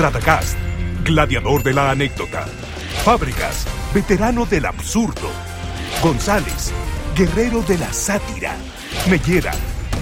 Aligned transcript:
Radagast, 0.00 0.56
gladiador 1.04 1.62
de 1.62 1.74
la 1.74 1.90
anécdota. 1.90 2.46
Fábricas, 3.04 3.66
veterano 3.92 4.46
del 4.46 4.64
absurdo. 4.64 5.28
González, 6.02 6.72
guerrero 7.14 7.60
de 7.62 7.76
la 7.76 7.92
sátira. 7.92 8.56
Mellera, 9.10 9.52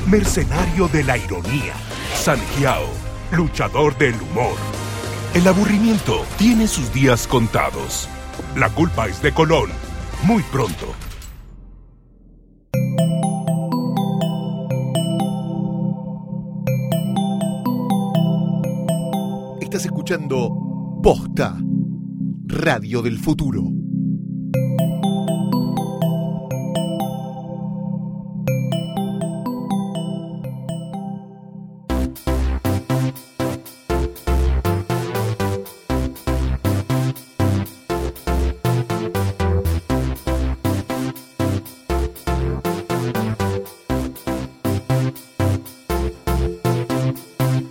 mercenario 0.06 0.86
de 0.86 1.02
la 1.02 1.18
ironía. 1.18 1.74
Sanjiao, 2.14 2.86
luchador 3.32 3.98
del 3.98 4.14
humor. 4.22 4.56
El 5.34 5.48
aburrimiento 5.48 6.24
tiene 6.36 6.68
sus 6.68 6.92
días 6.92 7.26
contados. 7.26 8.08
La 8.54 8.70
culpa 8.70 9.08
es 9.08 9.20
de 9.20 9.34
Colón. 9.34 9.70
Muy 10.22 10.44
pronto. 10.44 10.94
Escuchando 20.08 20.98
Posta, 21.02 21.58
Radio 22.46 23.02
del 23.02 23.18
Futuro. 23.18 23.64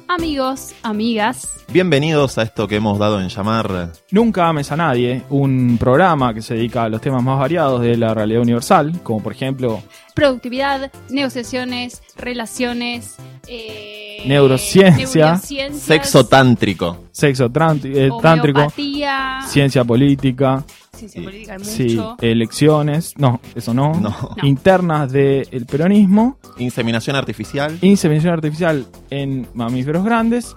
Amigos, 0.08 0.76
amigas, 0.84 1.57
Bienvenidos 1.78 2.40
a 2.40 2.42
esto 2.42 2.68
que 2.68 2.78
hemos 2.78 2.98
dado 2.98 3.22
en 3.22 3.30
llamar. 3.30 3.92
Nunca 4.10 4.48
ames 4.48 4.72
a 4.72 4.76
nadie, 4.76 5.22
un 5.30 5.78
programa 5.78 6.34
que 6.34 6.42
se 6.42 6.56
dedica 6.56 6.86
a 6.86 6.90
los 6.90 7.00
temas 7.00 7.22
más 7.22 7.38
variados 7.38 7.82
de 7.82 7.96
la 7.96 8.16
realidad 8.16 8.42
universal, 8.42 9.00
como 9.04 9.22
por 9.22 9.34
ejemplo 9.34 9.84
productividad, 10.16 10.92
negociaciones, 11.12 12.02
relaciones, 12.16 13.18
eh, 13.48 14.24
Neurociencia, 14.26 15.38
sexo 15.38 16.26
tántrico. 16.26 17.04
sexo 17.12 17.46
eh, 17.46 18.10
tántrico, 18.24 18.74
ciencia 19.48 19.84
política, 19.84 20.66
ciencia 20.98 21.24
política 21.24 21.54
hay 21.54 21.64
sí, 21.64 22.00
elecciones, 22.22 23.14
no, 23.18 23.40
eso 23.56 23.74
no, 23.74 23.94
No. 24.00 24.16
Internas 24.44 25.12
del 25.12 25.66
peronismo, 25.70 26.38
Inseminación 26.58 27.16
artificial. 27.16 27.78
inseminación 27.82 28.34
artificial 28.34 28.86
en 29.10 29.48
mamíferos 29.54 30.04
grandes 30.04 30.56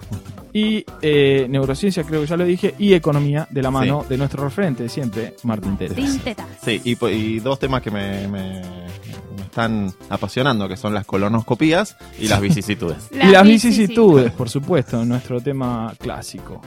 y 0.53 0.83
eh, 1.01 1.47
neurociencia, 1.49 2.03
creo 2.03 2.21
que 2.21 2.27
ya 2.27 2.35
lo 2.35 2.43
dije, 2.43 2.75
y 2.77 2.93
economía 2.93 3.47
de 3.49 3.61
la 3.61 3.71
mano 3.71 4.03
de 4.09 4.17
nuestro 4.17 4.43
referente 4.43 4.83
de 4.83 4.89
siempre, 4.89 5.35
Martín. 5.43 5.77
Tintetas. 5.77 6.45
Sí, 6.63 6.81
y, 6.83 7.39
dos 7.39 7.57
temas 7.57 7.81
que 7.81 7.89
me, 7.91 8.27
me- 8.27 8.61
me 8.61 9.41
están 9.43 9.93
apasionando, 10.09 10.67
que 10.67 10.75
son 10.75 10.93
las 10.93 11.05
colonoscopías 11.05 11.95
y 12.19 12.27
las 12.27 12.41
vicisitudes. 12.49 12.97
y 13.13 13.27
las 13.27 13.43
vicisitudes, 13.43 14.31
por 14.33 14.49
supuesto, 14.49 15.05
nuestro 15.05 15.39
tema 15.39 15.93
clásico. 15.97 16.61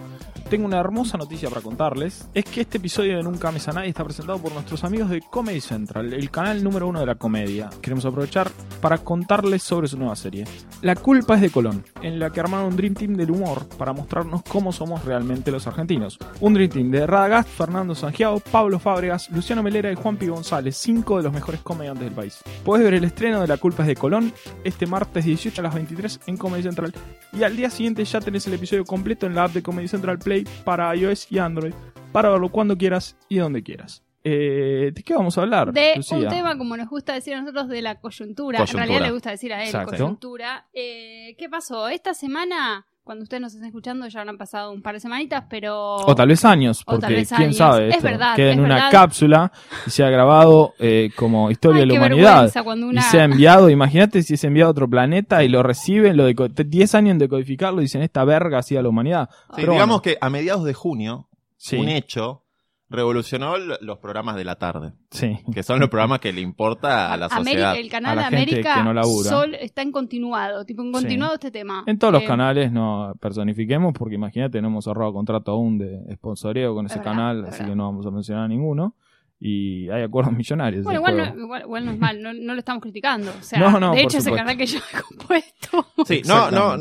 Tengo 0.49 0.67
una 0.67 0.79
hermosa 0.79 1.17
noticia 1.17 1.49
para 1.49 1.63
contarles. 1.63 2.29
Es 2.35 2.45
que 2.45 2.61
este 2.61 2.77
episodio 2.79 3.17
de 3.17 3.23
Nunca 3.23 3.51
Me 3.51 3.59
Nadie 3.75 3.89
está 3.89 4.05
presentado 4.05 4.39
por 4.39 4.53
nuestros 4.53 4.85
amigos 4.85 5.09
de 5.09 5.23
Comedy 5.23 5.61
Central, 5.61 6.13
el 6.13 6.31
canal 6.31 6.63
número 6.63 6.87
uno 6.87 7.01
de 7.01 7.07
la 7.07 7.15
comedia. 7.15 7.71
Queremos 7.81 8.05
aprovechar 8.05 8.51
para 8.83 8.99
contarles 8.99 9.63
sobre 9.63 9.89
su 9.89 9.97
nueva 9.97 10.15
serie. 10.17 10.45
La 10.83 10.97
culpa 10.97 11.37
es 11.37 11.41
de 11.41 11.51
Colón, 11.51 11.83
en 12.03 12.19
la 12.19 12.31
que 12.31 12.41
armaron 12.41 12.67
un 12.67 12.77
Dream 12.77 12.95
Team 12.95 13.15
del 13.15 13.31
humor 13.31 13.67
para 13.79 13.95
mostrarnos 13.95 14.43
cómo 14.43 14.71
somos 14.71 15.05
realmente 15.05 15.51
los 15.51 15.67
argentinos. 15.67 16.19
Un 16.41 16.53
Dream 16.55 16.71
Team 16.71 16.91
de 16.91 17.07
Radagast, 17.07 17.49
Fernando 17.49 17.95
Sangiao, 17.95 18.39
Pablo 18.39 18.79
Fábregas, 18.79 19.31
Luciano 19.31 19.63
Melera 19.63 19.91
y 19.91 19.95
Juan 19.95 20.19
Pi 20.19 20.27
González, 20.27 20.77
cinco 20.77 21.17
de 21.17 21.23
los 21.23 21.33
mejores 21.33 21.63
comediantes 21.63 22.05
del 22.05 22.15
país. 22.15 22.41
Puedes 22.65 22.85
ver 22.85 22.95
el 22.95 23.05
estreno 23.05 23.41
de 23.41 23.49
La 23.49 23.57
culpa 23.57 23.83
es 23.83 23.89
de 23.89 23.97
Colón 23.97 24.33
este 24.63 24.87
martes 24.87 25.25
18 25.25 25.63
a 25.63 25.65
las 25.65 25.75
23 25.75 26.21
en 26.27 26.37
Comedy 26.37 26.63
Central 26.65 26.93
y 27.33 27.43
al 27.43 27.57
día 27.57 27.71
siguiente 27.71 28.05
ya 28.05 28.21
tenés 28.21 28.47
el 28.47 28.55
episodio 28.55 28.85
completo 28.85 29.27
en 29.27 29.35
la 29.35 29.45
app 29.45 29.53
de 29.53 29.63
Comedy 29.63 29.89
Central 29.89 30.19
Play 30.19 30.34
para 30.65 30.95
iOS 30.95 31.31
y 31.31 31.39
Android 31.39 31.75
para 32.13 32.29
verlo 32.31 32.49
cuando 32.51 32.77
quieras 32.79 33.17
y 33.29 33.39
donde 33.39 33.63
quieras. 33.63 34.03
Eh, 34.23 34.93
¿De 34.95 35.03
qué 35.03 35.15
vamos 35.15 35.37
a 35.37 35.43
hablar? 35.43 35.73
De 35.73 35.97
Lucía? 35.97 36.17
un 36.17 36.29
tema, 36.29 36.57
como 36.57 36.77
nos 36.77 36.89
gusta 36.89 37.13
decir 37.13 37.35
a 37.35 37.41
nosotros, 37.41 37.69
de 37.69 37.83
la 37.83 38.01
coyuntura. 38.01 38.59
Coyuntura. 38.59 38.83
En 38.85 38.89
realidad 38.89 39.07
le 39.07 39.13
gusta 39.13 39.31
decir 39.31 39.53
a 39.53 39.61
él, 39.63 39.67
Exacto. 39.67 39.91
coyuntura. 39.91 40.67
Eh, 40.73 41.35
¿Qué 41.37 41.49
pasó? 41.51 41.89
Esta 41.89 42.15
semana, 42.15 42.87
cuando 43.05 43.23
ustedes 43.25 43.43
nos 43.43 43.53
estén 43.53 43.67
escuchando, 43.67 44.09
ya 44.09 44.21
habrán 44.21 44.39
pasado 44.39 44.73
un 44.73 44.81
par 44.81 44.95
de 44.95 45.01
semanitas, 45.01 45.45
pero... 45.51 45.97
O 45.97 46.15
tal 46.15 46.29
vez 46.29 46.43
años, 46.45 46.83
porque 46.85 47.07
vez 47.15 47.29
quién 47.29 47.43
años. 47.43 47.57
sabe. 47.59 47.91
Es 47.91 48.03
verdad, 48.03 48.35
Queda 48.35 48.49
es 48.53 48.55
en 48.55 48.61
una 48.65 48.75
verdad. 48.77 48.91
cápsula 48.91 49.53
y 49.87 49.91
se 49.91 50.05
ha 50.05 50.09
grabado 50.09 50.73
eh, 50.79 51.11
como 51.15 51.51
historia 51.51 51.83
Ay, 51.83 51.89
de 51.89 51.95
la 51.95 51.99
humanidad. 52.01 52.51
una... 52.89 53.01
Y 53.01 53.05
se 53.05 53.21
ha 53.21 53.25
enviado, 53.25 53.69
imagínate 53.69 54.23
si 54.23 54.35
es 54.35 54.45
enviado 54.45 54.69
a 54.69 54.73
otro 54.73 54.89
planeta 54.89 55.45
y 55.45 55.49
lo 55.51 55.63
reciben, 55.63 56.17
lo 56.17 56.29
deco- 56.29 56.49
10 56.49 56.95
años 56.95 57.11
en 57.13 57.19
decodificarlo 57.19 57.81
y 57.81 57.85
dicen 57.85 58.01
esta 58.01 58.25
verga 58.25 58.59
hacía 58.59 58.81
la 58.81 58.89
humanidad. 58.89 59.29
Sí, 59.31 59.37
Pero 59.57 59.73
digamos 59.73 60.01
bueno, 60.01 60.03
que 60.03 60.17
a 60.19 60.31
mediados 60.31 60.65
de 60.65 60.73
junio, 60.73 61.29
sí, 61.59 61.77
un 61.77 61.91
hecho 61.91 62.44
revolucionó 62.91 63.57
los 63.57 63.99
programas 63.99 64.37
de 64.37 64.45
la 64.45 64.57
tarde, 64.57 64.93
sí. 65.11 65.39
que 65.53 65.63
son 65.63 65.81
los 65.81 65.89
programas 65.89 66.21
que 66.21 66.33
le 66.33 66.41
importa 66.43 67.13
a 67.13 67.17
la 67.17 67.27
América- 67.27 67.39
sociedad. 67.41 67.77
el 67.77 67.89
canal 67.91 68.19
a 68.19 68.23
la 68.23 68.31
de 68.31 68.37
gente 68.37 68.53
América 68.53 68.75
que 68.77 68.83
no 68.85 68.93
labura. 68.93 69.31
Sol 69.31 69.55
está 69.55 69.83
en 69.83 69.91
continuado, 69.93 70.65
tipo 70.65 70.83
en 70.83 70.93
continuado 70.93 71.35
este 71.35 71.51
tema. 71.51 71.83
En 71.87 71.99
todos 71.99 72.13
los 72.13 72.23
Eh, 72.23 72.27
canales 72.27 72.71
no 72.71 73.15
personifiquemos, 73.21 73.93
porque 73.95 74.15
imagínate, 74.17 74.61
no 74.63 74.69
hemos 74.69 74.85
cerrado 74.85 75.13
contrato 75.13 75.53
aún 75.53 75.79
de 75.79 75.99
sponsoreo 76.15 76.75
con 76.75 76.87
ese 76.87 76.99
verdad, 76.99 77.11
canal, 77.13 77.41
así 77.45 77.51
verdad. 77.53 77.69
que 77.69 77.77
no 77.77 77.85
vamos 77.85 78.07
a 78.07 78.11
mencionar 78.11 78.49
ninguno. 78.49 78.95
Y 79.41 79.91
hay 79.91 80.03
acuerdos 80.05 80.33
millonarios. 80.37 80.85
Bueno, 80.85 81.01
en 81.01 81.15
igual 81.15 81.35
no, 81.37 81.43
igual, 81.43 81.63
igual 81.63 81.85
no 81.87 81.91
es 81.93 81.99
mal, 81.99 82.23
no, 82.23 82.33
no 82.33 82.53
lo 82.55 82.59
estamos 82.61 82.81
criticando. 82.83 83.31
O 83.39 83.43
sea, 83.43 83.59
No, 83.59 83.81
no, 83.81 83.93
de 83.93 84.03
hecho, 84.03 84.19
ese 84.19 84.31
canal 84.33 84.57
que 84.57 84.67
yo 84.67 84.79
he 84.79 85.03
compuesto. 85.09 85.87
Sí, 86.07 86.23
no, 86.27 86.51
no. 86.51 86.77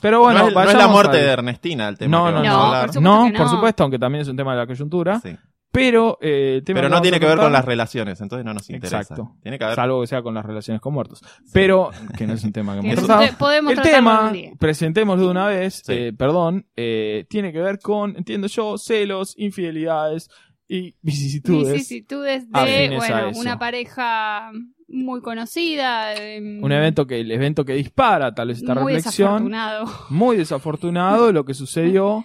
Pero 0.00 0.20
bueno, 0.20 0.40
no 0.40 0.48
es, 0.48 0.54
no 0.54 0.62
es 0.62 0.74
la 0.74 0.88
muerte 0.88 1.18
de 1.18 1.28
Ernestina 1.28 1.88
el 1.88 1.98
tema. 1.98 2.18
No, 2.18 2.26
que 2.26 2.32
no, 2.32 2.42
no. 2.42 2.72
a 2.74 2.86
No, 2.86 2.86
por 2.86 2.92
supuesto 2.92 3.00
No, 3.00 3.26
que 3.26 3.32
por 3.38 3.46
no. 3.46 3.52
supuesto, 3.52 3.82
aunque 3.84 3.98
también 3.98 4.22
es 4.22 4.28
un 4.28 4.36
tema 4.36 4.52
de 4.52 4.58
la 4.58 4.66
coyuntura. 4.66 5.20
Sí. 5.20 5.36
Pero, 5.72 6.18
eh, 6.20 6.56
el 6.56 6.64
tema 6.64 6.80
Pero 6.80 6.88
no 6.88 7.00
tiene 7.00 7.20
que 7.20 7.26
ver 7.26 7.38
con 7.38 7.52
las 7.52 7.64
relaciones, 7.64 8.20
entonces 8.20 8.44
no 8.44 8.52
nos 8.52 8.68
interesa. 8.70 9.02
Exacto. 9.02 9.36
Tiene 9.40 9.56
que 9.56 9.64
ver 9.66 9.76
Salvo 9.76 10.00
que 10.00 10.08
sea 10.08 10.20
con 10.20 10.34
las 10.34 10.44
relaciones 10.44 10.80
con 10.80 10.92
muertos. 10.92 11.22
Pero, 11.52 11.90
que 12.16 12.26
no 12.26 12.32
es 12.34 12.42
un 12.42 12.52
tema 12.52 12.80
que 12.80 12.90
hemos 12.90 13.30
podemos 13.38 13.72
El 13.72 13.80
tema, 13.80 14.32
presentémoslo 14.58 15.26
de 15.26 15.30
una 15.30 15.46
vez, 15.46 15.82
Sí. 15.86 15.92
eh, 15.92 16.12
perdón, 16.12 16.66
eh, 16.74 17.24
tiene 17.28 17.52
que 17.52 17.60
ver 17.60 17.78
con, 17.78 18.16
entiendo 18.16 18.48
yo, 18.48 18.78
celos, 18.78 19.34
infidelidades 19.36 20.28
y 20.66 20.96
vicisitudes. 21.02 21.72
Vicisitudes 21.74 22.50
de, 22.50 22.96
bueno, 22.96 23.30
una 23.36 23.58
pareja 23.58 24.50
muy 24.90 25.20
conocida. 25.20 26.14
em, 26.14 26.62
Un 26.62 26.72
evento 26.72 27.06
que, 27.06 27.20
el 27.20 27.30
evento 27.30 27.64
que 27.64 27.74
dispara 27.74 28.34
tal 28.34 28.48
vez 28.48 28.58
esta 28.58 28.74
muy 28.74 28.94
reflexión. 28.94 29.48
desafortunado. 29.48 29.86
Muy 30.10 30.36
desafortunado 30.36 31.32
lo 31.32 31.44
que 31.44 31.54
sucedió, 31.54 32.24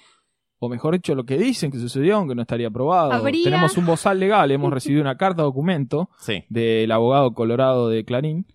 o 0.59 0.69
mejor 0.69 0.93
dicho, 0.95 1.13
lo 1.15 1.25
que 1.25 1.37
dicen 1.37 1.71
que 1.71 1.77
sucedió, 1.79 2.15
aunque 2.17 2.35
no 2.35 2.41
estaría 2.41 2.69
probado. 2.71 3.11
Habría- 3.11 3.43
Tenemos 3.43 3.77
un 3.77 3.85
bozal 3.85 4.19
legal, 4.19 4.49
hemos 4.51 4.73
recibido 4.73 5.01
una 5.01 5.17
carta 5.17 5.43
documento 5.43 6.09
Sí. 6.19 6.43
del 6.49 6.91
abogado 6.91 7.33
colorado 7.33 7.89
de 7.89 8.03
Clarín 8.05 8.45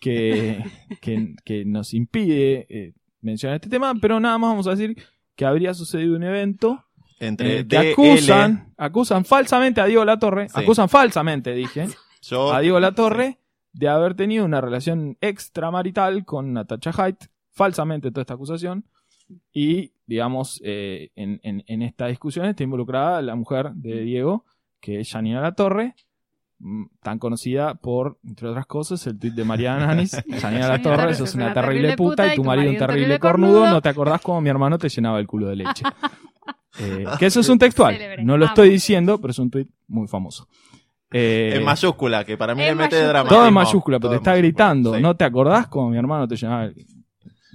que, 0.00 0.62
que, 1.02 1.34
que 1.44 1.64
nos 1.64 1.94
impide 1.94 2.66
eh, 2.70 2.92
mencionar 3.20 3.56
este 3.56 3.68
tema, 3.68 3.94
pero 4.00 4.20
nada 4.20 4.38
más 4.38 4.50
vamos 4.50 4.66
a 4.66 4.70
decir 4.70 4.96
que 5.36 5.44
habría 5.44 5.74
sucedido 5.74 6.16
un 6.16 6.22
evento 6.22 6.84
en 7.20 7.28
Entre 7.28 7.58
el 7.60 7.66
que 7.68 7.76
acusan, 7.78 8.72
acusan 8.76 9.24
falsamente 9.24 9.80
a 9.80 9.86
Diego 9.86 10.04
Latorre, 10.04 10.48
Sí. 10.48 10.60
acusan 10.62 10.88
falsamente, 10.88 11.52
dije, 11.52 11.88
yo, 12.22 12.52
a 12.52 12.60
Diego 12.60 12.78
Latorre 12.78 13.38
de 13.78 13.88
haber 13.88 14.14
tenido 14.14 14.44
una 14.44 14.60
relación 14.60 15.16
extramarital 15.20 16.24
con 16.24 16.52
Natacha 16.52 16.90
Haidt, 16.96 17.26
falsamente 17.52 18.10
toda 18.10 18.22
esta 18.22 18.34
acusación, 18.34 18.84
y 19.52 19.92
digamos, 20.06 20.60
eh, 20.64 21.10
en, 21.14 21.38
en- 21.44 21.62
en 21.66 21.82
esta 21.82 22.06
discusión 22.08 22.46
está 22.46 22.64
involucrada 22.64 23.22
la 23.22 23.36
mujer 23.36 23.70
de 23.74 24.00
Diego, 24.02 24.44
que 24.80 25.00
es 25.00 25.10
Janina 25.12 25.40
Latorre, 25.40 25.94
mm, 26.58 26.86
tan 27.02 27.18
conocida 27.20 27.74
por, 27.76 28.18
entre 28.24 28.48
otras 28.48 28.66
cosas, 28.66 29.06
el 29.06 29.16
tuit 29.18 29.34
de 29.34 29.44
Mariana 29.44 29.86
Nanis, 29.86 30.16
Janina 30.40 30.66
Latorre, 30.68 30.96
Torre, 30.96 31.14
sos 31.14 31.34
una 31.36 31.52
terrible 31.54 31.96
puta 31.96 32.24
y 32.32 32.36
tu 32.36 32.42
marido 32.44 32.70
un 32.70 32.78
terrible 32.78 33.18
cornudo, 33.20 33.60
no 33.70 33.80
te 33.80 33.88
acordás 33.90 34.20
cómo 34.22 34.40
mi 34.40 34.48
hermano 34.48 34.76
te 34.78 34.88
llenaba 34.88 35.20
el 35.20 35.26
culo 35.28 35.46
de 35.48 35.56
leche. 35.56 35.84
Eh, 36.80 37.04
que 37.18 37.26
eso 37.26 37.40
es 37.40 37.48
un 37.48 37.58
textual, 37.58 37.92
no 38.24 38.36
lo 38.36 38.44
estoy 38.44 38.68
diciendo, 38.70 39.20
pero 39.20 39.32
es 39.32 39.38
un 39.40 39.50
tuit 39.50 39.68
muy 39.88 40.06
famoso. 40.06 40.46
Eh, 41.10 41.52
en 41.54 41.64
mayúscula, 41.64 42.24
que 42.24 42.36
para 42.36 42.54
mí 42.54 42.62
le 42.62 42.74
mete 42.74 43.02
drama. 43.02 43.28
todo 43.28 43.46
en 43.46 43.54
mayúscula, 43.54 43.98
pero 43.98 44.10
te 44.10 44.16
está 44.16 44.36
gritando. 44.36 44.94
Sí. 44.94 45.00
¿No 45.00 45.16
te 45.16 45.24
acordás 45.24 45.66
como 45.68 45.90
mi 45.90 45.96
hermano 45.96 46.28
te 46.28 46.36
llamaba? 46.36 46.70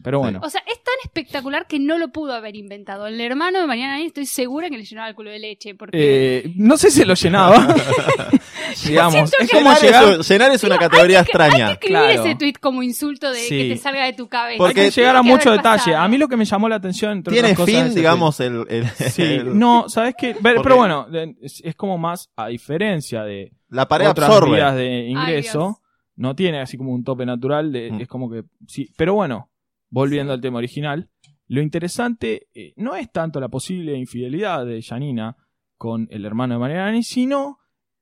Pero 0.04 0.20
bueno, 0.20 0.40
O 0.44 0.50
sea, 0.50 0.62
es 0.68 0.84
tan 0.84 0.94
espectacular 1.04 1.66
que 1.66 1.80
no 1.80 1.98
lo 1.98 2.10
pudo 2.12 2.34
haber 2.34 2.56
inventado. 2.56 3.08
El 3.08 3.20
hermano 3.22 3.60
de 3.62 3.68
Mariana 3.68 3.94
Nani 3.94 4.06
estoy 4.08 4.26
segura 4.26 4.70
que 4.70 4.78
le 4.78 4.84
llenaba 4.84 5.08
el 5.10 5.16
culo 5.16 5.32
de 5.32 5.40
leche. 5.40 5.76
Porque 5.76 6.38
Eh, 6.46 6.54
no 6.56 6.78
sé 6.78 6.92
si 6.92 7.06
lo 7.06 7.14
llenaba. 7.14 7.74
Digamos, 8.86 9.32
es 9.40 9.50
que- 9.50 9.58
como 9.58 9.70
Llenar, 9.74 9.82
llegar, 9.82 10.20
es, 10.20 10.30
llenar 10.30 10.52
es 10.52 10.64
una 10.64 10.76
Digo, 10.76 10.90
categoría 10.90 11.20
hay 11.20 11.26
que- 11.26 11.32
extraña. 11.32 11.68
Hay 11.68 11.78
que 11.78 11.88
escribir 11.88 11.98
Claro. 12.14 12.24
ese 12.26 12.36
tweet 12.36 12.54
como 12.60 12.84
insulto 12.84 13.32
de 13.32 13.40
Sí. 13.40 13.58
que 13.58 13.70
te 13.76 13.78
salga 13.78 14.06
de 14.06 14.14
tu 14.14 14.28
cabeza. 14.28 14.58
Porque 14.58 14.82
hay 14.82 14.90
que 14.90 14.96
llegar 15.02 15.16
a 15.16 15.22
mucho 15.22 15.52
detalle. 15.52 15.78
pasado. 15.92 15.98
A 15.98 16.08
mí 16.08 16.18
lo 16.18 16.28
que 16.28 16.38
me 16.38 16.46
llamó 16.46 16.70
la 16.70 16.76
atención, 16.76 17.12
entre 17.14 17.34
Tiene 17.34 17.52
otras 17.52 17.66
fin, 17.70 17.96
digamos, 17.96 18.40
el... 18.40 18.66
el- 18.70 18.90
Sí, 18.90 19.22
el- 19.24 19.58
no, 19.58 19.88
¿sabes 19.90 20.16
qué? 20.18 20.36
Pero, 20.42 20.62
Porque- 20.62 20.78
bueno, 20.78 21.08
es, 21.42 21.62
es 21.64 21.76
como 21.76 21.98
más, 21.98 22.30
a 22.36 22.48
diferencia 22.48 23.24
de 23.24 23.52
La 23.70 23.88
pared 23.88 24.08
otras 24.10 24.30
absorbe. 24.30 24.56
vías 24.58 24.76
de 24.76 25.08
ingreso, 25.08 25.80
no 26.16 26.36
tiene 26.36 26.60
así 26.62 26.78
como 26.78 26.92
un 26.94 27.04
tope 27.04 27.26
natural, 27.26 27.72
de, 27.72 27.92
Mm. 27.92 28.02
es 28.02 28.08
como 28.08 28.30
que, 28.30 28.44
sí, 28.68 28.90
pero 28.98 29.14
bueno, 29.14 29.50
volviendo 29.94 30.34
Sí. 30.34 30.36
al 30.36 30.42
tema 30.42 30.58
original, 30.58 31.10
lo 31.48 31.62
interesante 31.62 32.48
eh, 32.54 32.74
no 32.78 32.96
es 32.96 33.12
tanto 33.12 33.40
la 33.40 33.50
posible 33.50 33.96
infidelidad 33.98 34.66
de 34.66 34.82
Janina 34.82 35.36
con 35.78 36.08
el 36.10 36.26
hermano 36.26 36.56
de 36.56 36.60
Mariana, 36.60 37.02
sino 37.04 37.60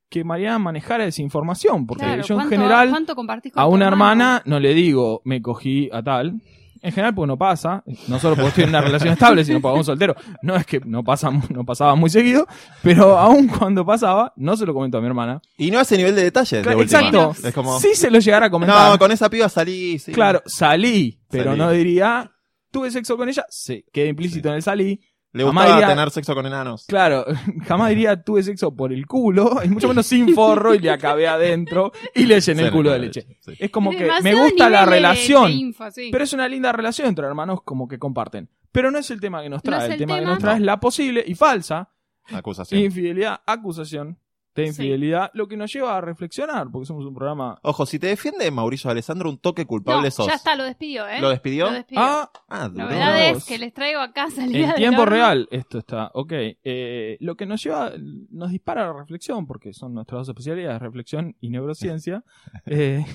que 0.10 0.24
Mariana 0.24 0.60
manejara 0.60 1.06
esa 1.06 1.22
información, 1.22 1.88
porque 1.88 2.04
Claro, 2.04 2.22
yo 2.24 2.36
en 2.36 2.40
¿cuánto- 2.42 2.56
general 2.56 2.90
¿cuánto 2.90 3.16
compartís 3.16 3.54
con 3.54 3.62
a 3.64 3.68
una 3.68 3.88
hermano? 3.88 4.12
hermana 4.24 4.44
no 4.46 4.60
le 4.60 4.74
digo 4.74 5.22
me 5.26 5.42
cogí 5.42 5.90
a 5.92 6.04
tal. 6.04 6.42
En 6.84 6.92
general, 6.92 7.14
pues 7.14 7.28
no 7.28 7.38
pasa. 7.38 7.84
No 8.08 8.18
solo 8.20 8.36
porque 8.36 8.50
estoy 8.50 8.64
en 8.64 8.70
una 8.72 8.82
relación 8.82 9.14
estable, 9.14 9.46
sino 9.46 9.62
porque 9.62 9.78
un 9.78 9.84
soltero. 9.86 10.16
No 10.42 10.56
es 10.56 10.66
que 10.66 10.80
no, 10.80 11.04
pasa, 11.04 11.30
no 11.50 11.64
pasaba 11.64 11.96
muy 11.96 12.10
seguido, 12.10 12.48
pero 12.82 13.18
aún 13.20 13.48
cuando 13.48 13.86
pasaba, 13.86 14.34
no 14.36 14.58
se 14.58 14.66
lo 14.66 14.74
comento 14.74 14.98
a 14.98 15.02
mi 15.02 15.08
hermana. 15.08 15.42
Y 15.58 15.70
no 15.72 15.80
a 15.80 15.84
ese 15.84 15.98
nivel 15.98 16.16
de 16.16 16.24
detalle. 16.24 16.58
de 16.58 16.64
Claro, 16.64 16.80
última. 16.80 17.00
exacto. 17.00 17.36
Es 17.48 17.54
como... 17.54 17.80
Sí 17.80 17.94
se 17.96 18.10
lo 18.10 18.20
llegara 18.20 18.48
a 18.48 18.50
comentar. 18.50 18.92
No, 18.92 18.98
con 18.98 19.12
esa 19.12 19.30
piba 19.30 19.48
salí. 19.50 20.00
sí. 20.00 20.12
Claro, 20.12 20.42
salí, 20.46 21.20
pero 21.30 21.52
Salí. 21.52 21.58
no 21.60 21.72
diría, 21.72 22.32
tuve 22.72 22.90
sexo 22.90 23.16
con 23.16 23.30
ella. 23.30 23.46
Se 23.50 23.86
queda 23.94 24.08
implícito 24.08 24.50
en 24.50 24.56
el 24.56 24.64
salí. 24.64 25.00
Le 25.34 25.44
Jamás 25.46 25.64
gustaba 25.64 25.80
diría- 25.82 25.96
tener 25.96 26.12
sexo 26.12 26.36
con 26.36 26.46
enanos. 26.46 26.86
Claro, 26.88 27.26
jamás 27.68 27.90
diría 27.90 28.22
tuve 28.22 28.44
sexo 28.44 28.76
por 28.76 28.92
el 28.92 29.08
culo, 29.08 29.62
y 29.64 29.70
mucho 29.70 29.88
menos 29.88 30.06
sin 30.06 30.34
forro, 30.36 30.76
y 30.76 30.80
le 30.80 30.90
acabé 30.92 31.28
adentro 31.28 31.92
y 32.14 32.26
le 32.26 32.42
llené 32.42 32.64
el 32.64 32.72
culo 32.72 32.92
de 32.92 33.00
leche. 33.00 33.28
sí. 33.40 33.54
Es 33.58 33.72
como 33.72 33.92
que 33.92 34.10
me 34.24 34.36
gusta 34.36 34.70
la 34.70 34.86
relación. 34.86 35.46
de 35.46 35.52
info, 35.54 35.90
sí. 35.92 36.10
Pero 36.12 36.24
es 36.26 36.34
una 36.34 36.48
linda 36.50 36.72
relación 36.74 37.08
entre 37.08 37.26
hermanos 37.26 37.62
como 37.64 37.88
que 37.88 37.98
comparten. 37.98 38.50
Pero 38.74 38.92
no 38.92 38.98
es 38.98 39.10
el 39.12 39.20
tema 39.22 39.42
que 39.42 39.50
nos 39.50 39.64
No 39.64 39.70
trae. 39.72 39.86
el, 39.86 39.92
el 39.94 39.98
tema, 40.00 40.20
que 40.20 40.26
nos 40.26 40.40
trae 40.40 40.54
No. 40.56 40.60
es 40.60 40.66
la 40.66 40.80
posible 40.80 41.24
y 41.26 41.36
falsa 41.36 41.90
Acusación. 42.32 42.82
infidelidad, 42.82 43.42
acusación 43.46 44.18
de 44.56 44.64
Sí. 44.64 44.70
infidelidad, 44.70 45.32
lo 45.34 45.48
que 45.48 45.56
nos 45.56 45.72
lleva 45.72 45.98
a 45.98 46.02
reflexionar, 46.02 46.68
porque 46.72 46.86
somos 46.86 47.06
un 47.06 47.14
programa... 47.14 47.58
Ojo, 47.64 47.86
si 47.86 48.00
te 48.00 48.08
defiende 48.08 48.50
Mauricio 48.52 48.90
Alessandro, 48.92 49.30
un 49.30 49.38
toque 49.38 49.66
culpable 49.66 50.04
no, 50.08 50.12
sos. 50.12 50.28
ya 50.28 50.34
está, 50.34 50.56
lo 50.56 50.64
despidió, 50.66 51.08
¿eh? 51.08 51.22
¿Lo 51.22 51.30
despidió? 51.30 51.68
Lo 51.68 51.72
despidió. 51.74 52.02
Ah, 52.04 52.32
Ah. 52.50 52.70
Novedades 52.74 53.46
que 53.46 53.58
les 53.58 53.74
traigo 53.74 54.02
acá 54.02 54.30
salida 54.30 54.72
en 54.72 54.76
tiempo 54.76 55.06
real 55.06 55.48
esto 55.52 55.78
está, 55.80 56.12
ok. 56.14 56.34
Eh, 56.64 57.18
lo 57.22 57.36
que 57.36 57.46
nos 57.46 57.64
lleva, 57.64 57.92
nos 58.30 58.52
dispara 58.52 58.84
a 58.84 58.88
la 58.94 59.00
reflexión, 59.00 59.48
porque 59.48 59.74
son 59.74 59.94
nuestras 59.94 60.20
dos 60.20 60.30
especialidades, 60.30 60.82
reflexión 60.82 61.36
y 61.40 61.50
neurociencia, 61.50 62.24
eh, 62.66 63.06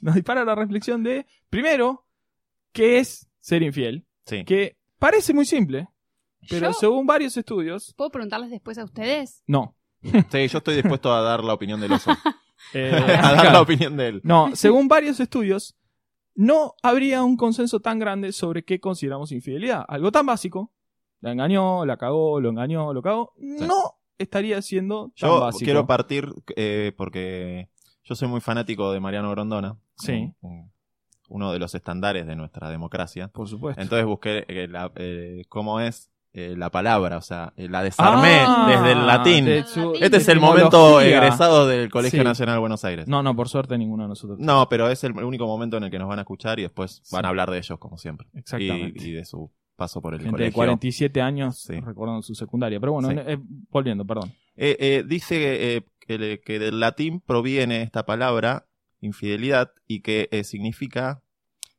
nos 0.00 0.14
dispara 0.14 0.42
a 0.42 0.44
la 0.44 0.54
reflexión 0.54 1.02
de, 1.02 1.26
primero, 1.50 2.06
¿qué 2.72 2.98
es 2.98 3.28
ser 3.40 3.62
infiel? 3.62 4.06
Sí. 4.26 4.44
Que 4.44 4.76
parece 4.98 5.34
muy 5.34 5.44
simple, 5.44 5.88
pero 6.48 6.68
Yo- 6.68 6.72
según 6.74 7.06
varios 7.06 7.36
estudios, 7.36 7.94
¿Puedo 7.96 8.10
preguntarles 8.10 8.50
después 8.50 8.78
a 8.78 8.84
ustedes? 8.84 9.42
no. 9.46 9.74
Sí, 10.04 10.48
yo 10.48 10.58
estoy 10.58 10.74
dispuesto 10.76 11.12
a 11.12 11.20
dar 11.22 11.42
la 11.44 11.54
opinión 11.54 11.80
del 11.80 11.92
oso. 11.92 12.10
Eh, 12.72 12.90
a 12.94 13.00
dar 13.00 13.34
claro. 13.34 13.52
la 13.52 13.60
opinión 13.60 13.96
de 13.96 14.08
él. 14.08 14.20
No, 14.24 14.56
según 14.56 14.88
varios 14.88 15.20
estudios, 15.20 15.76
no 16.34 16.74
habría 16.82 17.22
un 17.22 17.36
consenso 17.36 17.78
tan 17.80 17.98
grande 17.98 18.32
sobre 18.32 18.64
qué 18.64 18.80
consideramos 18.80 19.30
infidelidad. 19.32 19.84
Algo 19.86 20.10
tan 20.10 20.24
básico, 20.26 20.72
la 21.20 21.32
engañó, 21.32 21.84
la 21.84 21.96
cagó, 21.98 22.40
lo 22.40 22.48
engañó, 22.48 22.92
lo 22.94 23.02
cagó, 23.02 23.32
no 23.36 23.98
estaría 24.18 24.60
siendo 24.62 25.12
tan 25.18 25.28
Yo 25.30 25.40
básico. 25.40 25.64
quiero 25.64 25.86
partir 25.86 26.32
eh, 26.56 26.92
porque 26.96 27.68
yo 28.02 28.14
soy 28.14 28.28
muy 28.28 28.40
fanático 28.40 28.90
de 28.92 28.98
Mariano 29.00 29.30
Grondona. 29.30 29.76
Sí. 29.96 30.32
un- 30.40 30.50
un- 30.50 30.72
Uno 31.28 31.52
de 31.52 31.58
los 31.58 31.74
estándares 31.74 32.26
de 32.26 32.34
nuestra 32.34 32.70
democracia. 32.70 33.28
Por 33.28 33.48
supuesto. 33.48 33.80
Entonces 33.80 34.06
busqué 34.06 34.44
eh, 34.48 34.68
la- 34.68 34.90
eh, 34.96 35.44
cómo 35.48 35.80
es 35.80 36.10
eh, 36.36 36.54
la 36.56 36.68
palabra, 36.70 37.16
o 37.16 37.20
sea, 37.22 37.52
eh, 37.56 37.68
la 37.68 37.82
desarmé 37.82 38.38
Ah, 38.40 38.66
desde 38.68 38.92
el 38.92 39.06
latín. 39.06 39.44
de 39.44 39.62
su- 39.64 39.94
Este 40.00 40.16
es 40.16 40.28
el 40.28 40.40
momento 40.40 41.00
egresado 41.00 41.66
del 41.68 41.88
Colegio 41.90 42.20
Sí. 42.20 42.24
Nacional 42.24 42.56
de 42.56 42.60
Buenos 42.60 42.84
Aires. 42.84 43.06
No, 43.06 43.22
no, 43.22 43.36
por 43.36 43.48
suerte 43.48 43.78
ninguno 43.78 44.02
de 44.02 44.08
nosotros. 44.08 44.38
No, 44.40 44.68
pero 44.68 44.88
es 44.90 45.02
el 45.04 45.12
único 45.12 45.46
momento 45.46 45.76
en 45.76 45.84
el 45.84 45.90
que 45.92 45.98
nos 45.98 46.08
van 46.08 46.18
a 46.18 46.22
escuchar 46.22 46.58
y 46.58 46.62
después 46.62 47.02
van 47.12 47.24
a 47.24 47.28
hablar 47.28 47.50
de 47.50 47.58
ellos, 47.58 47.78
como 47.78 47.96
siempre. 47.98 48.26
Exactamente. 48.34 49.02
Y, 49.04 49.10
y 49.10 49.12
de 49.12 49.24
su 49.24 49.50
paso 49.76 50.00
por 50.02 50.14
el 50.14 50.20
Gente 50.20 50.32
de 50.36 50.38
colegio. 50.52 50.54
47 50.56 51.20
años 51.22 51.58
Sí. 51.58 51.80
recordando 51.80 52.22
su 52.22 52.34
secundaria. 52.34 52.78
Pero 52.80 52.92
bueno, 52.92 53.10
Sí. 53.10 53.16
eh, 53.26 53.38
volviendo, 53.70 54.04
perdón. 54.04 54.32
Eh, 54.56 54.76
eh, 54.78 55.04
dice 55.06 55.76
eh, 55.76 55.82
que, 56.44 56.58
del 56.58 56.78
latín 56.80 57.20
proviene 57.20 57.82
esta 57.82 58.04
palabra, 58.06 58.66
infidelidad, 59.00 59.72
y 59.86 60.00
que 60.00 60.28
eh, 60.30 60.44
significa 60.44 61.22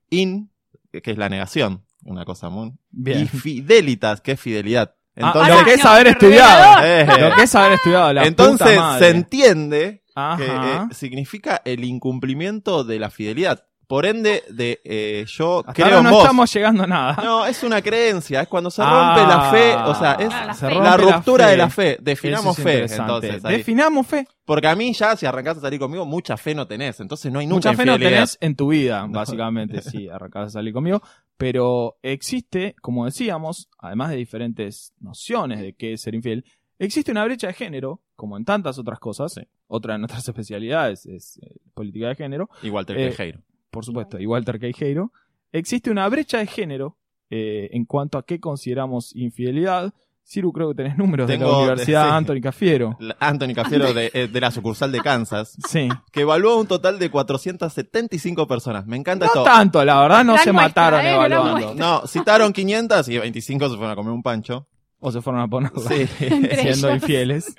in, 0.09 0.49
que 0.91 1.11
es 1.11 1.17
la 1.17 1.29
negación, 1.29 1.83
una 2.05 2.23
cosa 2.25 2.49
muy... 2.49 2.71
Bien. 2.89 3.19
Y 3.23 3.27
fidelitas, 3.27 4.21
que 4.21 4.31
es 4.33 4.39
fidelidad. 4.39 4.95
Ah, 5.17 5.27
Entonces, 5.27 5.55
lo 5.59 5.65
que 5.65 5.73
es 5.73 5.85
haber 5.85 6.07
estudiado. 6.07 6.83
eh, 6.85 7.05
Lo 7.19 7.35
que 7.35 7.43
es 7.43 7.55
haber 7.55 7.73
estudiado. 7.73 8.13
La 8.13 8.25
entonces 8.25 8.67
puta 8.67 8.79
madre. 8.81 9.05
se 9.05 9.11
entiende 9.15 10.03
que 10.37 10.45
eh, 10.45 10.79
significa 10.91 11.61
el 11.65 11.83
incumplimiento 11.83 12.83
de 12.83 12.99
la 12.99 13.09
fidelidad. 13.09 13.63
Por 13.87 14.07
ende, 14.07 14.43
de 14.49 14.81
eh, 14.83 15.25
yo 15.27 15.59
Hasta 15.59 15.73
creo 15.73 15.85
ahora 15.85 15.97
en 15.99 16.03
no 16.05 16.09
vos. 16.11 16.23
estamos 16.23 16.51
llegando 16.51 16.83
a 16.83 16.87
nada. 16.87 17.21
No, 17.23 17.45
es 17.45 17.61
una 17.61 17.83
creencia, 17.83 18.41
es 18.41 18.47
cuando 18.47 18.71
se 18.71 18.81
Ah, 18.83 19.13
rompe 19.15 19.29
la 19.31 19.51
fe, 19.51 19.75
o 19.75 19.93
sea, 19.93 20.13
es 20.13 20.33
Ah, 20.33 20.45
la 20.47 20.53
se 20.55 20.65
fe. 20.67 20.73
rompe 20.73 20.89
la 20.89 20.97
ruptura 20.97 21.47
de 21.49 21.57
la 21.57 21.69
fe. 21.69 21.97
Definamos 22.01 22.57
es 22.57 22.63
fe, 22.63 22.71
interesante. 22.73 23.03
entonces. 23.27 23.45
ahí. 23.45 23.57
Definamos 23.57 24.07
fe. 24.07 24.27
Porque 24.43 24.67
a 24.67 24.75
mí 24.75 24.91
ya, 24.91 25.15
si 25.15 25.27
arrancás 25.27 25.57
a 25.57 25.61
salir 25.61 25.79
conmigo, 25.79 26.03
mucha 26.05 26.35
fe 26.35 26.55
no 26.55 26.65
tenés. 26.65 26.99
Entonces 26.99 27.31
no 27.31 27.37
hay 27.39 27.45
nunca 27.45 27.69
Mucha 27.69 27.77
fe 27.83 27.85
no 27.85 27.99
tenés 27.99 28.37
en 28.41 28.55
tu 28.55 28.69
vida, 28.69 29.05
básicamente, 29.07 29.81
si 29.83 30.09
arrancás 30.09 30.47
a 30.47 30.49
salir 30.49 30.73
conmigo. 30.73 31.01
Pero 31.37 31.97
existe, 32.01 32.75
como 32.81 33.05
decíamos, 33.05 33.69
además 33.77 34.11
de 34.11 34.17
diferentes 34.17 34.93
nociones 34.99 35.59
de 35.59 35.73
qué 35.73 35.93
es 35.93 36.01
ser 36.01 36.15
infiel, 36.15 36.45
existe 36.79 37.11
una 37.11 37.25
brecha 37.25 37.47
de 37.47 37.53
género, 37.53 38.01
como 38.15 38.37
en 38.37 38.45
tantas 38.45 38.79
otras 38.79 38.99
cosas. 38.99 39.33
Sí. 39.33 39.41
Otra 39.67 39.93
de 39.93 39.99
nuestras 39.99 40.27
especialidades 40.29 41.05
es 41.05 41.37
eh, 41.41 41.57
política 41.73 42.09
de 42.09 42.15
género, 42.15 42.49
Igual 42.63 42.85
te 42.85 43.07
Eh, 43.07 43.39
por 43.69 43.83
supuesto, 43.83 44.19
y 44.19 44.25
Walter 44.25 44.59
Queijeiro. 44.59 45.11
Existe 45.51 45.91
una 45.91 46.07
brecha 46.07 46.37
de 46.39 46.47
género 46.47 46.97
eh, 47.29 47.69
en 47.71 47.85
cuanto 47.85 48.17
a 48.17 48.25
qué 48.25 48.39
consideramos 48.39 49.15
infidelidad. 49.15 49.93
Ciru, 50.27 50.51
creo 50.51 50.69
que 50.69 50.75
tenés 50.75 50.97
números 50.97 51.27
de 51.27 51.37
Tengo- 51.37 51.51
la 51.51 51.57
Universidad 51.59 52.05
sí. 52.07 52.13
Anthony 52.13 52.41
Cafiero. 52.41 52.97
Anthony 53.19 53.53
Cafiero 53.53 53.93
de, 53.93 54.09
eh, 54.11 54.27
de 54.27 54.41
la 54.41 54.49
sucursal 54.49 54.91
de 54.91 54.99
Kansas, 55.01 55.55
Sí. 55.69 55.87
que 56.11 56.21
evaluó 56.21 56.57
un 56.59 56.65
total 56.65 56.97
de 56.97 57.11
475 57.11 58.47
personas. 58.47 58.85
Me 58.87 58.97
encanta 58.97 59.25
No 59.27 59.31
esto. 59.31 59.43
tanto, 59.43 59.85
la 59.85 60.01
verdad, 60.01 60.23
no 60.23 60.33
Gran 60.33 60.43
se 60.43 60.51
muestra, 60.51 60.83
mataron 60.85 61.05
eh, 61.05 61.13
evaluando. 61.13 61.75
No, 61.75 62.07
citaron 62.07 62.51
500 62.53 63.07
y 63.09 63.17
25 63.19 63.69
se 63.69 63.75
fueron 63.75 63.91
a 63.91 63.95
comer 63.95 64.13
un 64.13 64.23
pancho. 64.23 64.67
O 64.99 65.11
se 65.11 65.21
fueron 65.21 65.41
a 65.41 65.47
poner 65.47 65.71
Sí. 65.87 66.07
Siendo 66.17 66.89
ellos. 66.89 66.93
infieles. 67.03 67.55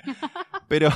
Pero, 0.67 0.89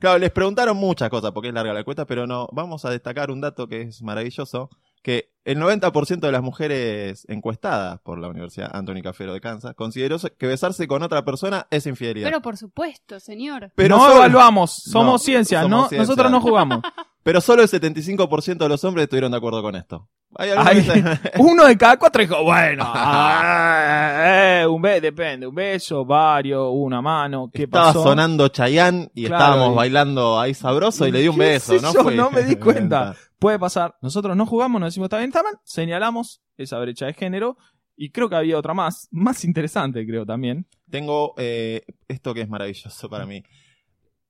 claro, 0.00 0.18
les 0.18 0.32
preguntaron 0.32 0.76
muchas 0.76 1.08
cosas 1.08 1.30
porque 1.30 1.48
es 1.48 1.54
larga 1.54 1.72
la 1.72 1.84
cuesta, 1.84 2.04
pero 2.06 2.26
no, 2.26 2.48
vamos 2.50 2.84
a 2.84 2.90
destacar 2.90 3.30
un 3.30 3.40
dato 3.40 3.68
que 3.68 3.82
es 3.82 4.02
maravilloso, 4.02 4.68
que 5.06 5.30
el 5.44 5.60
90% 5.60 6.18
de 6.18 6.32
las 6.32 6.42
mujeres 6.42 7.24
encuestadas 7.28 8.00
por 8.00 8.18
la 8.18 8.26
Universidad 8.26 8.74
Anthony 8.74 9.02
Cafero 9.04 9.32
de 9.32 9.40
Kansas 9.40 9.72
consideró 9.76 10.16
que 10.36 10.46
besarse 10.48 10.88
con 10.88 11.04
otra 11.04 11.24
persona 11.24 11.68
es 11.70 11.86
infidelidad. 11.86 12.26
Pero 12.26 12.42
por 12.42 12.56
supuesto, 12.56 13.20
señor. 13.20 13.70
Pero 13.76 13.96
no 13.98 14.02
solo- 14.02 14.16
evaluamos, 14.16 14.72
somos 14.74 15.12
No, 15.12 15.18
ciencia, 15.20 15.62
somos 15.62 15.70
no, 15.82 15.88
ciencia. 15.88 15.98
nosotros 15.98 16.32
no 16.32 16.40
jugamos. 16.40 16.80
Pero 17.22 17.40
solo 17.40 17.62
el 17.62 17.68
75% 17.68 18.56
de 18.58 18.68
los 18.68 18.82
hombres 18.82 19.04
estuvieron 19.04 19.30
de 19.30 19.36
acuerdo 19.38 19.62
con 19.62 19.76
esto. 19.76 20.08
Hay 20.36 20.50
algunos 20.50 20.72
Ay, 20.72 20.82
que 20.84 20.92
dicen- 20.94 21.20
uno 21.38 21.64
de 21.66 21.76
cada 21.78 21.96
cuatro 21.98 22.20
dijo, 22.22 22.42
bueno, 22.42 22.82
ah, 22.94 24.60
eh, 24.62 24.66
un 24.66 24.82
beso, 24.82 25.00
depende, 25.00 25.46
un 25.46 25.54
beso, 25.54 26.04
varios, 26.04 26.68
una 26.72 27.00
mano, 27.00 27.48
¿qué 27.52 27.64
Estaba 27.64 27.86
pasó? 27.86 28.02
sonando 28.02 28.48
Chayanne 28.48 29.10
y 29.14 29.26
Claro, 29.26 29.44
estábamos 29.44 29.72
y- 29.72 29.76
bailando 29.76 30.40
ahí 30.40 30.54
sabroso 30.54 31.06
y 31.06 31.12
le 31.12 31.20
di 31.20 31.28
un 31.28 31.36
¿Qué 31.36 31.42
beso, 31.42 31.74
¿no? 31.80 31.92
Fue- 31.92 32.14
No 32.16 32.30
me 32.30 32.42
di 32.42 32.56
cuenta. 32.56 33.14
Puede 33.38 33.58
pasar, 33.58 33.96
nosotros 34.00 34.36
no 34.36 34.46
jugamos, 34.46 34.80
no 34.80 34.86
decimos 34.86 35.06
está 35.06 35.18
bien, 35.18 35.28
está 35.30 35.42
mal, 35.42 35.58
señalamos 35.64 36.42
esa 36.56 36.78
brecha 36.78 37.06
de 37.06 37.12
género 37.14 37.56
y 37.96 38.10
creo 38.10 38.28
que 38.28 38.36
había 38.36 38.58
otra 38.58 38.72
más, 38.74 39.08
más 39.12 39.44
interesante 39.44 40.06
creo 40.06 40.24
también. 40.24 40.66
Tengo 40.90 41.34
eh, 41.36 41.82
esto 42.08 42.32
que 42.34 42.42
es 42.42 42.48
maravilloso 42.48 43.08
para 43.10 43.26
mí. 43.26 43.42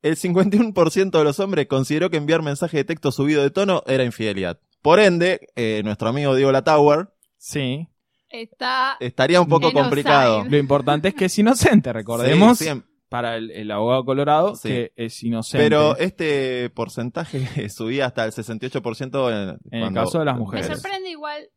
El 0.02 0.16
51% 0.16 1.10
de 1.18 1.24
los 1.24 1.40
hombres 1.40 1.66
consideró 1.66 2.10
que 2.10 2.16
enviar 2.16 2.42
mensaje 2.42 2.76
de 2.78 2.84
texto 2.84 3.10
subido 3.10 3.42
de 3.42 3.50
tono 3.50 3.82
era 3.86 4.04
infidelidad. 4.04 4.60
Por 4.82 5.00
ende, 5.00 5.48
eh, 5.56 5.82
nuestro 5.84 6.08
amigo 6.08 6.34
Diego 6.34 6.52
Latauer 6.52 7.08
Sí, 7.38 7.88
Está. 8.28 8.96
estaría 9.00 9.40
un 9.40 9.48
poco 9.48 9.72
complicado. 9.72 10.44
lo 10.48 10.56
importante 10.58 11.08
es 11.08 11.14
que 11.14 11.24
es 11.26 11.38
inocente, 11.38 11.92
recordemos, 11.92 12.58
Sí, 12.58 12.64
sí, 12.66 12.82
para 13.08 13.36
el, 13.36 13.50
el 13.52 13.70
abogado 13.70 14.04
colorado, 14.04 14.56
Sí. 14.56 14.68
que 14.68 14.92
es 14.96 15.22
inocente. 15.22 15.64
pero 15.64 15.96
este 15.96 16.70
porcentaje 16.70 17.40
subía 17.70 18.06
hasta 18.06 18.24
el 18.24 18.32
68% 18.32 19.30
en, 19.30 19.58
En 19.70 19.82
el 19.84 19.94
caso 19.94 20.18
de 20.18 20.24
las 20.24 20.34
Me 20.34 20.40
mujeres. 20.40 20.66
sorprende 20.66 21.10
igual 21.10 21.48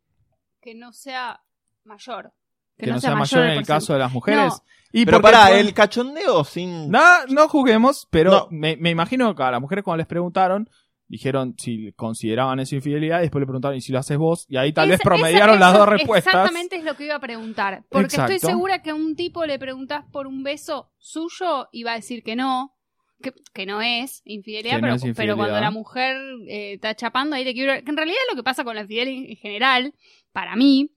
que 0.61 0.75
no 0.75 0.91
sea 0.93 1.41
mayor. 1.85 2.31
que, 2.77 2.85
que 2.85 2.91
no 2.91 2.99
sea 2.99 3.15
mayor 3.15 3.45
en 3.45 3.51
el 3.57 3.65
caso 3.65 3.93
de 3.93 3.99
las 3.99 4.11
mujeres. 4.11 4.53
No. 4.53 4.63
Y 4.91 5.05
Pero 5.05 5.19
fue- 5.21 5.59
el 5.59 5.73
cachondeo 5.73 6.43
sin. 6.43 6.89
No, 6.89 7.25
no 7.27 7.47
juguemos, 7.47 8.07
pero 8.09 8.31
No. 8.31 8.47
Me, 8.51 8.75
me 8.77 8.89
imagino 8.89 9.35
que 9.35 9.43
a 9.43 9.51
las 9.51 9.61
mujeres 9.61 9.83
cuando 9.83 9.97
les 9.97 10.07
preguntaron, 10.07 10.69
dijeron 11.09 11.55
si 11.57 11.91
consideraban 11.93 12.59
eso 12.61 12.75
infidelidad 12.75 13.19
y 13.19 13.23
después 13.23 13.41
le 13.41 13.47
preguntaron 13.47 13.75
y 13.77 13.81
si 13.81 13.91
lo 13.91 13.99
haces 13.99 14.17
vos, 14.17 14.45
y 14.47 14.55
ahí 14.55 14.71
tal 14.71 14.87
vez 14.89 15.01
promediaron 15.03 15.55
esa- 15.55 15.65
las 15.65 15.73
eso 15.73 15.79
dos 15.79 15.89
respuestas. 15.89 16.33
Exactamente 16.33 16.75
es 16.77 16.83
lo 16.85 16.95
que 16.95 17.05
iba 17.05 17.15
a 17.15 17.19
preguntar. 17.19 17.83
Porque 17.89 18.05
Exacto. 18.15 18.33
estoy 18.33 18.49
segura 18.49 18.81
que 18.81 18.91
a 18.91 18.95
un 18.95 19.15
tipo 19.15 19.45
le 19.45 19.59
preguntás 19.59 20.05
por 20.11 20.27
un 20.27 20.43
beso 20.43 20.91
suyo 20.97 21.67
y 21.71 21.83
va 21.83 21.91
a 21.93 21.95
decir 21.95 22.23
que 22.23 22.35
no. 22.37 22.75
Que, 23.21 23.33
que 23.53 23.65
no 23.65 23.81
es 23.81 24.21
infidelidad, 24.23 24.75
no 24.75 24.81
pero, 24.81 24.95
es 24.95 25.35
cuando 25.35 25.59
la 25.59 25.71
mujer 25.71 26.15
eh, 26.47 26.75
está 26.75 26.95
chapando 26.95 27.35
ahí 27.35 27.43
te 27.43 27.53
quiero 27.53 27.73
que 27.83 27.89
en 27.91 27.97
realidad 27.97 28.15
lo 28.29 28.37
que 28.37 28.43
pasa 28.43 28.63
con 28.63 28.75
la 28.77 28.83
infidelidad 28.83 29.09
en 29.09 29.35
general 29.35 29.93
para 30.31 30.55
mí 30.55 30.89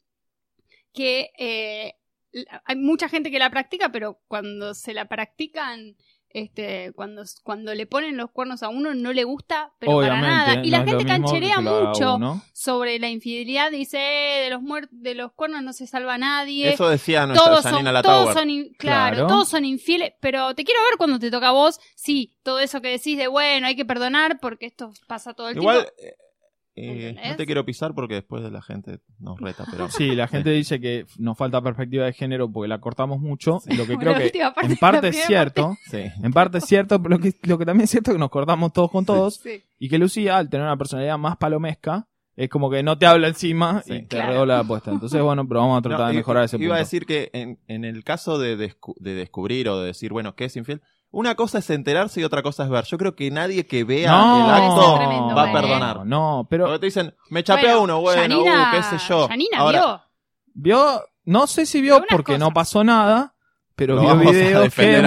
que 0.92 1.30
eh, 1.36 1.94
hay 2.64 2.76
mucha 2.76 3.08
gente 3.08 3.32
que 3.32 3.40
la 3.40 3.50
practica 3.50 3.90
pero 3.90 4.20
cuando 4.28 4.72
se 4.74 4.94
la 4.94 5.06
practican 5.06 5.96
este 6.34 6.92
cuando 6.94 7.22
cuando 7.42 7.74
le 7.74 7.86
ponen 7.86 8.16
los 8.16 8.30
cuernos 8.30 8.62
a 8.62 8.68
uno 8.68 8.94
no 8.94 9.12
le 9.12 9.24
gusta 9.24 9.72
pero 9.78 9.92
Obviamente, 9.96 10.26
para 10.26 10.46
nada. 10.46 10.64
Y 10.66 10.70
no 10.70 10.78
la 10.78 10.84
gente 10.84 11.04
cancherea 11.04 11.60
mucho 11.60 12.16
uno. 12.16 12.42
sobre 12.52 12.98
la 12.98 13.08
infidelidad 13.08 13.70
dice 13.70 13.98
"Eh, 13.98 14.44
de 14.44 14.50
los 14.50 14.60
de 14.90 15.14
los 15.14 15.32
cuernos 15.32 15.62
no 15.62 15.72
se 15.72 15.86
salva 15.86 16.18
nadie 16.18 16.72
Eso 16.72 16.88
decía 16.88 17.26
nuestra 17.26 17.46
todos 17.48 17.62
son, 17.62 17.72
Janina 17.72 18.02
todos 18.02 18.32
son 18.34 18.50
in- 18.50 18.72
claro, 18.78 19.14
Claro. 19.16 19.28
todos 19.28 19.48
son 19.48 19.64
infieles 19.64 20.12
pero 20.20 20.54
te 20.54 20.64
quiero 20.64 20.80
ver 20.82 20.96
cuando 20.98 21.18
te 21.18 21.30
toca 21.30 21.48
a 21.48 21.52
vos. 21.52 21.80
Sí 21.94 22.32
todo 22.42 22.60
eso 22.60 22.80
que 22.80 22.88
decís 22.88 23.16
de 23.18 23.28
bueno 23.28 23.66
hay 23.66 23.76
que 23.76 23.84
perdonar 23.84 24.38
porque 24.40 24.66
esto 24.66 24.92
pasa 25.06 25.34
todo 25.34 25.48
el 25.48 25.56
Igual, 25.56 25.76
tiempo 25.82 25.92
eh, 26.02 26.16
eh, 26.74 27.14
no 27.28 27.36
te 27.36 27.44
quiero 27.46 27.64
pisar 27.64 27.94
porque 27.94 28.14
después 28.14 28.42
la 28.50 28.62
gente 28.62 29.00
nos 29.18 29.38
reta, 29.40 29.64
pero. 29.70 29.88
Sí, 29.90 30.14
la 30.14 30.26
gente 30.28 30.50
dice 30.50 30.80
que 30.80 31.06
nos 31.18 31.36
falta 31.36 31.60
perspectiva 31.60 32.06
de 32.06 32.12
género 32.12 32.50
porque 32.50 32.68
la 32.68 32.80
cortamos 32.80 33.20
mucho, 33.20 33.58
lo 33.76 33.86
que 33.86 33.96
creo 33.98 34.14
que 34.14 34.30
parte 34.30 34.62
en 34.62 34.68
de 34.70 34.76
parte 34.76 35.08
es 35.08 35.24
cierto, 35.26 35.76
Sí. 35.90 36.02
en 36.22 36.32
parte 36.32 36.58
es 36.58 36.64
cierto, 36.64 37.02
pero 37.02 37.16
lo 37.16 37.20
que, 37.22 37.34
lo 37.42 37.58
que 37.58 37.66
también 37.66 37.84
es 37.84 37.90
cierto 37.90 38.10
es 38.10 38.14
que 38.16 38.20
nos 38.20 38.30
cortamos 38.30 38.72
todos 38.72 38.90
con 38.90 39.04
todos, 39.04 39.36
Sí. 39.36 39.62
y 39.78 39.88
que 39.88 39.98
Lucía, 39.98 40.38
al 40.38 40.48
tener 40.48 40.64
una 40.66 40.76
personalidad 40.76 41.18
más 41.18 41.36
palomesca, 41.36 42.08
es 42.34 42.48
como 42.48 42.70
que 42.70 42.82
no 42.82 42.96
te 42.96 43.04
habla 43.04 43.28
encima 43.28 43.82
Sí. 43.84 43.92
y 43.92 44.00
te 44.02 44.16
Claro. 44.16 44.32
redobla 44.32 44.54
la 44.54 44.60
apuesta. 44.60 44.90
Entonces, 44.90 45.20
bueno, 45.20 45.46
pero 45.46 45.60
vamos 45.60 45.78
a 45.78 45.82
tratar 45.82 46.00
No, 46.06 46.08
de 46.08 46.14
mejorar 46.14 46.44
ese 46.44 46.56
Iba 46.56 46.62
punto. 46.62 46.74
a 46.74 46.78
decir 46.78 47.04
que 47.04 47.28
en, 47.34 47.58
en 47.68 47.84
el 47.84 48.02
caso 48.04 48.38
de, 48.38 48.56
descu- 48.56 48.96
de 48.98 49.12
descubrir 49.14 49.68
o 49.68 49.78
de 49.80 49.88
decir, 49.88 50.12
bueno, 50.12 50.34
¿qué 50.34 50.46
es 50.46 50.56
infiel? 50.56 50.80
Una 51.12 51.34
cosa 51.34 51.58
es 51.58 51.68
enterarse 51.68 52.20
y 52.22 52.24
otra 52.24 52.42
cosa 52.42 52.64
es 52.64 52.70
ver. 52.70 52.84
Yo 52.86 52.96
creo 52.96 53.14
que 53.14 53.30
nadie 53.30 53.66
que 53.66 53.84
vea 53.84 54.10
no, 54.10 54.44
el 54.44 54.50
acto 54.50 54.94
tremendo, 54.96 55.34
va 55.34 55.44
a 55.44 55.50
¿eh? 55.50 55.52
perdonar. 55.52 56.06
No, 56.06 56.46
pero 56.48 56.64
Porque 56.64 56.78
te 56.80 56.86
dicen, 56.86 57.14
me 57.28 57.44
chapé 57.44 57.70
a 57.70 57.78
uno, 57.78 58.00
bueno, 58.00 58.40
uh, 58.40 58.44
qué 58.72 58.82
sé 58.82 58.96
yo. 59.06 59.28
Yanina 59.28 59.58
Ahora, 59.58 60.08
vio 60.54 60.78
vio, 60.78 61.02
no 61.24 61.46
sé 61.46 61.66
si 61.66 61.82
vio 61.82 62.02
porque 62.08 62.38
no 62.38 62.50
pasó 62.52 62.82
nada, 62.82 63.34
pero 63.74 64.00
vio 64.00 64.16
videos 64.16 64.74
que 64.74 64.86
ver 64.86 65.04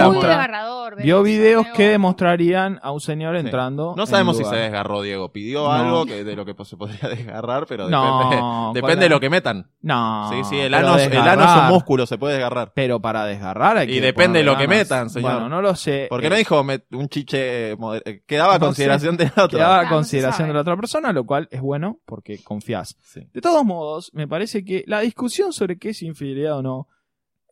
vio 1.02 1.22
videos 1.22 1.66
que 1.74 1.88
demostrarían 1.88 2.78
a 2.82 2.90
un 2.90 3.00
señor 3.00 3.34
Sí. 3.36 3.40
entrando. 3.44 3.94
No 3.96 4.02
en 4.04 4.06
sabemos 4.06 4.36
si 4.38 4.44
se 4.44 4.56
desgarró 4.56 5.02
Diego. 5.02 5.30
Pidió 5.32 5.64
No. 5.64 5.72
algo 5.72 6.06
que 6.06 6.24
de 6.24 6.36
lo 6.36 6.44
que 6.44 6.54
se 6.64 6.76
podría 6.76 7.08
desgarrar, 7.08 7.66
pero 7.66 7.88
No, 7.88 8.18
depende, 8.24 8.40
con 8.40 8.72
depende 8.74 9.04
de 9.04 9.08
lo 9.10 9.20
que 9.20 9.30
metan. 9.30 9.70
No. 9.82 10.28
sí, 10.30 10.42
sí, 10.48 10.58
el 10.58 10.72
pero 10.72 10.88
ano, 10.88 10.98
el 10.98 11.16
ano 11.18 11.44
es 11.44 11.56
un 11.62 11.68
músculo, 11.68 12.06
se 12.06 12.18
puede 12.18 12.34
desgarrar. 12.34 12.72
Pero 12.74 13.00
para 13.00 13.24
desgarrar 13.26 13.76
hay 13.76 13.90
Y 13.90 13.94
que 13.94 14.00
depende 14.00 14.38
de 14.40 14.44
lo 14.44 14.56
que 14.56 14.66
metan, 14.68 15.10
señor. 15.10 15.32
Bueno, 15.32 15.48
no 15.48 15.60
lo 15.62 15.74
sé. 15.74 16.06
Porque 16.08 16.26
Eh, 16.26 16.30
no 16.30 16.36
dijo 16.36 16.64
un 16.92 17.08
chiche 17.08 17.76
moder- 17.76 18.02
eh, 18.06 18.22
quedaba 18.26 18.54
a 18.54 18.58
No 18.58 18.66
consideración 18.66 19.16
de 19.16 19.24
la 19.36 19.44
otra. 19.44 19.58
quedaba 19.58 19.80
a 19.80 19.84
no 19.84 19.90
consideración 19.90 20.48
de 20.48 20.54
la 20.54 20.60
otra 20.60 20.76
persona, 20.76 21.12
lo 21.12 21.24
cual 21.26 21.48
es 21.50 21.60
bueno 21.60 21.98
porque 22.06 22.42
confías. 22.42 22.96
Sí. 23.02 23.28
De 23.32 23.40
todos 23.40 23.64
modos, 23.64 24.10
me 24.14 24.26
parece 24.26 24.64
que 24.64 24.82
la 24.86 25.00
discusión 25.00 25.52
sobre 25.52 25.78
qué 25.78 25.90
es 25.90 26.02
infidelidad 26.02 26.58
o 26.58 26.62
no 26.62 26.88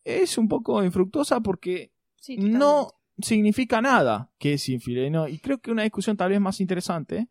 es 0.05 0.39
un 0.39 0.49
poco 0.49 0.85
infructuosa 0.85 1.41
porque 1.41 1.95
Sí, 2.25 2.39
no 2.39 2.89
significa 3.19 3.83
nada 3.83 4.33
que 4.39 4.55
es 4.55 4.67
infidelidad. 4.71 5.11
¿no? 5.11 5.29
Y 5.29 5.39
creo 5.41 5.59
que 5.59 5.71
una 5.71 5.83
discusión 5.83 6.17
tal 6.17 6.31
vez 6.31 6.41
más 6.41 6.59
interesante, 6.59 7.29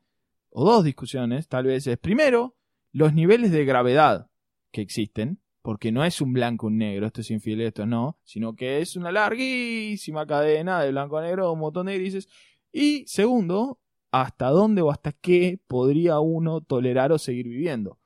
o 0.52 0.64
dos 0.64 0.84
discusiones, 0.84 1.48
tal 1.48 1.66
vez 1.66 1.88
es, 1.88 1.98
primero, 1.98 2.56
los 2.92 3.12
niveles 3.12 3.52
de 3.52 3.66
gravedad 3.66 4.30
que 4.72 4.82
existen, 4.82 5.42
porque 5.64 5.92
no 5.92 6.06
es 6.06 6.22
un 6.22 6.32
blanco 6.32 6.68
un 6.68 6.78
negro, 6.78 7.08
esto 7.08 7.22
es 7.22 7.32
esto 7.32 7.88
no, 7.88 8.20
sino 8.24 8.56
que 8.56 8.82
es 8.82 8.96
una 8.96 9.12
larguísima 9.12 10.28
cadena 10.28 10.82
de 10.84 10.92
blanco 10.92 11.18
a 11.18 11.24
negro, 11.24 11.52
un 11.52 11.60
montón 11.60 11.88
de 11.88 11.96
grises. 11.98 12.28
Y 12.72 13.04
segundo, 13.08 13.80
hasta 14.12 14.50
dónde 14.50 14.84
o 14.84 14.92
hasta 14.92 15.12
qué 15.12 15.60
podría 15.66 16.20
uno 16.20 16.62
tolerar 16.62 17.12
o 17.12 17.18
seguir 17.18 17.48
viviendo. 17.48 17.98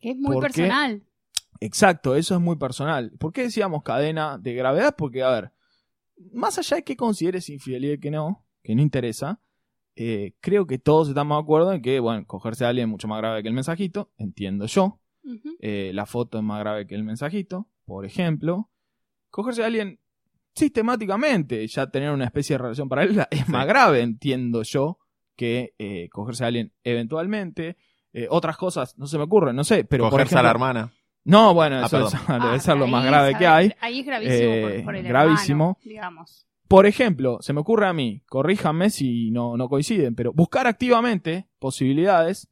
que 0.00 0.10
es 0.10 0.18
muy 0.18 0.38
personal 0.38 1.05
Exacto, 1.60 2.16
eso 2.16 2.34
es 2.34 2.40
muy 2.40 2.56
personal. 2.56 3.12
¿Por 3.18 3.32
qué 3.32 3.42
decíamos 3.42 3.82
cadena 3.82 4.38
de 4.38 4.54
gravedad? 4.54 4.94
Porque, 4.96 5.22
a 5.22 5.30
ver, 5.30 5.52
más 6.32 6.58
allá 6.58 6.78
de 6.78 6.84
que 6.84 6.96
consideres 6.96 7.48
infidelidad 7.48 7.94
y 7.94 8.00
que 8.00 8.10
no, 8.10 8.44
que 8.62 8.74
no 8.74 8.82
interesa, 8.82 9.40
eh, 9.94 10.34
creo 10.40 10.66
que 10.66 10.78
todos 10.78 11.08
estamos 11.08 11.38
de 11.38 11.42
acuerdo 11.42 11.72
en 11.72 11.82
que, 11.82 12.00
bueno, 12.00 12.26
cogerse 12.26 12.64
a 12.64 12.68
alguien 12.68 12.88
es 12.88 12.90
mucho 12.90 13.08
más 13.08 13.18
grave 13.18 13.42
que 13.42 13.48
el 13.48 13.54
mensajito, 13.54 14.12
entiendo 14.18 14.66
yo. 14.66 15.00
Eh, 15.60 15.90
la 15.92 16.06
foto 16.06 16.38
es 16.38 16.44
más 16.44 16.60
grave 16.60 16.86
que 16.86 16.94
el 16.94 17.02
mensajito, 17.02 17.68
por 17.84 18.04
ejemplo. 18.06 18.70
Cogerse 19.30 19.64
a 19.64 19.66
alguien 19.66 19.98
sistemáticamente, 20.54 21.66
ya 21.66 21.90
tener 21.90 22.10
una 22.10 22.24
especie 22.24 22.54
de 22.54 22.58
relación 22.58 22.88
paralela, 22.88 23.28
es 23.30 23.48
más 23.48 23.66
grave, 23.66 24.00
entiendo 24.00 24.62
yo, 24.62 24.98
que 25.36 25.74
eh, 25.78 26.08
cogerse 26.10 26.44
a 26.44 26.46
alguien 26.48 26.72
eventualmente. 26.82 27.76
Eh, 28.12 28.26
otras 28.30 28.56
cosas 28.56 28.96
no 28.96 29.06
se 29.06 29.18
me 29.18 29.24
ocurren, 29.24 29.54
no 29.54 29.64
sé, 29.64 29.84
pero 29.84 30.04
por 30.04 30.12
Cogerse 30.12 30.38
a 30.38 30.42
la 30.42 30.48
ejemplo, 30.48 30.66
hermana. 30.66 30.92
No, 31.26 31.52
bueno, 31.54 31.76
Ah, 31.82 31.86
eso 31.86 32.06
es- 32.06 32.12
debe 32.28 32.56
Ah, 32.56 32.58
ser 32.58 32.76
lo 32.76 32.86
más 32.86 33.04
grave 33.04 33.32
es- 33.32 33.38
que 33.38 33.46
hay. 33.46 33.72
Ahí 33.80 34.00
es 34.00 34.06
gravísimo 34.06 34.60
por, 34.62 34.70
Eh, 34.72 34.82
por 34.84 34.96
el 34.96 35.02
gravísimo. 35.06 35.64
hermano, 35.64 35.78
digamos. 35.84 36.46
Por 36.68 36.86
ejemplo, 36.86 37.38
se 37.42 37.52
me 37.52 37.60
ocurre 37.60 37.86
a 37.86 37.92
mí, 37.92 38.22
corríjanme 38.28 38.90
si 38.90 39.30
no, 39.30 39.56
no 39.56 39.68
coinciden, 39.68 40.14
pero 40.16 40.32
buscar 40.32 40.66
activamente 40.66 41.46
posibilidades. 41.58 42.48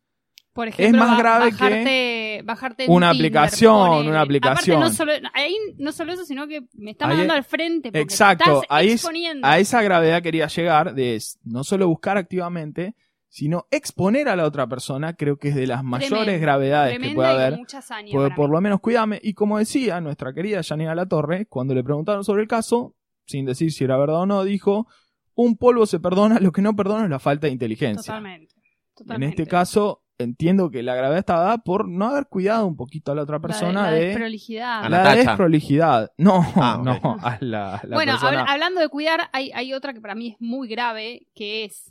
Por 0.53 0.69
ejemplo, 0.69 1.01
más 1.05 1.19
grave 1.19 1.51
bajarte, 1.51 2.43
bajarte 2.45 2.85
una 2.89 3.11
Tinder, 3.11 3.27
aplicación, 3.27 4.07
una 4.07 4.21
aplicación. 4.21 4.77
Aparte, 4.77 4.91
no 4.91 4.97
solo, 4.97 5.13
ahí 5.33 5.57
no 5.79 5.91
solo 5.91 6.13
eso, 6.13 6.25
sino 6.25 6.47
que 6.47 6.63
me 6.75 6.93
está 6.93 7.09
mandando 7.09 7.33
es- 7.35 7.39
al 7.39 7.45
frente. 7.45 7.89
Porque 7.91 8.03
Exacto, 8.03 8.63
estás 8.63 8.67
ahí 8.71 8.87
es- 8.91 8.95
exponiendo. 8.95 9.45
A 9.45 9.59
esa 9.59 9.83
gravedad 9.83 10.23
quería 10.23 10.47
llegar 10.47 10.95
de 10.95 11.17
es- 11.17 11.41
no 11.43 11.65
solo 11.65 11.89
buscar 11.89 12.17
activamente, 12.19 12.95
sino 13.37 13.67
exponer 13.73 14.29
a 14.29 14.37
la 14.37 14.45
otra 14.45 14.69
persona, 14.69 15.15
creo 15.15 15.39
que 15.39 15.49
es 15.49 15.57
de 15.57 15.67
las 15.67 15.83
mayores 15.83 16.21
Tremendo, 16.21 16.41
gravedades 16.41 17.01
que 17.01 17.15
puede 17.17 17.29
haber. 17.29 17.59
hazaña 17.75 18.13
Por, 18.13 18.31
mí. 18.49 18.55
lo 18.55 18.61
menos 18.61 18.79
cuídame. 18.81 19.19
Y 19.25 19.35
como 19.35 19.59
decía 19.59 20.01
nuestra 20.01 20.33
querida 20.33 20.63
Janina 20.63 20.95
Latorre, 20.95 21.47
cuando 21.47 21.75
le 21.75 21.83
preguntaron 21.83 22.23
sobre 22.23 22.43
el 22.43 22.49
caso, 22.49 22.95
sin 23.27 23.45
decir 23.45 23.73
si 23.73 23.83
era 23.83 23.97
verdad 23.97 24.21
o 24.21 24.27
no, 24.27 24.45
dijo, 24.45 24.87
un 25.35 25.57
polvo 25.57 25.85
se 25.85 25.99
perdona, 25.99 26.39
lo 26.39 26.53
que 26.53 26.63
no 26.63 26.77
perdona 26.77 27.05
es 27.05 27.11
la 27.11 27.19
falta 27.19 27.49
de 27.49 27.53
inteligencia. 27.55 28.05
Totalmente. 28.13 28.55
En 28.55 28.95
totalmente. 28.95 29.43
este 29.43 29.51
caso, 29.51 30.05
entiendo 30.17 30.71
que 30.71 30.85
la 30.85 30.95
gravedad 30.95 31.19
estaba 31.19 31.43
dada 31.43 31.59
por 31.59 31.89
no 31.89 32.07
haber 32.11 32.27
cuidado 32.29 32.69
un 32.69 32.77
poquito 32.77 33.11
a 33.11 33.17
la 33.17 33.23
otra 33.23 33.39
La- 33.39 33.43
persona 33.43 33.83
la, 33.83 33.91
de 33.91 34.05
desprolijidad. 34.11 34.83
La 34.85 34.89
Natacha. 34.91 35.17
desprolijidad. 35.31 36.13
No, 36.19 36.47
Ah, 36.55 36.81
no, 36.85 37.17
a 37.21 37.37
la, 37.41 37.75
a 37.79 37.85
la 37.85 37.97
bueno, 37.97 38.13
persona. 38.13 38.45
hablando 38.45 38.81
de 38.81 38.89
cuidar, 38.89 39.29
hay, 39.33 39.51
hay 39.53 39.73
otra 39.73 39.93
que 39.93 40.01
para 40.01 40.15
mí 40.15 40.29
es 40.29 40.37
muy 40.39 40.69
grave, 40.69 41.27
que 41.35 41.65
es 41.65 41.91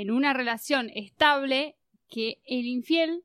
en 0.00 0.10
una 0.10 0.32
relación 0.32 0.90
estable 0.94 1.76
que 2.08 2.40
el 2.46 2.66
infiel 2.66 3.24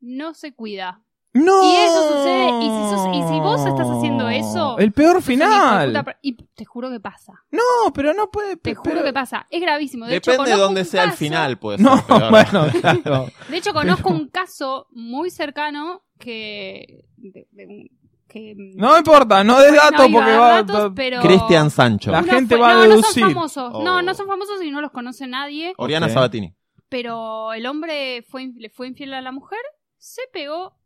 no 0.00 0.34
se 0.34 0.54
cuida. 0.54 1.02
¡No! 1.32 1.70
Y 1.70 1.76
eso 1.76 2.08
sucede, 2.08 2.48
y 2.48 2.62
si 2.62 2.68
sos- 2.68 3.08
y 3.14 3.28
si 3.28 3.40
vos 3.40 3.66
estás 3.66 3.86
haciendo 3.90 4.26
eso, 4.30 4.78
El 4.78 4.92
peor 4.92 5.20
final. 5.20 5.88
puta, 5.92 6.18
y 6.22 6.32
te 6.32 6.64
juro 6.64 6.90
que 6.90 6.98
pasa. 6.98 7.34
No, 7.50 7.92
pero 7.92 8.14
no 8.14 8.30
puede. 8.30 8.56
Te 8.56 8.70
pero- 8.70 8.80
juro 8.82 9.04
que 9.04 9.12
pasa. 9.12 9.46
Es 9.50 9.60
gravísimo. 9.60 10.06
De 10.06 10.16
hecho, 10.16 10.30
Depende 10.30 10.52
de 10.52 10.56
dónde 10.56 10.84
sea 10.86 11.04
el 11.04 11.12
final, 11.12 11.58
pues. 11.58 11.78
No, 11.78 11.90
bueno, 12.30 12.66
claro. 12.80 13.26
De 13.50 13.56
hecho, 13.58 13.74
conozco 13.74 14.08
un 14.08 14.28
caso 14.28 14.86
muy 14.92 15.28
cercano 15.30 16.04
que. 16.18 17.04
de- 17.18 17.46
de 17.50 17.66
un- 17.66 17.90
que 18.40 18.54
No 18.76 18.96
importa, 18.98 19.42
no 19.44 19.58
des 19.60 19.74
datos 19.74 20.08
porque 20.12 20.36
va. 20.36 20.62
datos, 20.62 20.92
pero 20.94 21.20
Cristian 21.20 21.70
Sancho. 21.70 22.10
La 22.10 22.22
gente 22.22 22.56
fue- 22.56 22.62
va 22.66 22.72
a 22.72 22.74
no, 22.74 22.80
deducir. 22.82 23.22
No 23.22 23.28
son 23.28 23.34
famosos. 23.34 23.70
Oh. 23.74 23.82
No, 23.82 24.02
no 24.02 24.14
son 24.14 24.26
famosos 24.26 24.62
y 24.62 24.70
no 24.70 24.80
los 24.80 24.90
conoce 24.90 25.26
nadie. 25.26 25.74
Oriana 25.78 26.06
Ok. 26.06 26.12
Sabatini. 26.12 26.54
Pero 26.88 27.52
el 27.52 27.66
hombre 27.66 28.22
fue, 28.28 28.52
le 28.56 28.70
fue 28.70 28.88
infiel 28.88 29.14
a 29.14 29.20
la 29.20 29.32
mujer, 29.32 29.58
se 29.98 30.22
pegó 30.32 30.78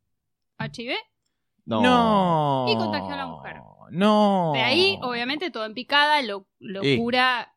HIV. 0.59 0.95
No. 1.66 1.83
No. 1.83 2.66
Y 2.69 2.76
contagió 2.76 3.14
a 3.14 3.16
la 3.16 3.26
mujer. 3.26 3.57
No. 3.90 4.52
De 4.54 4.61
ahí, 4.61 4.99
obviamente, 5.02 5.50
todo 5.50 5.64
en 5.66 5.75
picada, 5.75 6.23
lo, 6.23 6.47
Y- 6.61 6.97
locura, 6.97 7.52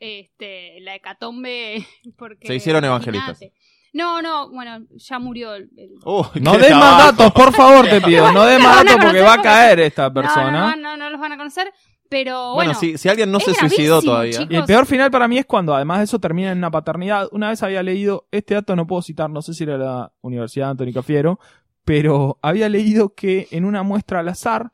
este, 0.00 0.80
la 0.80 0.94
hecatombe. 0.96 1.86
Porque, 2.18 2.46
Se 2.46 2.54
hicieron 2.54 2.84
evangelistas. 2.84 3.40
imagínate. 3.40 3.58
No, 3.92 4.22
no, 4.22 4.50
bueno, 4.50 4.86
ya 4.96 5.18
murió 5.18 5.54
el. 5.54 5.70
el- 5.76 5.92
Uy, 6.04 6.24
No 6.40 6.56
des 6.56 6.70
más 6.74 7.06
datos, 7.12 7.32
por 7.32 7.52
favor, 7.52 7.86
te 7.86 8.00
pido. 8.00 8.32
No 8.32 8.44
des 8.46 8.58
más 8.62 8.84
datos 8.84 8.96
porque 9.04 9.20
va 9.20 9.34
a 9.34 9.42
caer 9.42 9.80
esta 9.80 10.12
persona. 10.12 10.74
no, 10.74 10.76
no, 10.76 10.96
no 10.96 11.10
los 11.10 11.20
van 11.20 11.32
a 11.32 11.36
conocer, 11.36 11.72
pero 12.08 12.54
Bueno, 12.54 12.72
bueno. 12.72 12.74
si, 12.74 12.96
si 12.96 13.08
alguien 13.10 13.30
no 13.30 13.38
se 13.40 13.52
suicidó 13.54 14.00
todavía. 14.00 14.32
chicos. 14.32 14.46
Y 14.50 14.56
el 14.56 14.64
peor 14.64 14.86
final 14.86 15.10
para 15.10 15.28
mí 15.28 15.36
es 15.38 15.44
cuando 15.46 15.74
además 15.74 15.98
de 15.98 16.04
eso 16.04 16.18
termina 16.18 16.52
en 16.52 16.58
una 16.58 16.70
paternidad. 16.70 17.28
Una 17.32 17.50
vez 17.50 17.62
había 17.62 17.82
leído, 17.82 18.26
este 18.30 18.54
dato 18.54 18.74
no 18.76 18.86
puedo 18.86 19.02
citar, 19.02 19.28
no 19.28 19.42
sé 19.42 19.52
si 19.54 19.64
era 19.64 19.76
la 19.76 20.12
Universidad 20.22 20.70
Antonio 20.70 20.94
Cafiero, 20.94 21.38
pero 21.84 22.38
había 22.42 22.68
leído 22.70 23.14
que 23.14 23.48
en 23.50 23.64
una 23.66 23.82
muestra 23.82 24.20
al 24.20 24.28
azar 24.28 24.72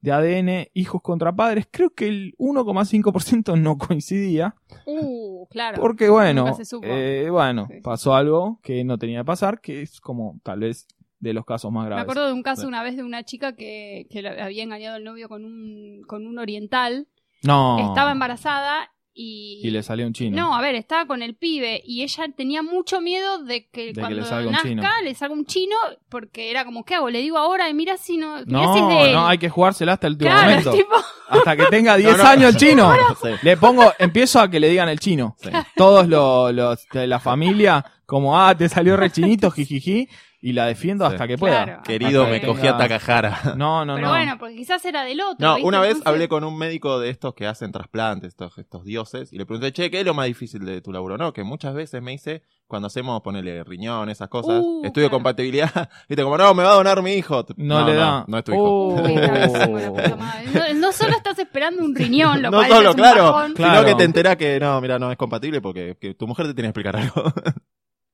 de 0.00 0.12
ADN 0.12 0.68
hijos 0.74 1.02
contra 1.02 1.34
padres, 1.34 1.68
creo 1.70 1.90
que 1.90 2.08
el 2.08 2.34
1,5% 2.38 3.60
no 3.60 3.76
coincidía, 3.78 4.54
Uh, 4.86 5.46
claro. 5.48 5.80
porque 5.80 6.08
bueno, 6.08 6.46
eh, 6.82 7.28
bueno, 7.30 7.66
Sí, 7.70 7.80
pasó 7.82 8.14
algo 8.14 8.60
que 8.62 8.82
no 8.84 8.98
tenía 8.98 9.20
que 9.20 9.24
pasar, 9.26 9.60
que 9.60 9.82
es 9.82 10.00
como 10.00 10.40
tal 10.42 10.60
vez 10.60 10.86
de 11.18 11.34
los 11.34 11.44
casos 11.44 11.70
más 11.70 11.82
Me 11.84 11.88
graves. 11.90 12.02
acuerdo 12.04 12.26
de 12.28 12.32
un 12.32 12.42
caso 12.42 12.62
Sí. 12.62 12.66
una 12.68 12.82
vez 12.82 12.96
de 12.96 13.02
una 13.02 13.24
chica 13.24 13.54
que, 13.54 14.06
que 14.10 14.22
le 14.22 14.40
había 14.42 14.62
engañado 14.62 14.96
al 14.96 15.04
novio 15.04 15.28
con 15.28 15.44
un, 15.44 16.02
con 16.06 16.26
un 16.26 16.38
oriental. 16.38 17.08
No. 17.42 17.78
Estaba 17.88 18.12
embarazada 18.12 18.90
y... 19.12 19.60
Y 19.62 19.70
le 19.70 19.82
salió 19.82 20.06
un 20.06 20.12
chino. 20.12 20.36
No, 20.36 20.54
a 20.56 20.60
ver, 20.60 20.74
estaba 20.74 21.06
con 21.06 21.22
el 21.22 21.34
pibe 21.34 21.82
y 21.84 22.02
ella 22.02 22.26
tenía 22.36 22.62
mucho 22.62 23.00
miedo 23.00 23.42
de 23.44 23.68
que 23.68 23.86
De 23.86 23.92
que 23.94 24.00
cuando 24.00 24.20
le 24.20 24.24
salga 24.24 24.46
un 24.46 24.52
nazca 24.52 24.68
chino. 24.68 24.82
le 25.02 25.14
salga 25.14 25.34
un 25.34 25.44
chino 25.46 25.76
porque 26.08 26.50
era 26.50 26.64
como, 26.64 26.84
¿qué 26.84 26.94
hago? 26.94 27.10
Le 27.10 27.20
digo 27.20 27.36
ahora, 27.38 27.68
y 27.68 27.74
mira 27.74 27.96
si 27.96 28.16
no... 28.16 28.44
No, 28.46 28.72
si 28.74 28.80
es 28.80 28.88
de 28.88 29.02
él. 29.06 29.12
no, 29.12 29.26
hay 29.26 29.38
que 29.38 29.48
jugársela 29.50 29.94
hasta 29.94 30.06
el 30.06 30.12
último 30.14 30.30
Claro, 30.30 30.48
momento. 30.50 30.72
tipo, 30.72 30.94
Hasta 31.28 31.56
que 31.56 31.66
tenga 31.66 31.96
10 31.96 32.16
no. 32.18 32.24
años 32.24 32.54
el 32.54 32.56
chino. 32.60 32.92
Sí. 33.22 33.28
Le 33.42 33.56
pongo, 33.56 33.92
empiezo 33.98 34.40
a 34.40 34.48
que 34.50 34.60
le 34.60 34.68
digan 34.68 34.88
el 34.88 34.98
chino. 35.00 35.36
Sí. 35.42 35.50
Todos 35.76 36.08
los, 36.08 36.54
los 36.54 36.86
de 36.92 37.06
la 37.06 37.18
familia, 37.20 37.84
como, 38.06 38.38
ah, 38.40 38.54
te 38.56 38.68
salió 38.68 38.96
re 38.96 39.10
chinito, 39.10 39.50
jijiji, 39.50 40.08
y 40.42 40.52
la 40.54 40.66
defiendo 40.66 41.06
Sí. 41.06 41.12
hasta 41.12 41.28
que 41.28 41.36
pueda. 41.36 41.64
Claro. 41.64 41.82
Querido, 41.82 42.22
Hasta 42.22 42.32
me 42.32 42.40
que 42.40 42.46
cogí 42.46 42.62
tenga- 42.62 42.74
a 42.74 42.78
Takahara. 42.78 43.40
No, 43.56 43.84
no, 43.84 43.94
pero 43.96 44.06
no. 44.06 44.12
bueno, 44.14 44.36
porque 44.38 44.56
quizás 44.56 44.82
era 44.86 45.04
del 45.04 45.20
otro. 45.20 45.36
No, 45.46 45.54
¿viste? 45.56 45.68
una 45.68 45.80
vez 45.80 45.90
Entonces- 45.90 46.06
hablé 46.08 46.28
con 46.28 46.44
un 46.44 46.56
médico 46.56 46.98
de 46.98 47.10
estos 47.10 47.34
que 47.34 47.46
hacen 47.46 47.72
trasplantes, 47.72 48.28
estos, 48.28 48.56
estos 48.58 48.84
dioses, 48.84 49.32
y 49.32 49.38
le 49.38 49.44
pregunté, 49.46 49.72
che, 49.72 49.90
¿qué 49.90 50.00
es 50.00 50.06
lo 50.06 50.14
más 50.14 50.26
difícil 50.26 50.64
de 50.64 50.80
tu 50.80 50.92
laburo? 50.92 51.18
No, 51.18 51.32
que 51.32 51.44
muchas 51.44 51.74
veces 51.74 52.00
me 52.00 52.12
dice, 52.12 52.42
cuando 52.66 52.86
hacemos, 52.86 53.20
ponerle 53.20 53.62
riñón, 53.64 54.08
esas 54.08 54.28
cosas, 54.28 54.60
Uh, 54.64 54.82
estudio 54.84 55.04
de 55.06 55.10
claro. 55.10 55.10
compatibilidad, 55.10 55.70
viste, 56.08 56.22
como, 56.22 56.38
no, 56.38 56.54
me 56.54 56.62
va 56.62 56.70
a 56.72 56.74
donar 56.76 57.02
mi 57.02 57.12
hijo. 57.14 57.44
No 57.56 57.84
le 57.84 57.94
da. 57.94 58.24
No, 58.26 58.38
es 58.38 58.44
tu 58.44 58.52
hijo. 58.52 58.62
Oh. 58.62 59.02
Uy, 59.02 59.14
bravísimo, 59.16 59.78
la 59.78 59.88
puta 59.90 60.16
madre. 60.16 60.74
No, 60.74 60.80
no 60.86 60.92
solo 60.92 61.16
estás 61.16 61.38
esperando 61.38 61.84
un 61.84 61.94
riñón, 61.94 62.40
lo 62.40 62.50
No 62.50 62.56
cual 62.58 62.68
solo, 62.70 62.88
es 62.90 62.94
un 62.94 63.00
claro, 63.00 63.24
bajón. 63.32 63.52
Claro. 63.54 63.74
sino 63.80 63.84
que 63.86 63.94
te 63.96 64.04
enterás 64.04 64.36
que 64.36 64.58
no, 64.58 64.80
mira, 64.80 64.98
no 64.98 65.10
es 65.12 65.18
compatible 65.18 65.60
porque 65.60 65.98
que 66.00 66.14
tu 66.14 66.26
mujer 66.26 66.46
te 66.46 66.54
tiene 66.54 66.72
que 66.72 66.80
explicar 66.80 66.96
algo. 66.96 67.30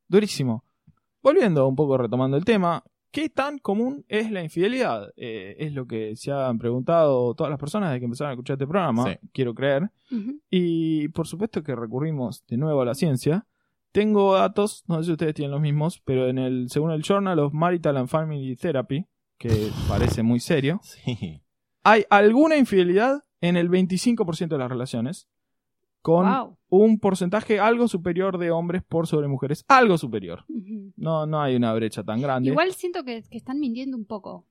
Durísimo. 0.09 0.65
Volviendo 1.27 1.67
un 1.67 1.75
poco 1.75 1.99
retomando 1.99 2.37
el 2.37 2.45
tema, 2.45 2.85
¿qué 3.11 3.29
tan 3.29 3.59
común 3.59 4.05
es 4.07 4.31
la 4.31 4.45
infidelidad? 4.45 5.13
Eh, 5.17 5.57
es 5.59 5.73
lo 5.73 5.85
que 5.89 6.15
se 6.15 6.31
han 6.31 6.57
preguntado 6.57 7.35
todas 7.35 7.51
las 7.51 7.59
personas 7.59 7.91
desde 7.91 7.99
que 7.99 8.05
empezaron 8.05 8.31
a 8.31 8.35
escuchar 8.35 8.55
este 8.55 8.67
programa, 8.69 9.11
Sí. 9.11 9.19
quiero 9.33 9.53
creer. 9.53 9.91
Y 10.51 11.09
por 11.09 11.27
supuesto 11.27 11.65
que 11.65 11.75
recurrimos 11.75 12.45
de 12.47 12.57
nuevo 12.59 12.81
a 12.83 12.85
la 12.85 12.95
ciencia. 12.95 13.45
Tengo 13.91 14.35
datos, 14.35 14.85
no 14.87 14.99
sé 14.99 15.05
si 15.07 15.13
ustedes 15.13 15.35
tienen 15.35 15.51
los 15.51 15.61
mismos, 15.61 16.01
pero 16.05 16.29
en 16.29 16.39
el, 16.39 16.69
según 16.71 16.93
el 16.93 17.03
Journal 17.03 17.41
of 17.41 17.53
Marital 17.53 17.97
and 17.97 18.09
Family 18.09 18.55
Therapy, 18.55 19.05
que 19.37 19.71
parece 19.89 20.23
muy 20.23 20.39
serio, 20.39 20.79
Sí. 20.85 21.43
hay 21.83 22.05
alguna 22.09 22.57
infidelidad 22.57 23.25
en 23.41 23.57
el 23.57 23.69
25% 23.69 24.55
de 24.55 24.59
las 24.59 24.71
relaciones, 24.71 25.27
con 26.03 26.27
Wow. 26.27 26.57
un 26.69 26.99
porcentaje 27.01 27.59
algo 27.59 27.89
superior 27.89 28.39
de 28.39 28.51
hombres 28.51 28.83
por 28.83 29.07
sobre 29.07 29.29
mujeres, 29.29 29.65
algo 29.69 29.99
superior. 29.99 30.45
No, 30.97 31.27
no 31.27 31.41
hay 31.43 31.57
una 31.57 31.73
brecha 31.75 32.03
tan 32.05 32.21
grande. 32.21 32.51
Igual 32.51 32.73
siento 32.73 33.03
que, 33.05 33.23
que 33.29 33.37
están 33.37 33.59
mintiendo 33.59 33.97
un 33.97 34.05
poco. 34.07 34.47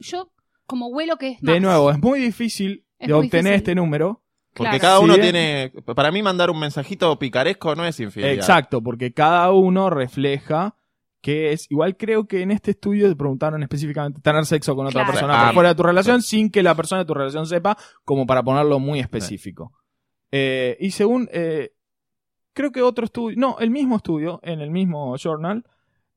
Yo, 0.00 0.30
como 0.66 0.88
huelo 0.88 1.16
que 1.16 1.32
es 1.32 1.42
más. 1.42 1.54
de 1.54 1.60
nuevo, 1.60 1.90
es 1.90 1.98
muy 2.00 2.20
difícil 2.20 2.84
Es 2.98 3.08
de 3.08 3.14
muy 3.14 3.26
obtener 3.26 3.44
difícil. 3.52 3.56
este 3.56 3.74
número. 3.74 4.22
Porque 4.52 4.78
Claro. 4.78 4.80
cada 4.80 5.00
uno 5.00 5.14
tiene, 5.14 5.72
para 5.94 6.10
mí 6.10 6.22
mandar 6.24 6.50
un 6.50 6.58
mensajito 6.58 7.16
picaresco 7.20 7.76
no 7.76 7.84
es 7.84 8.00
infidelidad. 8.00 8.34
Exacto, 8.36 8.82
porque 8.82 9.12
cada 9.12 9.52
uno 9.52 9.90
refleja 9.90 10.74
que 11.22 11.52
es. 11.52 11.70
Igual 11.70 11.96
creo 11.96 12.26
que 12.26 12.42
en 12.42 12.50
este 12.50 12.72
estudio 12.72 13.08
te 13.08 13.14
preguntaron 13.14 13.62
específicamente 13.62 14.20
tener 14.20 14.44
sexo 14.46 14.74
con 14.74 14.86
otra 14.86 15.02
Claro. 15.02 15.12
persona 15.12 15.40
Ah, 15.40 15.44
por 15.46 15.54
fuera 15.54 15.68
de 15.68 15.74
tu 15.76 15.82
relación 15.84 16.20
sin 16.20 16.50
que 16.50 16.64
la 16.64 16.74
persona 16.74 17.00
de 17.02 17.04
tu 17.04 17.14
relación 17.14 17.46
sepa, 17.46 17.76
como 18.04 18.26
para 18.26 18.42
ponerlo 18.42 18.80
muy 18.80 18.98
específico. 18.98 19.72
Eh, 20.32 20.76
y 20.80 20.90
según. 20.92 21.28
eh, 21.32 21.72
creo 22.52 22.72
que 22.72 22.82
otro 22.82 23.04
estudio. 23.04 23.36
No, 23.38 23.58
el 23.58 23.70
mismo 23.70 23.96
estudio, 23.96 24.40
en 24.42 24.60
el 24.60 24.70
mismo 24.70 25.16
journal, 25.16 25.64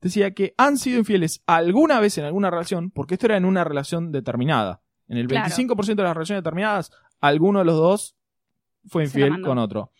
decía 0.00 0.32
que 0.34 0.54
han 0.58 0.76
sido 0.78 0.98
infieles 0.98 1.42
alguna 1.46 2.00
vez 2.00 2.18
en 2.18 2.24
alguna 2.24 2.50
relación, 2.50 2.90
porque 2.90 3.14
esto 3.14 3.26
era 3.26 3.36
en 3.36 3.44
una 3.44 3.64
relación 3.64 4.12
determinada. 4.12 4.82
En 5.08 5.16
el 5.18 5.26
Claro. 5.28 5.46
25% 5.54 5.94
de 5.96 6.02
las 6.02 6.14
relaciones 6.14 6.42
determinadas, 6.42 6.90
alguno 7.20 7.60
de 7.60 7.64
los 7.66 7.76
dos 7.76 8.16
fue 8.86 9.04
infiel 9.04 9.40
con 9.42 9.58
otro. 9.58 9.92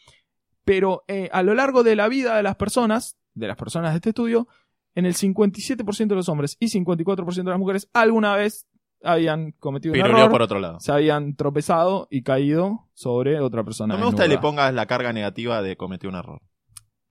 Pero 0.65 1.05
eh, 1.09 1.29
a 1.33 1.43
lo 1.43 1.55
largo 1.55 1.83
de 1.83 1.97
la 1.97 2.09
vida 2.09 2.37
de 2.37 2.43
las 2.43 2.57
personas, 2.57 3.17
de 3.35 3.49
las 3.49 3.57
personas 3.57 3.93
de 3.93 3.97
este 3.97 4.11
estudio, 4.11 4.49
en 4.95 5.07
el 5.07 5.15
57% 5.15 6.07
de 6.09 6.15
los 6.15 6.29
hombres 6.29 6.57
y 6.61 6.67
54% 6.69 7.35
de 7.43 7.51
las 7.51 7.59
mujeres 7.59 7.89
alguna 7.93 8.35
vez 8.37 8.67
habían 9.05 9.53
cometido 9.53 9.95
un 9.95 10.01
error, 10.01 10.31
por 10.31 10.43
otro 10.43 10.59
lado. 10.59 10.81
se 10.81 10.91
habían 10.93 11.37
tropezado 11.37 12.09
y 12.11 12.23
caído 12.23 12.89
sobre 12.95 13.39
otra 13.41 13.63
persona. 13.65 13.95
No 13.95 14.01
me 14.01 14.07
gusta 14.07 14.23
que 14.25 14.29
le 14.31 14.39
pongas 14.39 14.73
la 14.75 14.87
carga 14.87 15.13
negativa 15.13 15.63
de 15.63 15.77
cometer 15.77 16.09
un 16.09 16.17
error. 16.17 16.41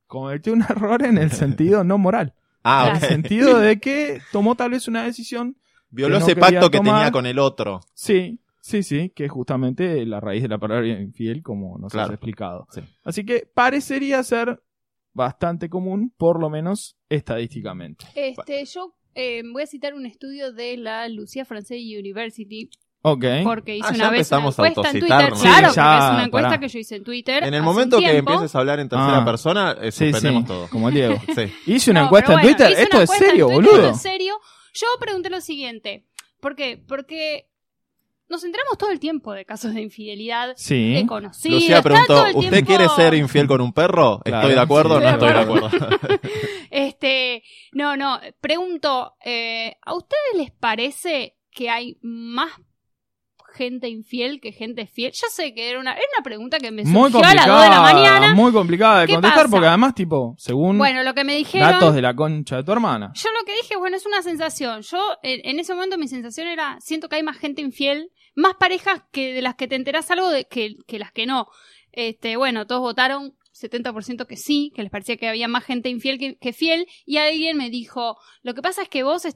Cometió 0.08 0.53
un 0.53 0.62
error 0.63 1.03
en 1.03 1.17
el 1.17 1.32
sentido 1.32 1.84
no 1.84 1.97
moral. 1.97 2.34
Ah, 2.63 2.89
En 2.91 2.97
ok. 2.97 3.03
el 3.03 3.10
sentido 3.10 3.60
de 3.60 3.79
que 3.82 4.21
tomó 4.32 4.56
tal 4.56 4.71
vez 4.71 4.88
una 4.88 5.03
decisión. 5.03 5.58
Violó 5.89 6.15
que 6.15 6.19
no 6.19 6.25
ese 6.25 6.36
quería 6.36 6.60
pacto 6.60 6.71
que 6.71 6.77
tomar. 6.77 6.95
tenía 6.95 7.12
con 7.12 7.25
el 7.25 7.38
otro. 7.39 7.82
Sí, 7.93 8.39
sí, 8.62 8.82
sí, 8.84 9.12
que 9.15 9.25
es 9.25 9.32
justamente 9.32 10.06
la 10.06 10.19
raíz 10.19 10.41
de 10.41 10.47
la 10.49 10.58
palabra 10.58 10.88
infiel, 10.88 11.43
como 11.43 11.77
nos 11.77 11.91
Claro. 11.91 12.08
has 12.08 12.13
explicado. 12.13 12.67
Sí. 12.71 12.82
Así 13.03 13.25
que 13.25 13.47
parecería 13.53 14.23
ser 14.23 14.63
bastante 15.13 15.69
común, 15.69 16.12
por 16.17 16.39
lo 16.39 16.49
menos 16.49 16.97
estadísticamente. 17.10 18.06
Este, 18.15 18.65
yo 18.65 18.95
eh, 19.15 19.41
voy 19.52 19.63
a 19.63 19.67
citar 19.67 19.93
un 19.93 20.06
estudio 20.06 20.52
de 20.54 20.78
la 20.78 21.08
Lucia 21.10 21.45
Francais 21.45 21.84
University 21.97 22.69
Ok. 23.06 23.26
porque 23.43 23.76
hice 23.78 23.88
Ah, 23.88 23.89
una 23.93 23.97
ya 23.97 24.10
vez 24.10 24.32
una 24.32 24.38
empezamos 24.39 24.60
a 24.60 24.67
encuesta 24.67 24.91
en 24.91 24.99
Twitter. 25.02 25.08
Claro, 25.17 25.36
Sí, 25.36 25.41
porque 25.47 25.62
ya, 25.76 25.97
es 26.08 26.13
una 26.13 26.23
encuesta 26.23 26.49
pará. 26.49 26.60
que 26.62 26.67
yo 26.69 26.80
hice 26.80 26.95
en 26.95 27.04
Twitter. 27.04 27.43
En 27.43 27.54
el 27.54 27.62
momento 27.62 27.97
que 27.99 28.17
empieces 28.17 28.56
a 28.56 28.60
hablar 28.60 28.80
en 28.80 28.88
tercera 28.89 29.17
Ah. 29.17 29.26
persona, 29.26 29.78
eh, 29.82 29.91
Sí, 29.91 30.06
suspendemos 30.12 30.43
sí, 30.43 30.47
todo. 30.47 30.67
como 30.69 30.88
el 30.89 30.95
Diego. 30.95 31.15
Sí. 31.36 31.54
Hice 31.65 31.91
una 31.91 32.02
No, 32.02 32.06
encuesta 32.08 32.34
en 32.34 32.39
bueno, 32.41 32.56
Twitter. 32.58 32.80
Esto 32.80 33.02
es 33.02 33.10
serio, 33.10 33.49
boludo. 33.49 33.76
Esto 33.76 33.89
es 33.89 34.02
serio. 34.02 34.36
Yo 34.73 34.88
pregunté 34.99 35.30
lo 35.30 35.41
siguiente. 35.41 36.06
¿Por 36.39 36.56
qué? 36.56 36.82
Porque 36.88 37.49
nos 38.34 38.43
enteramos 38.43 38.78
todo 38.78 38.89
el 38.91 39.00
tiempo 39.00 39.32
de 39.34 39.46
casos 39.46 39.74
de 39.74 39.82
infidelidad 39.82 40.54
Sí. 40.58 40.93
de 40.93 41.06
conocidos. 41.08 41.62
Lucía 41.62 41.82
preguntó, 41.82 42.08
todo 42.08 42.26
el 42.28 42.36
¿usted 42.36 42.50
tiempo- 42.52 42.67
quiere 42.67 42.89
ser 42.89 43.13
infiel 43.13 43.48
con 43.48 43.62
un 43.62 43.72
perro? 43.72 44.19
Claro. 44.26 44.41
¿Estoy 44.41 44.56
de 44.56 44.62
acuerdo 44.62 44.96
o 44.96 45.00
no 45.00 45.10
estoy 45.10 45.30
de 45.34 45.39
acuerdo? 45.39 45.69
Este, 46.69 47.43
no, 47.72 47.96
no, 47.96 48.19
pregunto, 48.41 49.13
eh, 49.24 49.76
¿a 49.86 49.93
ustedes 49.93 50.36
les 50.36 50.52
parece 50.52 51.38
que 51.52 51.69
hay 51.69 51.98
más 52.02 52.50
gente 53.54 53.88
infiel 53.88 54.41
que 54.41 54.52
gente 54.52 54.88
fiel? 54.88 55.12
Yo 55.13 55.28
sé 55.30 55.54
que 55.54 55.69
era 55.69 55.80
una, 55.80 55.91
era 55.93 56.02
una 56.17 56.24
pregunta 56.24 56.58
que 56.58 56.72
me 56.72 56.84
Muy 56.84 57.12
surgió 57.12 57.30
a 57.30 57.36
las 57.36 57.46
2 57.46 57.62
de 57.62 57.69
la 57.69 57.76
complicada, 57.78 57.93
mañana. 58.19 58.34
muy 58.36 58.52
complicada 58.52 59.00
de 59.02 59.08
¿Qué 59.08 59.13
contestar 59.13 59.43
pasa? 59.43 59.52
porque 59.52 59.67
además, 59.67 59.93
tipo, 59.93 60.34
según 60.39 60.80
Bueno, 60.80 61.04
lo 61.04 61.13
que 61.13 61.24
me 61.24 61.36
dijeron... 61.36 61.72
datos 61.74 61.93
de 61.93 62.02
la 62.02 62.15
concha 62.15 62.56
de 62.58 62.63
tu 62.63 62.72
hermana. 62.72 63.12
Yo 63.13 63.30
lo 63.32 63.46
que 63.46 63.56
dije, 63.56 63.76
bueno, 63.78 63.96
es 63.96 64.06
una 64.08 64.24
sensación. 64.24 64.82
Yo, 64.82 65.00
en, 65.22 65.41
en 65.48 65.60
ese 65.60 65.76
momento, 65.76 66.00
mi 66.00 66.08
sensación 66.08 66.48
era, 66.48 66.78
siento 66.80 67.08
que 67.10 67.17
hay 67.17 67.24
más 67.24 67.38
gente 67.38 67.62
infiel, 67.62 68.10
más 68.36 68.56
parejas 68.56 69.04
que 69.12 69.34
de 69.34 69.41
las 69.41 69.56
que 69.56 69.67
te 69.67 69.76
enterás 69.76 70.10
algo 70.12 70.30
de, 70.30 70.46
que, 70.46 70.76
que 70.88 71.00
las 71.00 71.12
que 71.12 71.26
no. 71.26 71.48
Este, 71.91 72.36
bueno, 72.38 72.65
todos 72.67 72.82
votaron 72.82 73.34
70% 73.54 74.26
que 74.26 74.36
sí, 74.38 74.72
que 74.76 74.82
les 74.82 74.91
parecía 74.91 75.17
que 75.17 75.28
había 75.30 75.48
más 75.48 75.63
gente 75.63 75.89
infiel 75.89 76.17
que, 76.17 76.38
que 76.38 76.54
fiel, 76.54 76.88
y 77.06 77.17
alguien 77.17 77.56
me 77.58 77.69
dijo, 77.69 78.17
lo 78.41 78.54
que 78.56 78.62
pasa 78.63 78.82
es 78.82 78.89
que 78.89 79.04
vos 79.04 79.28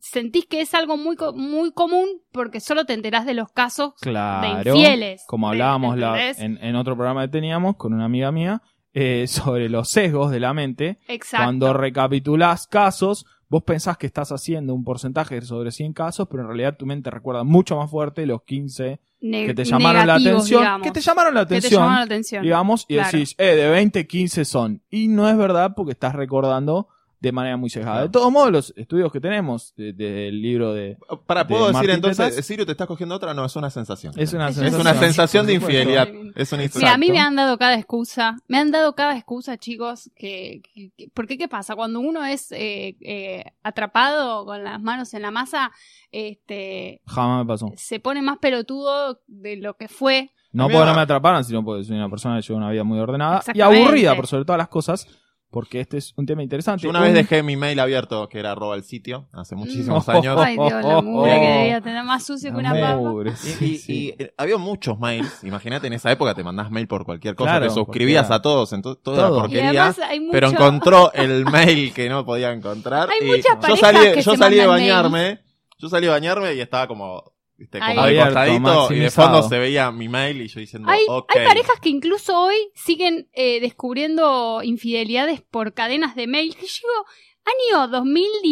sentís 0.00 0.46
que 0.46 0.60
es 0.60 0.74
algo 0.74 0.96
muy, 0.96 1.14
co- 1.16 1.32
muy 1.32 1.72
común 1.72 2.08
porque 2.32 2.58
solo 2.60 2.84
te 2.86 2.92
enterás 2.94 3.24
de 3.24 3.34
los 3.34 3.50
casos 3.52 3.92
Claro. 4.00 4.64
de 4.64 4.70
infieles. 4.70 5.22
Como 5.28 5.46
¿Me- 5.46 5.52
hablábamos 5.52 5.96
la- 5.96 6.30
en, 6.30 6.58
en 6.62 6.74
otro 6.76 6.96
programa 6.96 7.22
que 7.22 7.28
teníamos 7.32 7.76
con 7.76 7.92
una 7.94 8.06
amiga 8.06 8.32
mía 8.32 8.62
eh, 8.94 9.26
sobre 9.28 9.68
los 9.68 9.88
sesgos 9.88 10.32
de 10.32 10.40
la 10.40 10.52
mente. 10.54 10.98
Exacto. 11.06 11.44
Cuando 11.44 11.72
recapitulás 11.72 12.66
casos, 12.66 13.26
vos 13.52 13.62
pensás 13.64 13.98
que 13.98 14.06
estás 14.06 14.32
haciendo 14.32 14.72
un 14.72 14.82
porcentaje 14.82 15.38
sobre 15.42 15.70
100 15.70 15.92
casos, 15.92 16.26
pero 16.30 16.42
en 16.42 16.48
realidad 16.48 16.74
tu 16.78 16.86
mente 16.86 17.10
recuerda 17.10 17.44
mucho 17.44 17.76
más 17.76 17.90
fuerte 17.90 18.24
los 18.24 18.42
15 18.44 18.98
Ne- 19.20 19.44
que 19.46 19.52
te 19.52 19.64
llamaron 19.64 20.06
la 20.06 20.14
atención. 20.14 20.60
digamos. 20.62 20.86
Que 20.86 20.90
te 20.90 21.00
llamaron 21.02 21.34
la 21.34 21.40
Que 21.42 21.46
te 21.48 21.54
atención. 21.58 21.80
llamaron 21.82 21.98
la 21.98 22.04
atención. 22.04 22.42
digamos, 22.42 22.86
y 22.88 22.94
Claro. 22.94 23.10
decís, 23.12 23.34
eh, 23.36 23.54
de 23.54 23.68
20, 23.68 24.06
15 24.06 24.44
son. 24.46 24.80
Y 24.90 25.08
no 25.08 25.28
es 25.28 25.36
verdad 25.36 25.74
porque 25.76 25.92
estás 25.92 26.14
recordando 26.14 26.88
de 27.22 27.32
manera 27.32 27.56
muy. 27.56 27.70
Claro. 27.70 28.02
De 28.02 28.08
todos 28.08 28.30
modos, 28.32 28.50
los 28.50 28.74
estudios 28.76 29.12
que 29.12 29.20
tenemos 29.20 29.72
de- 29.76 29.92
del 29.92 30.42
libro 30.42 30.74
de... 30.74 30.98
Para, 31.24 31.44
De 31.44 31.48
¿puedo 31.48 31.62
decir 31.68 31.74
Martín 31.74 31.90
entonces, 31.94 32.30
Tetas? 32.30 32.44
Sirio 32.44 32.66
te 32.66 32.72
estás 32.72 32.88
cogiendo 32.88 33.14
otra? 33.14 33.32
No, 33.32 33.44
es 33.44 33.54
una 33.54 33.70
sensación. 33.70 34.12
Es 34.16 34.32
una 34.32 34.48
Es 34.48 34.56
sensación. 34.56 34.80
Es 34.80 34.86
una 34.86 34.94
sensación 35.00 35.46
de 35.46 35.54
infidelidad. 35.54 36.08
Es 36.34 36.52
una 36.52 36.64
Mira, 36.74 36.94
a 36.94 36.98
mí 36.98 37.10
me 37.10 37.20
han 37.20 37.36
dado 37.36 37.56
cada 37.58 37.76
excusa, 37.76 38.36
me 38.48 38.58
han 38.58 38.72
dado 38.72 38.94
cada 38.96 39.16
excusa, 39.16 39.56
chicos, 39.56 40.10
que, 40.16 40.62
que- 40.74 40.90
que- 40.96 41.08
porque 41.14 41.38
qué 41.38 41.46
pasa 41.46 41.76
cuando 41.76 42.00
uno 42.00 42.24
es 42.24 42.50
eh, 42.52 42.96
eh, 43.00 43.44
atrapado 43.62 44.44
con 44.44 44.64
las 44.64 44.82
manos 44.82 45.14
en 45.14 45.22
la 45.22 45.30
masa, 45.30 45.70
este, 46.10 47.00
Jamás 47.06 47.44
me 47.44 47.48
pasó. 47.52 47.72
se 47.76 48.00
pone 48.00 48.20
más 48.22 48.38
pelotudo 48.38 49.20
de 49.26 49.56
lo 49.56 49.74
que 49.76 49.88
fue. 49.88 50.30
No 50.52 50.64
porque 50.64 50.78
me- 50.80 50.84
no 50.86 50.94
me 50.94 51.00
atraparan, 51.00 51.44
sino 51.44 51.64
porque 51.64 51.84
soy 51.84 51.96
una 51.96 52.10
persona 52.10 52.36
que 52.36 52.42
lleva 52.42 52.58
una 52.58 52.70
vida 52.70 52.84
muy 52.84 52.98
ordenada 52.98 53.42
y 53.54 53.60
aburrida 53.60 54.14
por 54.14 54.26
sobre 54.26 54.44
todas 54.44 54.58
las 54.58 54.68
cosas. 54.68 55.06
Porque 55.52 55.80
este 55.80 55.98
es 55.98 56.14
un 56.16 56.26
tema 56.26 56.42
interesante. 56.42 56.82
Yo 56.82 56.90
una 56.90 57.00
vez 57.00 57.12
dejé 57.14 57.42
mi 57.44 57.56
mail 57.56 57.78
abierto, 57.78 58.28
que 58.28 58.38
era 58.40 58.52
arroba 58.52 58.74
el 58.74 58.82
sitio, 58.82 59.28
hace 59.32 59.54
muchísimos 59.54 60.08
años. 60.08 60.36
Ay, 60.40 60.54
Dios, 60.56 60.84
la 60.84 61.00
mugre 61.02 61.38
que 61.40 61.46
debía 61.46 61.80
tener 61.82 62.02
más 62.04 62.24
sucio 62.24 62.50
que 62.52 62.58
una 62.58 62.72
papa. 62.72 63.00
Y, 63.26 63.36
sí, 63.36 63.64
y- 63.64 63.76
sí. 63.78 63.92
y, 64.18 64.22
eh, 64.22 64.34
había 64.38 64.56
muchos 64.56 64.98
mails. 64.98 65.44
Imagínate, 65.44 65.86
en 65.86 65.92
esa 65.92 66.10
época 66.10 66.34
te 66.34 66.42
mandás 66.42 66.70
mail 66.70 66.88
por 66.88 67.04
cualquier 67.04 67.34
cosa, 67.36 67.50
Claro, 67.52 67.66
te 67.68 67.74
suscribías 67.74 68.30
a 68.30 68.40
todos, 68.42 68.72
entonces 68.72 69.02
toda 69.04 69.28
Todo. 69.28 69.30
la 69.30 69.36
Y 69.36 69.40
porquería. 69.42 69.68
además 69.68 69.98
hay 70.00 70.20
mucho... 70.20 70.32
Pero 70.32 70.48
encontró 70.48 71.12
el 71.12 71.44
mail 71.44 71.92
que 71.92 72.08
no 72.08 72.24
podía 72.24 72.50
encontrar. 72.50 73.08
Hay 73.12 73.18
y 73.28 73.30
muchas 73.30 73.54
yo 73.54 73.60
parejas 73.60 73.80
salí, 73.80 73.98
que 74.14 74.22
yo 74.22 74.32
se 74.32 74.36
salí 74.38 74.56
de 74.56 74.66
mandan 74.66 74.80
bañarme. 74.80 75.40
Yo 75.78 75.88
salí 75.88 76.06
de 76.06 76.12
bañarme 76.12 76.54
y 76.54 76.60
estaba 76.60 76.86
como, 76.88 77.32
viste, 77.62 77.78
Ahí. 77.80 77.94
como 77.96 78.06
de 78.06 78.20
Abierto, 78.20 78.28
costadito. 78.34 78.52
Y 78.52 78.54
de 78.54 78.60
maximizado. 78.60 79.28
fondo 79.32 79.48
se 79.48 79.58
veía 79.58 79.90
mi 79.90 80.08
mail 80.08 80.42
y 80.42 80.48
yo 80.48 80.60
diciendo, 80.60 80.88
Hay, 80.90 81.04
ok. 81.08 81.32
hay 81.36 81.46
parejas 81.46 81.80
que 81.80 81.88
incluso 81.88 82.38
hoy 82.38 82.56
siguen 82.74 83.28
eh, 83.32 83.60
descubriendo 83.60 84.60
infidelidades 84.62 85.40
por 85.42 85.72
cadenas 85.74 86.14
de 86.14 86.26
mail. 86.26 86.54
Que 86.54 86.66
yo 86.66 86.88
digo, 86.88 87.06
año 87.44 87.90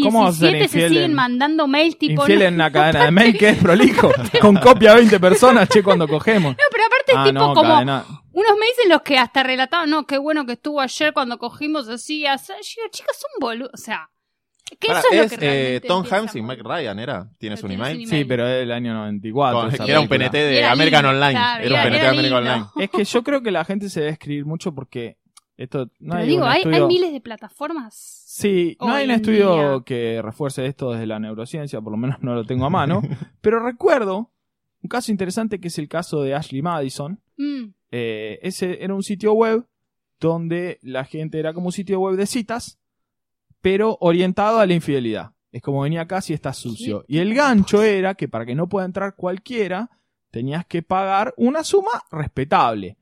¿Cómo 0.04 0.24
vas 0.24 0.36
a 0.36 0.38
ser 0.38 0.50
2017 0.52 0.68
se 0.68 0.78
infiel 0.78 0.88
siguen 0.88 1.04
en- 1.10 1.14
mandando 1.14 1.66
mail 1.68 1.96
tipo... 1.96 2.22
Infiel 2.22 2.42
en 2.42 2.54
una 2.54 2.72
cadena 2.72 3.04
de 3.04 3.10
mail 3.10 3.38
que 3.38 3.48
es 3.50 3.58
prolijo, 3.58 4.10
con 4.40 4.56
copia 4.56 4.92
a 4.92 4.94
20 4.96 5.20
personas, 5.20 5.68
che, 5.68 5.82
cuando 5.82 6.08
cogemos. 6.08 6.52
no, 6.52 6.64
pero 6.72 6.84
aparte 6.86 7.12
es 7.12 7.18
Ah, 7.18 7.24
tipo 7.24 7.38
no, 7.38 7.54
como 7.54 7.68
cadena. 7.74 8.04
unos 8.32 8.56
mails 8.58 8.78
en 8.84 8.88
los 8.90 9.02
que 9.02 9.18
hasta 9.18 9.42
relataban, 9.42 9.90
no, 9.90 10.06
qué 10.06 10.18
bueno 10.18 10.44
que 10.46 10.52
estuvo 10.54 10.80
ayer 10.80 11.12
cuando 11.12 11.38
cogimos 11.38 11.88
así, 11.88 12.26
así. 12.26 12.52
Yo 12.52 12.82
digo, 12.82 12.88
chicas, 12.90 13.16
son 13.18 13.30
boludos. 13.40 13.70
O 13.74 13.76
sea, 13.76 14.08
Pará, 14.87 15.00
eso 15.00 15.09
es, 15.12 15.16
lo 15.18 15.24
es 15.24 15.38
que 15.38 15.76
eh, 15.76 15.80
Tom 15.80 16.04
Hanks 16.11 16.37
y 16.37 16.42
Meg 16.42 16.61
Ryan, 16.62 16.98
¿era? 16.98 17.30
¿Tienes 17.38 17.62
un 17.62 17.68
tienes 17.70 17.88
email? 17.90 18.09
Sí, 18.09 18.24
pero 18.24 18.46
es 18.46 18.61
del 18.61 18.72
año 18.72 18.94
94. 18.94 19.76
Con- 19.78 19.88
era 19.90 20.00
un. 20.00 20.09
PNT 20.09 20.33
de 20.33 20.59
era 20.59 20.72
American 20.72 21.04
lindo, 21.04 21.16
Online. 21.16 21.33
claro, 21.33 21.64
era 21.64 21.74
un 21.74 21.80
era- 21.80 21.83
PNT 21.90 22.00
de 22.02 22.09
American 22.09 22.22
lindo. 22.44 22.52
Online. 22.52 22.66
Es 22.85 22.90
que 22.90 23.04
yo 23.04 23.22
creo 23.22 23.42
que 23.42 23.50
la 23.50 23.64
gente 23.64 23.88
se 23.88 24.00
debe 24.00 24.12
escribir 24.12 24.44
mucho 24.46 24.74
porque 24.74 25.16
esto 25.56 25.90
no 25.98 26.12
Pero 26.12 26.14
hay 26.22 26.28
digo, 26.28 26.42
un 26.44 26.48
hay, 26.48 26.59
estudio... 26.62 26.83
hay 26.85 26.88
miles 26.88 27.12
de 27.12 27.20
plataformas. 27.20 27.94
Sí, 28.26 28.76
no 28.80 28.92
hay 28.92 29.04
un 29.04 29.11
estudio 29.11 29.54
día. 29.74 29.83
que 29.85 30.22
refuerce 30.22 30.64
esto 30.66 30.92
desde 30.92 31.06
la 31.06 31.18
neurociencia, 31.18 31.80
por 31.80 31.90
lo 31.92 31.98
menos 31.98 32.22
no 32.22 32.35
lo 32.35 32.44
tengo 32.44 32.64
a 32.64 32.70
mano, 32.70 33.02
pero 33.42 33.61
recuerdo 33.61 34.30
un 34.83 34.88
caso 34.88 35.11
interesante 35.12 35.61
que 35.61 35.68
es 35.68 35.78
el 35.78 35.88
caso 35.88 36.22
de 36.22 36.35
Ashley 36.35 36.62
Madison. 36.62 37.20
Mm, 37.37 37.64
Eh, 37.92 38.38
ese 38.42 38.83
era 38.83 38.94
un 38.94 39.02
sitio 39.02 39.33
web 39.35 39.66
donde 40.20 40.78
la 40.83 41.04
gente 41.04 41.38
era 41.38 41.52
como 41.52 41.66
un 41.66 41.72
sitio 41.72 41.98
web 42.00 42.16
de 42.16 42.26
citas, 42.26 42.78
pero 43.60 43.96
orientado 44.00 44.58
a 44.58 44.66
la 44.66 44.74
infidelidad. 44.74 45.32
Es 45.52 45.62
como 45.62 45.82
venía 45.82 46.02
acá 46.02 46.20
si 46.20 46.32
estás 46.32 46.56
sucio. 46.56 47.04
Y 47.08 47.18
el 47.18 47.34
gancho 47.34 47.82
era 47.82 48.14
que 48.14 48.28
para 48.28 48.46
que 48.46 48.54
no 48.54 48.68
pueda 48.68 48.86
entrar 48.86 49.16
cualquiera, 49.16 49.90
tenías 50.30 50.64
que 50.66 50.82
pagar 50.82 51.34
una 51.36 51.64
suma 51.64 51.90
respetable. 52.10 52.96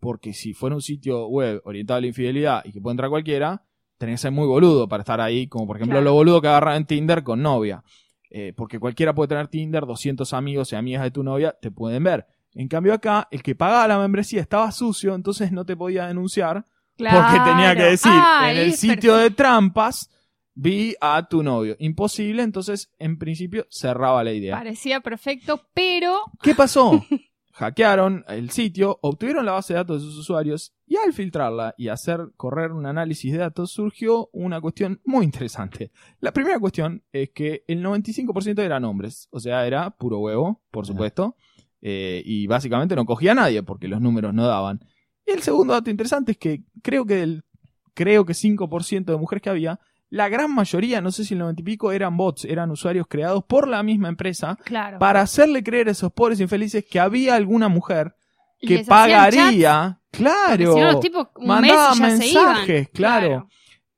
Porque 0.00 0.34
si 0.34 0.52
fuera 0.52 0.76
un 0.76 0.82
sitio 0.82 1.26
web 1.28 1.62
orientado 1.64 1.98
a 1.98 2.00
la 2.02 2.06
infidelidad 2.08 2.62
y 2.64 2.72
que 2.72 2.80
puede 2.80 2.92
entrar 2.92 3.08
cualquiera, 3.08 3.62
tenés 3.96 4.14
que 4.14 4.22
ser 4.22 4.32
muy 4.32 4.46
boludo 4.46 4.86
para 4.86 5.00
estar 5.00 5.20
ahí, 5.20 5.46
como 5.46 5.66
por 5.66 5.76
ejemplo 5.76 5.94
Claro. 5.96 6.04
lo 6.10 6.12
boludo 6.14 6.42
que 6.42 6.48
agarran 6.48 6.76
en 6.76 6.84
Tinder 6.86 7.22
con 7.22 7.40
novia. 7.40 7.82
Eh, 8.30 8.52
porque 8.54 8.78
cualquiera 8.78 9.14
puede 9.14 9.28
tener 9.28 9.48
Tinder, 9.48 9.86
200 9.86 10.32
amigos 10.34 10.72
y 10.72 10.76
amigas 10.76 11.04
de 11.04 11.10
tu 11.10 11.22
novia 11.22 11.56
te 11.60 11.70
pueden 11.70 12.04
ver. 12.04 12.26
En 12.52 12.68
cambio 12.68 12.92
acá, 12.92 13.28
el 13.30 13.42
que 13.42 13.54
pagaba 13.54 13.88
la 13.88 13.98
membresía 13.98 14.40
estaba 14.42 14.70
sucio, 14.72 15.14
entonces 15.14 15.52
no 15.52 15.64
te 15.64 15.74
podía 15.76 16.06
denunciar 16.06 16.64
porque 16.96 17.40
tenía 17.44 17.74
que 17.76 17.82
decir, 17.82 18.12
Ah, 18.12 18.50
en 18.50 18.58
el 18.58 18.72
sitio 18.74 19.16
de 19.16 19.30
trampas 19.30 20.10
vi 20.54 20.94
a 21.00 21.26
tu 21.28 21.42
novio. 21.42 21.76
Imposible, 21.78 22.42
entonces 22.42 22.92
en 22.98 23.18
principio 23.18 23.66
cerraba 23.70 24.22
la 24.24 24.32
idea. 24.32 24.56
Parecía 24.56 25.00
perfecto, 25.00 25.60
pero 25.74 26.20
¿Qué 26.42 26.54
pasó? 26.54 27.04
Hackearon 27.54 28.24
el 28.26 28.50
sitio, 28.50 28.98
obtuvieron 29.00 29.46
la 29.46 29.52
base 29.52 29.74
de 29.74 29.78
datos 29.78 30.02
de 30.02 30.08
sus 30.08 30.18
usuarios 30.18 30.74
y 30.88 30.96
al 30.96 31.12
filtrarla 31.12 31.72
y 31.78 31.86
hacer 31.86 32.30
correr 32.36 32.72
un 32.72 32.84
análisis 32.84 33.30
de 33.30 33.38
datos 33.38 33.70
surgió 33.70 34.28
una 34.32 34.60
cuestión 34.60 35.00
muy 35.04 35.24
interesante. 35.24 35.92
La 36.18 36.32
primera 36.32 36.58
cuestión 36.58 37.04
es 37.12 37.30
que 37.30 37.62
el 37.68 37.80
95% 37.84 38.58
eran 38.60 38.84
hombres, 38.84 39.28
o 39.30 39.38
sea, 39.38 39.64
era 39.68 39.90
puro 39.90 40.18
huevo, 40.18 40.62
por 40.72 40.84
supuesto, 40.84 41.36
eh, 41.80 42.22
y 42.24 42.48
básicamente 42.48 42.96
no 42.96 43.04
cogía 43.06 43.32
a 43.32 43.36
nadie 43.36 43.62
porque 43.62 43.86
los 43.86 44.00
números 44.00 44.34
no 44.34 44.48
daban. 44.48 44.80
Y 45.26 45.32
el 45.32 45.42
segundo 45.42 45.72
dato 45.72 45.90
interesante 45.90 46.32
es 46.32 46.38
que 46.38 46.62
creo 46.82 47.04
que 47.06 47.16
del 47.16 47.44
creo 47.94 48.24
que 48.24 48.32
5% 48.34 49.04
de 49.04 49.16
mujeres 49.16 49.40
que 49.42 49.50
había, 49.50 49.78
la 50.10 50.28
gran 50.28 50.52
mayoría, 50.54 51.00
no 51.00 51.10
sé 51.12 51.24
si 51.24 51.34
el 51.34 51.40
90 51.40 51.62
y 51.62 51.64
pico, 51.64 51.92
eran 51.92 52.16
bots, 52.16 52.44
eran 52.44 52.70
usuarios 52.70 53.06
creados 53.08 53.44
por 53.44 53.68
la 53.68 53.82
misma 53.82 54.08
empresa 54.08 54.58
claro. 54.64 54.98
para 54.98 55.20
hacerle 55.20 55.62
creer 55.62 55.88
a 55.88 55.92
esos 55.92 56.12
pobres 56.12 56.40
infelices 56.40 56.84
que 56.84 56.98
había 57.00 57.34
alguna 57.36 57.68
mujer 57.68 58.14
que 58.60 58.78
Les 58.78 58.86
pagaría, 58.88 60.00
claro, 60.10 60.74
Si 60.74 60.80
no, 60.80 60.92
los 60.92 61.00
tipos 61.00 61.28
un 61.36 61.46
mandaban 61.46 61.98
mes 62.00 62.20
y 62.28 62.32
ya 62.32 62.40
mensajes, 62.42 62.66
se 62.66 62.72
iban. 62.80 62.88
claro. 62.92 63.48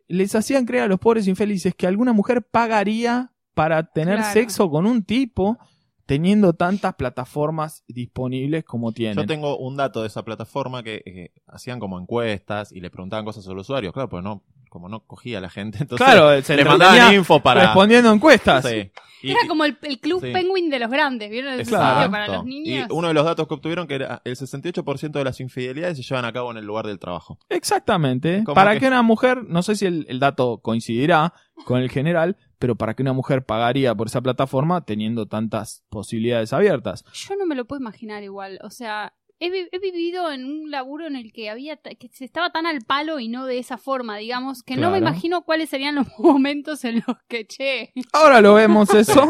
les 0.08 0.34
hacían 0.34 0.64
creer 0.66 0.84
a 0.84 0.88
los 0.88 0.98
pobres 1.00 1.26
infelices 1.26 1.74
que 1.74 1.86
alguna 1.86 2.12
mujer 2.12 2.42
pagaría 2.42 3.32
para 3.54 3.82
tener 3.84 4.16
Claro. 4.18 4.32
sexo 4.32 4.70
con 4.70 4.86
un 4.86 5.02
tipo 5.04 5.58
teniendo 6.06 6.52
tantas 6.52 6.94
plataformas 6.94 7.82
disponibles 7.88 8.64
como 8.64 8.92
tienen. 8.92 9.16
Yo 9.16 9.26
tengo 9.26 9.58
un 9.58 9.76
dato 9.76 10.02
de 10.02 10.06
esa 10.08 10.24
plataforma 10.24 10.82
que, 10.82 11.02
que 11.04 11.32
hacían 11.48 11.78
como 11.80 11.98
encuestas 12.00 12.72
y 12.72 12.80
le 12.80 12.90
preguntaban 12.90 13.24
cosas 13.24 13.46
a 13.48 13.52
los 13.52 13.62
usuarios. 13.62 13.92
Claro, 13.92 14.08
pues 14.08 14.22
no, 14.22 14.42
como 14.70 14.88
no 14.88 15.00
cogía 15.00 15.38
a 15.38 15.40
la 15.40 15.50
gente, 15.50 15.78
entonces 15.82 16.06
claro, 16.06 16.40
se 16.42 16.56
le 16.56 16.64
mandaban 16.64 17.14
info 17.14 17.40
para. 17.40 17.62
respondiendo 17.64 18.12
encuestas. 18.12 18.64
Sí. 18.64 18.90
Y- 19.22 19.30
Era 19.30 19.40
como 19.48 19.64
el, 19.64 19.76
el 19.82 19.98
club 19.98 20.20
Sí. 20.24 20.30
penguin 20.30 20.68
de 20.70 20.78
los 20.78 20.90
grandes, 20.90 21.30
¿vieron? 21.30 21.54
El 21.54 21.66
Claro. 21.66 21.96
sitio 21.96 22.10
para 22.12 22.26
los 22.26 22.34
Exacto. 22.36 22.48
niños. 22.48 22.86
Y 22.88 22.92
uno 22.92 23.08
de 23.08 23.14
los 23.14 23.24
datos 23.24 23.48
que 23.48 23.54
obtuvieron 23.54 23.86
que 23.88 23.94
era 23.94 24.20
el 24.24 24.36
68% 24.36 25.10
de 25.18 25.24
las 25.24 25.40
infidelidades 25.40 25.96
se 25.96 26.04
llevan 26.04 26.26
a 26.26 26.32
cabo 26.32 26.50
en 26.52 26.58
el 26.58 26.64
lugar 26.66 26.86
del 26.86 26.98
trabajo. 27.00 27.38
Exactamente. 27.48 28.44
Como 28.44 28.54
Para 28.54 28.74
que- 28.74 28.80
que... 28.80 28.86
una 28.88 29.02
mujer, 29.02 29.42
no 29.48 29.62
sé 29.62 29.74
si 29.74 29.86
el, 29.86 30.06
el 30.08 30.20
dato 30.20 30.58
coincidirá 30.58 31.32
con 31.64 31.80
el 31.80 31.90
general, 31.90 32.36
pero 32.58 32.76
para 32.76 32.94
que 32.94 33.02
una 33.02 33.12
mujer 33.12 33.44
pagaría 33.44 33.94
por 33.94 34.06
esa 34.08 34.20
plataforma 34.20 34.84
teniendo 34.84 35.26
tantas 35.26 35.84
posibilidades 35.88 36.52
abiertas. 36.52 37.04
Yo 37.12 37.36
no 37.36 37.46
me 37.46 37.54
lo 37.54 37.64
puedo 37.64 37.80
imaginar 37.80 38.22
igual. 38.22 38.58
O 38.62 38.70
sea, 38.70 39.14
he, 39.38 39.50
vi- 39.50 39.68
he 39.72 39.78
vivido 39.78 40.30
en 40.32 40.44
un 40.44 40.70
laburo 40.70 41.06
en 41.06 41.16
el 41.16 41.32
que 41.32 41.50
había 41.50 41.76
que 41.76 42.08
se 42.12 42.24
estaba 42.24 42.50
tan 42.50 42.66
al 42.66 42.80
palo 42.82 43.20
y 43.20 43.28
no 43.28 43.46
de 43.46 43.58
esa 43.58 43.78
forma, 43.78 44.16
digamos, 44.16 44.62
que 44.62 44.76
no 44.76 44.90
me 44.90 44.98
imagino 44.98 45.42
cuáles 45.42 45.68
serían 45.70 45.94
los 45.96 46.06
momentos 46.18 46.84
en 46.84 47.02
los 47.06 47.16
que, 47.28 47.46
che, 47.46 47.92
Ahora 48.12 48.40
lo 48.40 48.54
vemos 48.54 48.92
eso. 48.94 49.28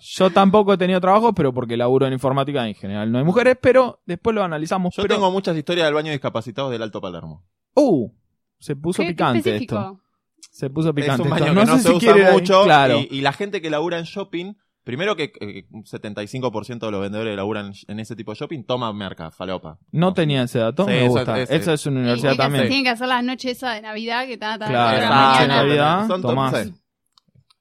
Yo 0.00 0.30
tampoco 0.30 0.72
he 0.74 0.78
tenido 0.78 1.00
trabajo, 1.00 1.32
pero 1.34 1.52
porque 1.52 1.76
laburo 1.76 2.06
en 2.06 2.12
informática 2.12 2.66
en 2.66 2.74
general 2.74 3.12
no 3.12 3.18
hay 3.18 3.24
mujeres, 3.24 3.56
pero 3.60 4.00
después 4.06 4.34
lo 4.34 4.42
analizamos. 4.42 4.94
Yo 4.96 5.02
pero... 5.02 5.14
tengo 5.16 5.30
muchas 5.30 5.56
historias 5.56 5.86
del 5.86 5.94
baño 5.94 6.06
de 6.08 6.12
discapacitados 6.12 6.70
del 6.72 6.82
Alto 6.82 7.00
Palermo. 7.00 7.44
Uh, 7.76 8.10
se 8.58 8.74
puso 8.76 9.02
qué- 9.02 9.08
qué 9.08 9.12
picante 9.12 9.38
específico. 9.38 9.76
esto. 9.78 10.01
Se 10.50 10.68
puso 10.70 10.90
Es 10.90 10.94
picante 10.94 11.22
un 11.22 11.28
esto. 11.28 11.40
baño 11.44 11.54
No 11.54 11.60
que 11.62 11.66
no 11.66 11.76
sé 11.76 11.82
se 11.82 11.88
si 11.88 11.94
usa 11.94 12.12
quiere 12.14 12.32
mucho 12.32 12.64
Claro. 12.64 12.98
y, 13.00 13.08
y 13.10 13.20
la 13.20 13.32
gente 13.32 13.60
que 13.62 13.70
labura 13.70 13.98
en 13.98 14.04
shopping, 14.04 14.54
primero 14.84 15.16
que 15.16 15.32
eh, 15.40 15.64
un 15.70 15.84
75% 15.84 16.78
de 16.80 16.90
los 16.90 17.00
vendedores 17.00 17.32
que 17.32 17.36
laburan 17.36 17.72
en 17.88 18.00
ese 18.00 18.16
tipo 18.16 18.32
de 18.32 18.38
shopping 18.38 18.64
toman 18.64 18.96
merca, 18.96 19.30
falopa. 19.30 19.78
No 19.92 20.12
tenía 20.12 20.42
ese 20.42 20.58
dato, 20.58 20.84
Sí, 20.84 20.90
me 20.90 21.04
eso- 21.06 21.10
gusta. 21.14 21.40
Esa 21.40 21.72
es 21.72 21.86
una 21.86 22.00
universidad 22.00 22.36
también. 22.36 22.66
Tienen 22.66 22.84
que 22.84 22.90
hacer 22.90 23.08
las 23.08 23.24
noches 23.24 23.52
esas 23.56 23.76
de 23.76 23.82
Navidad 23.82 24.26
que 24.26 24.34
están 24.34 24.58
Claro, 24.58 25.00
la 25.00 25.30
noche 25.32 25.42
de 25.42 25.48
Navidad, 25.48 26.06
Son 26.08 26.20
tomás. 26.22 26.70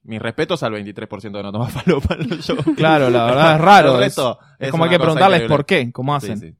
Mis 0.03 0.19
respetos 0.19 0.63
al 0.63 0.73
23% 0.73 1.21
que 1.37 1.43
no 1.43 1.51
toma 1.51 1.67
falopa 1.69 2.15
en 2.15 2.29
los 2.29 2.39
shopping. 2.45 2.73
Claro, 2.73 3.09
la 3.11 3.25
verdad 3.25 3.55
es 3.55 3.61
raro. 3.61 4.01
Es- 4.01 4.17
Es, 4.17 4.25
es 4.59 4.71
como 4.71 4.85
hay 4.85 4.89
que 4.89 4.97
preguntarles 4.99 5.37
increíble. 5.43 5.55
por 5.55 5.65
qué, 5.65 5.91
cómo 5.91 6.19
Sí, 6.19 6.25
hacen. 6.31 6.39
sí. 6.39 6.55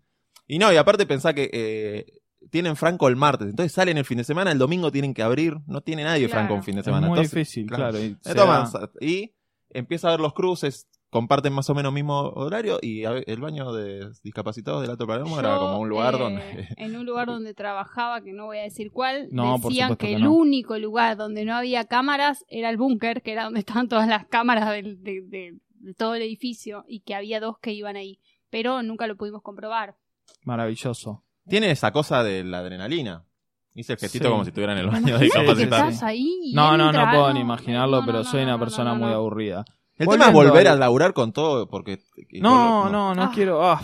Y 0.48 0.60
no, 0.60 0.72
y 0.72 0.76
aparte 0.78 1.06
pensá 1.08 1.34
que 1.34 1.50
eh, 1.52 2.06
tienen 2.52 2.76
franco 2.76 3.08
el 3.08 3.16
martes, 3.16 3.48
entonces 3.50 3.72
salen 3.72 3.98
el 3.98 4.06
fin 4.06 4.20
de 4.20 4.24
semana, 4.24 4.52
el 4.52 4.60
domingo 4.60 4.92
tienen 4.92 5.14
que 5.16 5.24
abrir, 5.24 5.56
no 5.66 5.82
tiene 5.82 6.04
nadie 6.04 6.28
Claro. 6.28 6.42
franco 6.42 6.54
un 6.56 6.64
fin 6.64 6.76
de 6.76 6.82
Es 6.82 6.86
semana. 6.86 7.08
muy 7.08 7.18
Entonces, 7.18 7.34
difícil, 7.34 7.66
claro. 7.66 7.90
claro. 7.92 8.06
y 8.06 8.18
se 8.22 8.36
toman, 8.36 8.72
da- 8.72 8.92
y 9.00 9.34
empieza 9.70 10.10
a 10.10 10.12
ver 10.12 10.20
los 10.20 10.34
cruces, 10.34 10.88
comparten 11.10 11.52
más 11.52 11.70
o 11.70 11.76
menos 11.76 11.92
mismo 11.92 12.20
horario 12.36 12.80
y 12.82 13.04
el 13.04 13.42
baño 13.42 13.74
de 13.74 14.10
discapacitados 14.24 14.82
del 14.82 14.92
Alto 14.92 15.06
Palermo 15.08 15.38
era 15.40 15.58
como 15.58 15.80
un 15.80 15.90
lugar 15.90 16.16
eh, 16.16 16.18
donde... 16.20 16.68
En 16.78 16.96
un 16.96 17.06
lugar 17.06 17.28
donde 17.28 17.54
trabajaba, 17.54 18.22
que 18.22 18.32
no 18.32 18.46
voy 18.46 18.60
a 18.60 18.64
decir 18.64 18.92
cuál, 18.92 19.28
No, 19.32 19.58
decían 19.58 19.96
que, 19.98 20.08
que 20.08 20.14
el 20.16 20.24
no. 20.24 20.34
único 20.34 20.78
lugar 20.78 21.18
donde 21.18 21.44
no 21.44 21.54
había 21.56 21.84
cámaras 21.86 22.46
era 22.48 22.70
el 22.70 22.78
búnker, 22.78 23.22
que 23.22 23.32
era 23.34 23.44
donde 23.46 23.60
estaban 23.66 23.88
todas 23.90 24.08
las 24.08 24.26
cámaras 24.28 24.70
del- 24.72 25.02
de, 25.04 25.22
de- 25.22 25.58
de 25.84 25.94
todo 25.96 26.16
el 26.16 26.22
edificio, 26.22 26.86
y 26.88 27.00
que 27.02 27.16
había 27.16 27.40
dos 27.40 27.58
que 27.60 27.74
iban 27.74 27.96
ahí. 27.96 28.20
Pero 28.50 28.84
nunca 28.84 29.08
lo 29.08 29.18
pudimos 29.18 29.42
comprobar. 29.42 29.96
Maravilloso. 30.46 31.24
Tiene 31.52 31.70
esa 31.72 31.92
cosa 31.92 32.24
de 32.24 32.44
la 32.44 32.58
adrenalina. 32.60 33.24
Hice 33.76 33.94
el 33.94 34.00
gestito 34.00 34.26
Sí. 34.26 34.32
como 34.32 34.44
si 34.44 34.50
estuviera 34.50 34.74
en 34.74 34.80
el 34.80 34.88
baño 34.88 35.18
de 35.18 35.26
Imagínate 35.28 35.30
que 35.30 35.44
discapacitados. 35.44 35.94
estás 35.94 36.04
ahí 36.10 36.40
y 36.46 36.54
No, 36.54 36.76
no, 36.78 36.88
entra 36.88 37.06
no 37.06 37.12
puedo 37.12 37.26
algo. 37.28 37.34
ni 37.36 37.40
imaginarlo, 37.42 38.00
No, 38.02 38.06
pero 38.06 38.18
no, 38.20 38.24
soy 38.26 38.40
no, 38.42 38.44
una 38.48 38.54
no, 38.54 38.60
persona 38.60 38.90
no, 38.94 38.96
muy 38.98 39.10
no. 39.10 39.16
aburrida. 39.16 39.66
El 39.98 40.08
tema 40.08 40.26
es 40.26 40.34
Volviendo 40.34 40.50
volver 40.54 40.68
al- 40.68 40.78
a 40.78 40.80
laburar 40.80 41.14
con 41.14 41.32
todo, 41.32 41.70
porque... 41.70 42.00
No, 42.42 42.90
no, 42.90 43.14
no 43.14 43.24
Ah. 43.24 43.32
quiero. 43.34 43.64
ah. 43.64 43.82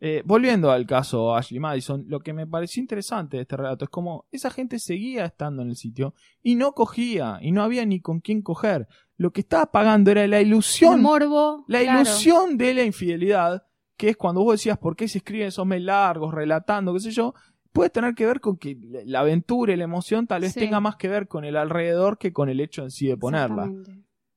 Eh, 0.00 0.22
volviendo 0.26 0.70
al 0.70 0.84
caso 0.86 1.34
Ashley 1.34 1.58
Madison, 1.60 2.04
lo 2.08 2.20
que 2.20 2.34
me 2.34 2.46
pareció 2.46 2.80
interesante 2.82 3.38
de 3.38 3.42
este 3.44 3.56
relato 3.56 3.84
es 3.86 3.90
como 3.90 4.26
esa 4.30 4.50
gente 4.50 4.78
seguía 4.78 5.24
estando 5.24 5.62
en 5.62 5.70
el 5.70 5.76
sitio 5.76 6.14
y 6.42 6.56
no 6.56 6.72
cogía 6.72 7.38
y 7.40 7.52
no 7.52 7.62
había 7.62 7.86
ni 7.86 8.00
con 8.00 8.20
quién 8.20 8.42
coger. 8.42 8.86
Lo 9.16 9.32
que 9.32 9.40
estaba 9.40 9.66
pagando 9.72 10.10
era 10.10 10.26
la 10.26 10.40
El 10.40 10.48
ilusión, 10.48 11.00
morbo. 11.00 11.64
la 11.68 11.80
claro. 11.80 12.00
ilusión 12.02 12.58
de 12.58 12.74
la 12.74 12.82
infidelidad, 12.84 13.62
que 13.96 14.08
es 14.10 14.16
cuando 14.16 14.42
vos 14.42 14.54
decías 14.54 14.78
por 14.78 14.96
qué 14.96 15.06
se 15.08 15.18
escriben 15.18 15.48
esos 15.48 15.66
mails 15.66 15.86
largos, 15.86 16.34
relatando, 16.34 16.92
qué 16.94 17.00
sé 17.00 17.10
yo, 17.10 17.34
puede 17.72 17.90
tener 17.90 18.14
que 18.14 18.26
ver 18.26 18.40
con 18.40 18.56
que 18.56 18.76
la 19.04 19.20
aventura 19.20 19.72
y 19.72 19.76
la 19.76 19.84
emoción 19.84 20.26
tal 20.26 20.42
vez 20.42 20.52
Sí. 20.52 20.60
tenga 20.60 20.80
más 20.80 20.96
que 20.96 21.08
ver 21.08 21.26
con 21.28 21.44
el 21.44 21.56
alrededor 21.56 22.18
que 22.18 22.32
con 22.32 22.48
el 22.48 22.60
hecho 22.60 22.82
en 22.82 22.90
sí 22.90 23.06
de 23.08 23.16
ponerla. 23.16 23.70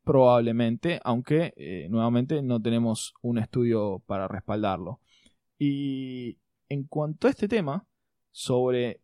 Probablemente, 0.04 1.00
aunque 1.04 1.54
eh, 1.58 1.88
nuevamente 1.90 2.42
no 2.42 2.62
tenemos 2.62 3.14
un 3.22 3.38
estudio 3.40 4.02
para 4.06 4.28
respaldarlo. 4.28 5.02
Y 5.60 6.38
en 6.70 6.84
cuanto 6.86 7.28
a 7.28 7.30
este 7.32 7.48
tema, 7.48 7.86
sobre. 8.32 9.02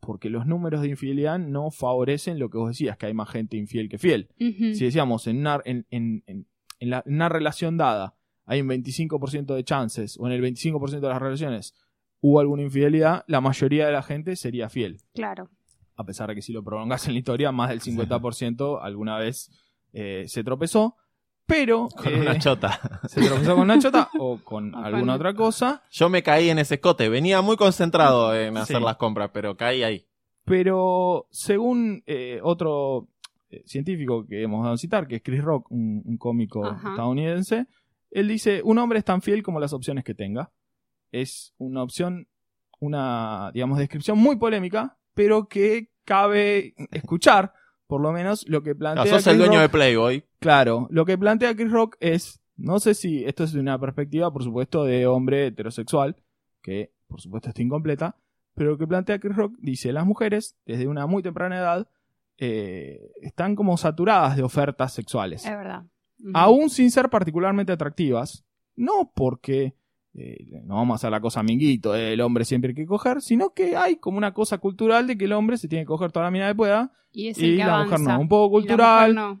Porque 0.00 0.28
los 0.28 0.46
números 0.46 0.82
de 0.82 0.88
infidelidad 0.88 1.38
no 1.38 1.70
favorecen 1.70 2.38
lo 2.38 2.50
que 2.50 2.58
vos 2.58 2.68
decías, 2.68 2.98
que 2.98 3.06
hay 3.06 3.14
más 3.14 3.30
gente 3.30 3.56
infiel 3.56 3.88
que 3.88 3.96
fiel. 3.98 4.28
Si 4.38 4.84
decíamos 4.84 5.26
en 5.26 5.38
una, 5.38 5.60
en, 5.64 5.86
en- 5.90 6.22
en- 6.26 6.46
en 6.78 6.90
la- 6.90 7.02
en 7.06 7.14
una 7.14 7.30
relación 7.30 7.78
dada 7.78 8.14
hay 8.46 8.60
un 8.60 8.68
25% 8.68 9.54
de 9.54 9.64
chances, 9.64 10.16
o 10.18 10.26
en 10.26 10.32
el 10.32 10.42
25% 10.42 11.00
de 11.00 11.08
las 11.08 11.20
relaciones 11.20 11.74
hubo 12.20 12.40
alguna 12.40 12.62
infidelidad, 12.62 13.22
la 13.26 13.40
mayoría 13.42 13.86
de 13.86 13.92
la 13.92 14.02
gente 14.02 14.36
sería 14.36 14.68
fiel. 14.70 14.98
Claro. 15.14 15.50
A 15.96 16.04
pesar 16.04 16.28
de 16.28 16.34
que 16.34 16.42
si 16.42 16.52
lo 16.52 16.64
prolongas 16.64 17.06
en 17.06 17.12
la 17.12 17.18
historia, 17.18 17.52
más 17.52 17.68
del 17.68 17.80
50% 17.80 18.78
alguna 18.82 19.18
vez 19.18 19.50
eh, 19.92 20.24
se 20.26 20.42
tropezó. 20.42 20.96
Pero 21.46 21.88
Con 21.94 22.10
eh, 22.14 22.20
una 22.22 22.38
chota. 22.38 23.00
se 23.08 23.20
tropezó 23.20 23.52
con 23.54 23.64
una 23.64 23.78
chota 23.78 24.08
o 24.18 24.38
con 24.42 24.74
alguna 24.74 25.14
otra 25.16 25.34
cosa. 25.34 25.82
Yo 25.90 26.08
me 26.08 26.22
caí 26.22 26.48
en 26.48 26.58
ese 26.58 26.76
escote. 26.76 27.10
Venía 27.10 27.42
muy 27.42 27.56
concentrado 27.58 28.34
en 28.34 28.56
hacer 28.56 28.78
Sí. 28.78 28.82
las 28.82 28.96
compras, 28.96 29.30
pero 29.34 29.54
caí 29.54 29.82
ahí. 29.82 30.06
Pero 30.46 31.26
según 31.30 32.02
eh, 32.06 32.40
otro 32.42 33.08
eh, 33.50 33.62
científico 33.66 34.26
que 34.26 34.42
hemos 34.42 34.62
dado 34.62 34.74
a 34.74 34.78
citar, 34.78 35.06
que 35.06 35.16
es 35.16 35.22
Chris 35.22 35.42
Rock, 35.44 35.70
un, 35.70 36.02
un 36.06 36.16
cómico 36.16 36.64
Ajá. 36.64 36.90
estadounidense, 36.92 37.66
él 38.14 38.28
dice, 38.28 38.62
un 38.64 38.78
hombre 38.78 38.98
es 39.00 39.04
tan 39.04 39.20
fiel 39.20 39.42
como 39.42 39.60
las 39.60 39.72
opciones 39.72 40.04
que 40.04 40.14
tenga. 40.14 40.50
Es 41.12 41.52
una 41.58 41.82
opción, 41.82 42.28
una, 42.80 43.50
digamos, 43.52 43.78
descripción 43.78 44.18
muy 44.18 44.36
polémica, 44.36 44.96
pero 45.14 45.48
que 45.48 45.90
cabe 46.04 46.74
escuchar, 46.90 47.52
por 47.86 48.00
lo 48.00 48.12
menos 48.12 48.48
lo 48.48 48.62
que 48.62 48.74
plantea 48.74 49.02
Ah, 49.02 49.06
sos 49.06 49.24
Chris 49.24 49.26
el 49.32 49.38
dueño 49.38 49.54
Rock. 49.54 49.62
de 49.62 49.68
Playboy. 49.68 50.24
Claro, 50.38 50.86
lo 50.90 51.04
que 51.04 51.18
plantea 51.18 51.54
Chris 51.54 51.70
Rock 51.70 51.96
es, 52.00 52.40
no 52.56 52.78
sé 52.80 52.94
si 52.94 53.24
esto 53.24 53.44
es 53.44 53.52
de 53.52 53.60
una 53.60 53.78
perspectiva, 53.78 54.32
por 54.32 54.42
supuesto, 54.42 54.84
de 54.84 55.06
hombre 55.06 55.46
heterosexual, 55.48 56.16
que 56.62 56.92
por 57.06 57.20
supuesto 57.20 57.48
está 57.50 57.62
incompleta, 57.62 58.16
pero 58.54 58.70
lo 58.70 58.78
que 58.78 58.86
plantea 58.86 59.18
Chris 59.18 59.36
Rock 59.36 59.54
dice, 59.58 59.92
las 59.92 60.06
mujeres, 60.06 60.56
desde 60.66 60.86
una 60.88 61.06
muy 61.06 61.22
temprana 61.22 61.58
edad, 61.58 61.88
eh, 62.38 63.12
están 63.22 63.54
como 63.54 63.76
saturadas 63.76 64.36
de 64.36 64.42
ofertas 64.42 64.92
sexuales, 64.92 65.44
Es 65.44 65.50
verdad. 65.56 65.84
Aún 66.32 66.70
sin 66.70 66.90
ser 66.90 67.10
particularmente 67.10 67.72
atractivas, 67.72 68.44
no 68.76 69.12
porque... 69.14 69.74
eh, 70.14 70.46
no 70.64 70.76
vamos 70.76 70.94
a 70.94 70.96
hacer 70.96 71.10
la 71.10 71.20
cosa 71.20 71.42
minguito, 71.42 71.94
eh, 71.94 72.12
el 72.12 72.20
hombre 72.20 72.44
siempre 72.44 72.70
hay 72.70 72.74
que 72.76 72.86
coger, 72.86 73.20
sino 73.20 73.52
que 73.52 73.76
hay 73.76 73.96
como 73.96 74.16
una 74.16 74.32
cosa 74.32 74.58
cultural 74.58 75.06
de 75.08 75.18
que 75.18 75.24
el 75.24 75.32
hombre 75.32 75.56
se 75.58 75.66
tiene 75.68 75.82
que 75.82 75.88
coger 75.88 76.12
toda 76.12 76.26
la 76.26 76.30
mina 76.30 76.48
que 76.48 76.54
pueda 76.54 76.92
Y, 77.12 77.28
es 77.28 77.38
el 77.38 77.44
y 77.54 77.56
que 77.56 77.64
la 77.64 77.78
mujer 77.84 77.94
avanza. 77.94 78.14
no. 78.14 78.20
Un 78.20 78.28
poco 78.28 78.58
Y 78.60 78.62
mujer 78.62 78.76
cultural, 78.76 79.14
no. 79.14 79.40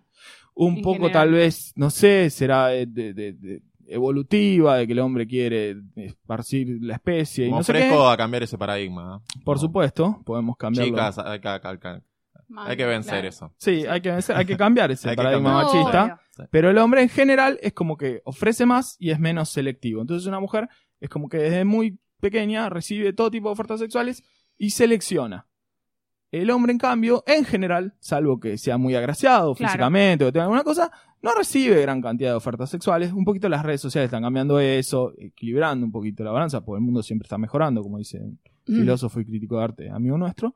un 0.54 0.74
en 0.76 0.82
poco 0.82 0.94
general. 0.94 1.12
tal 1.12 1.30
vez, 1.32 1.72
no 1.76 1.90
sé, 1.90 2.28
será 2.30 2.66
de, 2.68 2.86
de- 2.86 3.14
de- 3.14 3.32
de- 3.34 3.62
evolutiva, 3.86 4.76
de 4.78 4.86
que 4.86 4.92
el 4.94 4.98
hombre 5.00 5.26
quiere 5.26 5.76
esparcir 5.96 6.78
la 6.80 6.94
especie 6.94 7.46
y 7.46 7.50
Me 7.50 7.56
no 7.58 7.62
sé 7.62 7.72
ofrezco 7.72 7.98
qué. 8.06 8.12
a 8.12 8.16
cambiar 8.16 8.42
ese 8.42 8.56
paradigma. 8.58 9.22
Por 9.44 9.56
No. 9.56 9.60
supuesto, 9.60 10.22
podemos 10.24 10.56
cambiarlo. 10.56 10.90
Chicas, 10.92 11.18
hay 11.18 11.38
que, 11.40 11.48
hay 11.48 11.60
hay 12.56 12.76
que 12.76 12.84
vencer 12.86 13.12
claro. 13.14 13.28
eso. 13.28 13.54
Sí, 13.58 13.86
hay 13.86 14.00
que, 14.00 14.10
vencer- 14.12 14.36
hay 14.36 14.44
que 14.46 14.56
cambiar 14.56 14.90
ese 14.90 15.14
paradigma 15.16 15.62
machista. 15.64 16.04
Obvio. 16.36 16.48
Pero 16.50 16.70
el 16.70 16.78
hombre 16.78 17.02
en 17.02 17.08
general 17.08 17.58
es 17.62 17.72
como 17.72 17.96
que 17.96 18.20
ofrece 18.24 18.66
más 18.66 18.96
y 18.98 19.10
es 19.10 19.18
menos 19.20 19.48
selectivo. 19.50 20.00
Entonces 20.00 20.26
una 20.26 20.40
mujer 20.40 20.68
es 21.00 21.08
como 21.08 21.28
que 21.28 21.38
desde 21.38 21.64
muy 21.64 21.98
pequeña 22.20 22.68
recibe 22.70 23.12
todo 23.12 23.30
tipo 23.30 23.48
de 23.48 23.52
ofertas 23.52 23.80
sexuales 23.80 24.22
y 24.56 24.70
selecciona. 24.70 25.46
El 26.30 26.50
hombre, 26.50 26.72
en 26.72 26.78
cambio, 26.78 27.22
en 27.28 27.44
general, 27.44 27.94
salvo 28.00 28.40
que 28.40 28.58
sea 28.58 28.76
muy 28.76 28.96
agraciado 28.96 29.54
Claro. 29.54 29.70
físicamente 29.70 30.24
o 30.24 30.32
tenga 30.32 30.44
alguna 30.44 30.64
cosa, 30.64 30.90
no 31.22 31.32
recibe 31.32 31.80
gran 31.80 32.02
cantidad 32.02 32.30
de 32.30 32.36
ofertas 32.36 32.70
sexuales. 32.70 33.12
Un 33.12 33.24
poquito 33.24 33.48
las 33.48 33.62
redes 33.62 33.80
sociales 33.80 34.08
están 34.08 34.24
cambiando 34.24 34.58
eso, 34.58 35.12
equilibrando 35.16 35.86
un 35.86 35.92
poquito 35.92 36.24
la 36.24 36.32
balanza, 36.32 36.64
porque 36.64 36.78
el 36.78 36.84
mundo 36.84 37.04
siempre 37.04 37.26
está 37.26 37.38
mejorando, 37.38 37.82
como 37.82 37.98
dice 37.98 38.18
un 38.18 38.40
Mm. 38.66 38.78
filósofo 38.80 39.20
y 39.20 39.26
crítico 39.26 39.58
de 39.58 39.64
arte, 39.64 39.90
amigo 39.90 40.16
nuestro. 40.18 40.54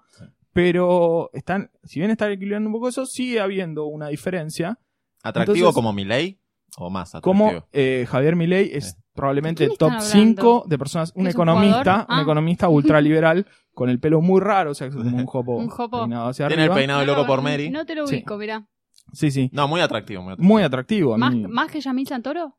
Pero 0.62 1.30
están, 1.34 1.70
si 1.84 2.00
bien 2.00 2.10
están 2.10 2.32
equilibrando 2.32 2.68
un 2.68 2.72
poco 2.72 2.88
eso, 2.88 3.06
sigue 3.06 3.38
habiendo 3.38 3.84
una 3.86 4.08
diferencia 4.08 4.76
¿Atractivo 5.22 5.54
Entonces- 5.56 5.74
como 5.74 5.92
Milei 5.92 6.40
o 6.78 6.90
más 6.90 7.10
atractivo? 7.14 7.30
como 7.32 7.66
eh, 7.72 8.06
Javier 8.08 8.34
Milei 8.34 8.70
es 8.72 8.90
Sí. 8.90 8.96
probablemente 9.14 9.68
¿De 9.68 9.76
top 9.76 9.90
hablando? 9.92 10.04
5 10.04 10.64
de 10.66 10.76
personas, 10.78 11.12
un 11.14 11.28
¿Es 11.28 11.34
un 11.36 11.40
economista, 11.42 12.06
un 12.08 12.16
Ah. 12.18 12.22
economista 12.22 12.68
ultraliberal 12.68 13.46
con 13.72 13.88
el 13.88 14.00
pelo 14.00 14.20
muy 14.20 14.40
raro, 14.40 14.72
o 14.72 14.74
sea, 14.74 14.90
como 14.90 15.16
un 15.16 15.26
jopo, 15.26 15.56
Un 15.58 15.68
jopo. 15.68 16.00
peinado 16.00 16.28
hacia 16.30 16.48
Tiene 16.48 16.64
el 16.64 16.72
peinado 16.72 17.00
No 17.02 17.06
loco 17.06 17.20
lo- 17.20 17.26
por 17.28 17.42
Mary. 17.42 17.70
No 17.70 17.86
te 17.86 17.94
lo 17.94 18.04
Sí. 18.08 18.16
ubico, 18.16 18.36
mirá. 18.36 18.66
Sí, 19.12 19.30
sí, 19.30 19.48
No, 19.52 19.68
muy 19.68 19.80
atractivo, 19.80 20.22
muy 20.22 20.32
atractivo. 20.32 20.52
muy 20.54 20.62
atractivo 20.64 21.14
a 21.14 21.18
¿Más, 21.18 21.34
mí. 21.34 21.46
¿Más 21.46 21.70
que 21.70 21.80
Yamil 21.80 22.08
Santoro? 22.08 22.58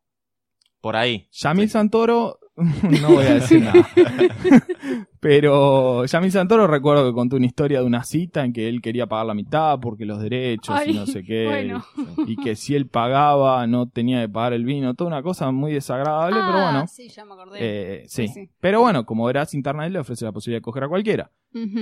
Por 0.79 0.95
ahí. 0.95 1.27
Yamil 1.33 1.69
Santoro, 1.69 2.39
no 3.01 3.07
voy 3.09 3.25
a 3.25 3.33
decir 3.35 3.61
nada. 3.63 3.87
Pero 5.19 6.05
Yamil 6.05 6.31
Santoro 6.31 6.65
recuerdo 6.67 7.05
que 7.05 7.13
contó 7.13 7.35
una 7.35 7.45
historia 7.45 7.79
de 7.81 7.85
una 7.85 8.03
cita 8.03 8.45
en 8.45 8.53
que 8.53 8.69
él 8.69 8.81
quería 8.81 9.07
pagar 9.07 9.25
la 9.25 9.33
mitad 9.33 9.77
porque 9.79 10.05
los 10.05 10.21
derechos 10.21 10.75
y 10.85 10.93
no 10.93 11.05
sé 11.05 11.23
qué. 11.23 11.45
bueno. 11.45 11.85
Y 12.25 12.37
que 12.37 12.55
si 12.55 12.75
él 12.75 12.87
pagaba 12.87 13.67
no 13.67 13.89
tenía 13.89 14.21
que 14.21 14.29
pagar 14.29 14.53
el 14.53 14.63
vino. 14.63 14.93
Toda 14.93 15.09
una 15.09 15.21
cosa 15.21 15.51
muy 15.51 15.73
desagradable, 15.73 16.37
pero 16.37 16.57
Ah, 16.57 16.71
bueno. 16.71 16.87
sí, 16.87 17.09
ya 17.09 17.25
me 17.25 17.33
acordé. 17.33 17.57
Eh, 17.61 18.03
sí. 18.07 18.27
Sí, 18.27 18.33
sí. 18.33 18.49
Pero 18.59 18.81
bueno, 18.81 19.05
como 19.05 19.25
verás, 19.25 19.53
Internet 19.53 19.91
le 19.91 19.99
ofrece 19.99 20.23
la 20.25 20.31
posibilidad 20.31 20.59
de 20.59 20.63
coger 20.63 20.83
a 20.85 20.87
cualquiera. 20.89 21.31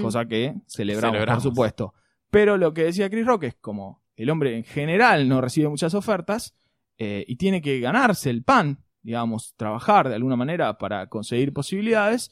Cosa 0.02 0.26
que 0.26 0.56
celebramos, 0.68 1.14
Celebramos. 1.14 1.44
por 1.44 1.52
supuesto. 1.52 1.94
Pero 2.32 2.58
lo 2.58 2.74
que 2.74 2.86
decía 2.86 3.10
Chris 3.10 3.26
Rock 3.26 3.44
es 3.44 3.56
como 3.56 4.02
el 4.16 4.30
hombre 4.32 4.58
en 4.58 4.64
general 4.64 5.30
no 5.30 5.42
recibe 5.42 5.70
muchas 5.70 5.94
ofertas 5.94 6.56
eh, 6.98 7.24
y 7.28 7.36
tiene 7.36 7.62
que 7.62 7.80
ganarse 7.80 8.30
el 8.32 8.44
pan, 8.44 8.80
digamos, 9.08 9.54
trabajar 9.56 10.10
de 10.10 10.16
alguna 10.16 10.36
manera 10.36 10.78
para 10.78 11.08
conseguir 11.08 11.54
posibilidades, 11.54 12.30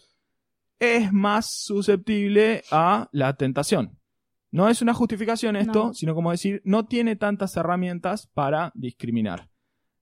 es 0.77 1.13
más 1.13 1.49
susceptible 1.49 2.63
a 2.69 3.07
la 3.13 3.37
tentación. 3.37 3.97
No 4.51 4.67
es 4.67 4.81
una 4.81 4.93
justificación 4.93 5.55
esto, 5.55 5.85
No. 5.85 5.93
sino 5.93 6.13
como 6.13 6.31
decir, 6.31 6.61
no 6.65 6.85
tiene 6.85 7.15
tantas 7.15 7.55
herramientas 7.55 8.27
para 8.33 8.73
discriminar. 8.75 9.47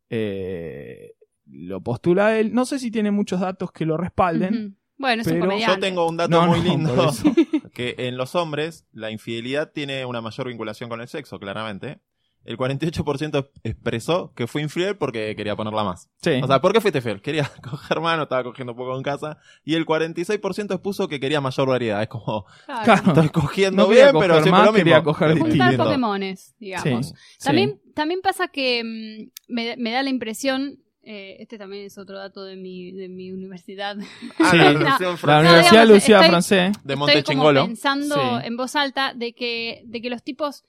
Eh, 0.10 1.14
lo 1.46 1.82
postula 1.82 2.40
él. 2.40 2.56
No 2.56 2.66
sé 2.66 2.80
si 2.80 2.90
tiene 2.90 3.12
muchos 3.12 3.40
datos 3.40 3.72
que 3.72 3.86
lo 3.86 3.96
respalden. 3.96 4.76
Bueno, 4.98 5.22
es 5.22 5.28
un. 5.28 5.42
Yo 5.60 5.80
tengo 5.80 6.08
un 6.10 6.18
dato 6.18 6.32
No, 6.32 6.48
muy 6.48 6.60
no, 6.60 6.66
lindo. 6.66 7.12
que 7.74 7.94
en 8.00 8.18
los 8.18 8.34
hombres 8.34 8.88
la 8.94 9.12
infidelidad 9.12 9.72
tiene 9.72 10.06
una 10.06 10.22
mayor 10.22 10.48
vinculación 10.48 10.90
con 10.90 11.02
el 11.02 11.08
sexo, 11.08 11.38
claramente. 11.38 12.00
El 12.46 12.58
48% 12.58 13.50
expresó 13.64 14.34
que 14.36 14.48
fue 14.48 14.62
infiel 14.62 14.98
porque 14.98 15.36
quería 15.36 15.56
ponerla 15.56 15.84
más. 15.84 16.10
Sí. 16.22 16.40
O 16.44 16.48
sea, 16.48 16.60
¿por 16.62 16.74
qué 16.74 16.82
fuiste 16.82 17.02
fiel? 17.02 17.22
Quería 17.22 17.50
coger 17.64 18.02
mano, 18.02 18.24
estaba 18.24 18.44
cogiendo 18.44 18.76
poco 18.76 18.96
en 18.98 19.04
casa. 19.04 19.38
Y 19.64 19.76
el 19.76 19.86
46% 19.86 20.74
expuso 20.74 21.08
que 21.08 21.20
quería 21.20 21.40
mayor 21.42 21.68
variedad. 21.70 22.02
Es 22.02 22.10
como, 22.10 22.46
Claro. 22.66 23.04
Estoy 23.08 23.30
cogiendo 23.30 23.84
No 23.84 23.90
bien, 23.90 24.08
pero 24.08 24.20
coger 24.20 24.34
siempre 24.44 24.52
más, 24.52 24.66
lo 24.66 24.72
mismo. 24.74 24.78
quería 24.84 25.04
coger. 25.04 25.40
Juntar. 25.40 25.78
Pokémones, 25.78 26.56
digamos. 26.60 27.08
Sí, 27.10 27.14
sí. 27.40 27.80
También, 27.94 28.22
pasa 28.22 28.48
que 28.48 28.84
mm, 28.84 29.54
me, 29.54 29.78
me 29.78 29.92
da 29.92 30.04
la 30.04 30.10
impresión, 30.10 30.80
eh, 31.04 31.38
este 31.40 31.58
también 31.58 31.86
es 31.86 31.98
otro 31.98 32.18
dato 32.18 32.44
de 32.44 32.56
mi, 32.56 32.92
de 32.92 33.08
mi 33.10 33.32
universidad, 33.32 33.98
Ah, 34.40 34.50
Sí. 34.52 34.58
la 34.58 34.74
No, 34.74 34.80
versión 34.80 35.18
La 35.24 35.40
Universidad 35.40 35.72
digamos, 35.72 35.90
Lucía 35.90 36.16
estoy- 36.18 36.30
Francés. 36.30 36.60
de 36.60 36.70
estoy 36.72 36.96
como 36.96 37.06
Montechingolo. 37.06 37.66
pensando 37.68 38.16
Sí. 38.16 38.46
en 38.48 38.58
voz 38.58 38.76
alta 38.76 39.14
de 39.14 39.34
que, 39.34 39.82
de 39.86 40.02
que 40.02 40.10
los 40.10 40.24
tipos 40.24 40.64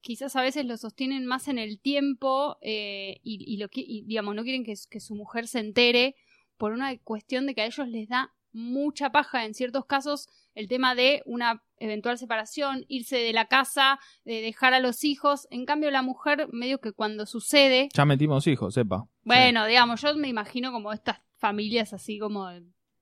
quizás 0.00 0.36
a 0.36 0.42
veces 0.42 0.64
lo 0.64 0.76
sostienen 0.76 1.26
más 1.26 1.48
en 1.48 1.58
el 1.58 1.78
tiempo 1.80 2.56
eh, 2.62 3.20
y, 3.22 3.44
y 3.52 3.56
lo 3.58 3.68
y, 3.72 4.02
digamos 4.06 4.34
no 4.34 4.42
quieren 4.42 4.64
que, 4.64 4.74
que 4.90 5.00
su 5.00 5.14
mujer 5.14 5.46
se 5.48 5.58
entere 5.60 6.16
por 6.56 6.72
una 6.72 6.96
cuestión 6.98 7.46
de 7.46 7.54
que 7.54 7.62
a 7.62 7.66
ellos 7.66 7.86
les 7.88 8.08
da 8.08 8.32
mucha 8.52 9.10
paja 9.12 9.44
en 9.44 9.54
ciertos 9.54 9.84
casos 9.86 10.28
el 10.54 10.66
tema 10.66 10.94
de 10.96 11.22
una 11.24 11.62
eventual 11.78 12.18
separación, 12.18 12.84
irse 12.88 13.16
de 13.16 13.32
la 13.32 13.46
casa, 13.46 14.00
de 14.24 14.40
dejar 14.42 14.74
a 14.74 14.80
los 14.80 15.04
hijos. 15.04 15.46
En 15.50 15.64
cambio, 15.64 15.90
la 15.92 16.02
mujer, 16.02 16.48
medio 16.52 16.80
que 16.80 16.92
cuando 16.92 17.24
sucede, 17.26 17.88
Ya 17.94 18.04
metimos 18.04 18.46
hijos, 18.48 18.74
sepa. 18.74 19.06
bueno, 19.22 19.64
digamos, 19.66 20.00
yo 20.02 20.14
me 20.16 20.28
imagino 20.28 20.72
como 20.72 20.92
estas 20.92 21.18
familias 21.38 21.92
así 21.92 22.18
como, 22.18 22.48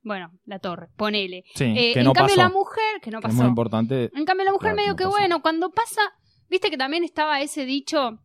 bueno, 0.02 0.30
la 0.44 0.58
torre, 0.58 0.88
ponele. 0.96 1.44
Sí, 1.54 1.64
Eh, 1.64 1.92
que 1.94 2.00
en 2.00 2.04
no 2.04 2.12
cambio, 2.12 2.36
pasó. 2.36 2.42
la 2.48 2.54
mujer, 2.54 3.00
que 3.02 3.10
no 3.10 3.20
que 3.20 3.26
es 3.28 3.32
pasó. 3.32 3.42
muy 3.42 3.48
importante. 3.48 4.10
En 4.14 4.24
cambio, 4.26 4.44
la 4.44 4.52
mujer 4.52 4.74
Claro, 4.74 4.76
medio 4.76 4.90
no 4.90 4.96
que, 4.96 5.04
pasó. 5.04 5.16
bueno, 5.16 5.40
cuando 5.42 5.70
pasa, 5.70 6.02
viste 6.48 6.70
que 6.70 6.76
también 6.76 7.04
estaba 7.04 7.40
ese 7.40 7.64
dicho 7.64 8.18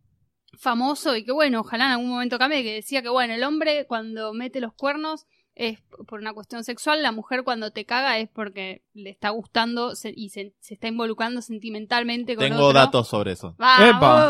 famoso 0.57 1.15
y 1.15 1.23
que, 1.25 1.31
bueno, 1.31 1.61
ojalá 1.61 1.85
en 1.85 1.91
algún 1.91 2.09
momento 2.09 2.37
cambie, 2.37 2.63
que 2.63 2.73
decía 2.75 3.01
que, 3.01 3.09
bueno, 3.09 3.33
el 3.33 3.43
hombre 3.43 3.85
cuando 3.87 4.33
mete 4.33 4.59
los 4.61 4.73
cuernos 4.73 5.25
es 5.55 5.79
por 6.07 6.19
una 6.19 6.33
cuestión 6.33 6.63
sexual, 6.63 7.03
la 7.03 7.11
mujer 7.11 7.43
cuando 7.43 7.71
te 7.71 7.85
caga 7.85 8.17
es 8.17 8.29
porque 8.29 8.83
le 8.93 9.09
está 9.11 9.29
gustando 9.29 9.95
se- 9.95 10.13
y 10.15 10.29
se, 10.29 10.55
se 10.59 10.73
está 10.75 10.87
involucrando 10.87 11.41
sentimentalmente 11.41 12.35
con 12.35 12.43
Tengo 12.47 12.65
otro. 12.67 12.79
datos 12.79 13.07
sobre 13.07 13.33
eso. 13.33 13.55
Llegó 13.59 14.25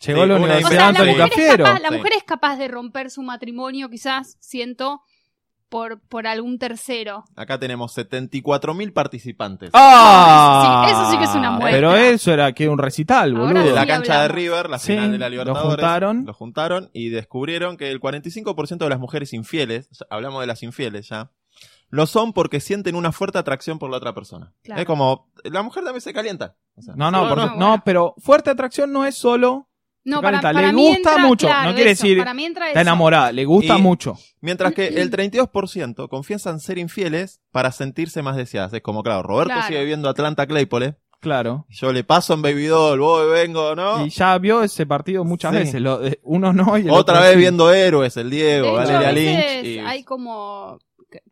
Sí, 0.00 0.12
la 0.12 0.22
una 0.24 0.36
Universidad 0.36 0.66
O 0.66 0.70
sea, 0.70 0.80
la 0.80 0.88
Antonio 0.88 1.12
mujer, 1.12 1.24
es 1.26 1.30
Cafiero. 1.30 1.64
capaz, 1.64 1.80
la 1.80 1.90
mujer 1.90 2.12
es 2.16 2.22
capaz 2.24 2.56
de 2.56 2.68
romper 2.68 3.10
su 3.10 3.22
matrimonio, 3.22 3.88
quizás, 3.90 4.36
siento, 4.40 5.00
por, 5.68 6.00
por 6.00 6.26
algún 6.26 6.58
tercero. 6.58 7.24
Acá 7.36 7.58
tenemos 7.58 7.96
74.000 7.96 8.92
participantes. 8.92 9.70
¡Ah! 9.74 10.84
Sí, 10.86 10.92
eso 10.92 11.10
sí 11.10 11.18
que 11.18 11.24
es 11.24 11.34
una 11.34 11.50
muestra. 11.50 11.70
Pero 11.72 11.94
eso 11.96 12.32
era 12.32 12.52
que 12.52 12.68
un 12.68 12.78
recital, 12.78 13.34
boludo. 13.34 13.62
de 13.64 13.72
la 13.72 13.82
sí 13.82 13.86
cancha 13.86 14.12
de 14.12 14.18
hablamos. 14.24 14.36
River, 14.36 14.70
la 14.70 14.78
Sí, 14.78 14.92
final 14.92 15.12
de 15.12 15.18
la 15.18 15.26
lo 15.26 15.30
Libertadores. 15.30 15.68
juntaron. 15.70 16.24
Lo 16.26 16.32
juntaron 16.34 16.90
y 16.92 17.08
descubrieron 17.10 17.76
que 17.76 17.90
el 17.90 18.00
45% 18.00 18.78
de 18.78 18.88
las 18.90 18.98
mujeres 18.98 19.32
infieles, 19.32 19.88
hablamos 20.10 20.40
de 20.40 20.46
las 20.46 20.62
infieles 20.62 21.08
ya, 21.08 21.30
lo 21.90 22.06
son 22.06 22.32
porque 22.32 22.60
sienten 22.60 22.94
una 22.94 23.12
fuerte 23.12 23.38
atracción 23.38 23.78
por 23.78 23.90
la 23.90 23.96
otra 23.96 24.14
persona. 24.14 24.52
Claro. 24.62 24.80
Es 24.80 24.86
como, 24.86 25.30
la 25.44 25.62
mujer 25.62 25.84
también 25.84 26.02
se 26.02 26.12
calienta. 26.12 26.56
O 26.76 26.82
sea, 26.82 26.94
No, 26.96 27.10
no, 27.10 27.22
Sí, 27.22 27.28
por- 27.28 27.38
no, 27.38 27.46
no, 27.46 27.56
bueno. 27.68 27.82
pero 27.84 28.14
fuerte 28.18 28.50
atracción 28.50 28.92
no 28.92 29.04
es 29.06 29.14
solo 29.16 29.67
No, 30.04 30.22
para, 30.22 30.40
para 30.40 30.62
le 30.62 30.72
mí 30.72 30.82
gusta 30.88 31.14
entra- 31.16 31.26
mucho, 31.26 31.46
claro, 31.48 31.70
no 31.70 31.74
quiere 31.74 31.90
eso, 31.90 32.02
decir 32.04 32.18
para 32.18 32.32
mí 32.32 32.44
entra 32.46 32.68
está 32.68 32.80
eso. 32.80 32.88
enamorada, 32.88 33.32
le 33.32 33.44
gusta 33.44 33.76
Y- 33.78 33.82
mucho. 33.82 34.16
Mientras 34.40 34.72
que 34.72 34.86
el 35.02 35.10
32% 35.10 36.08
confiesan 36.08 36.60
ser 36.60 36.78
infieles 36.78 37.40
para 37.52 37.72
sentirse 37.72 38.22
más 38.22 38.36
deseadas. 38.36 38.72
Es 38.72 38.80
como, 38.80 39.02
claro, 39.02 39.22
Roberto 39.22 39.52
Claro. 39.52 39.66
sigue 39.68 39.84
viendo 39.84 40.08
Atlanta 40.08 40.46
Claypole. 40.46 40.96
Claro. 41.20 41.66
Yo 41.68 41.92
le 41.92 42.04
paso 42.04 42.34
en 42.34 42.42
Baby 42.42 42.66
Doll, 42.66 43.00
voy, 43.00 43.28
vengo, 43.32 43.74
¿no? 43.74 44.06
Y 44.06 44.10
ya 44.10 44.38
vio 44.38 44.62
ese 44.62 44.86
partido 44.86 45.24
muchas 45.24 45.52
Sí. 45.52 45.58
veces. 45.58 45.80
Lo, 45.80 46.00
uno 46.22 46.52
no 46.52 46.78
y 46.78 46.82
el 46.82 46.90
Otra 46.90 47.14
otro 47.16 47.22
vez 47.24 47.32
sí. 47.32 47.38
viendo 47.40 47.72
héroes, 47.72 48.16
el 48.16 48.30
Diego, 48.30 48.72
Valeria 48.74 49.10
Lynch. 49.12 49.64
y- 49.66 49.78
hay 49.80 50.04
como 50.04 50.78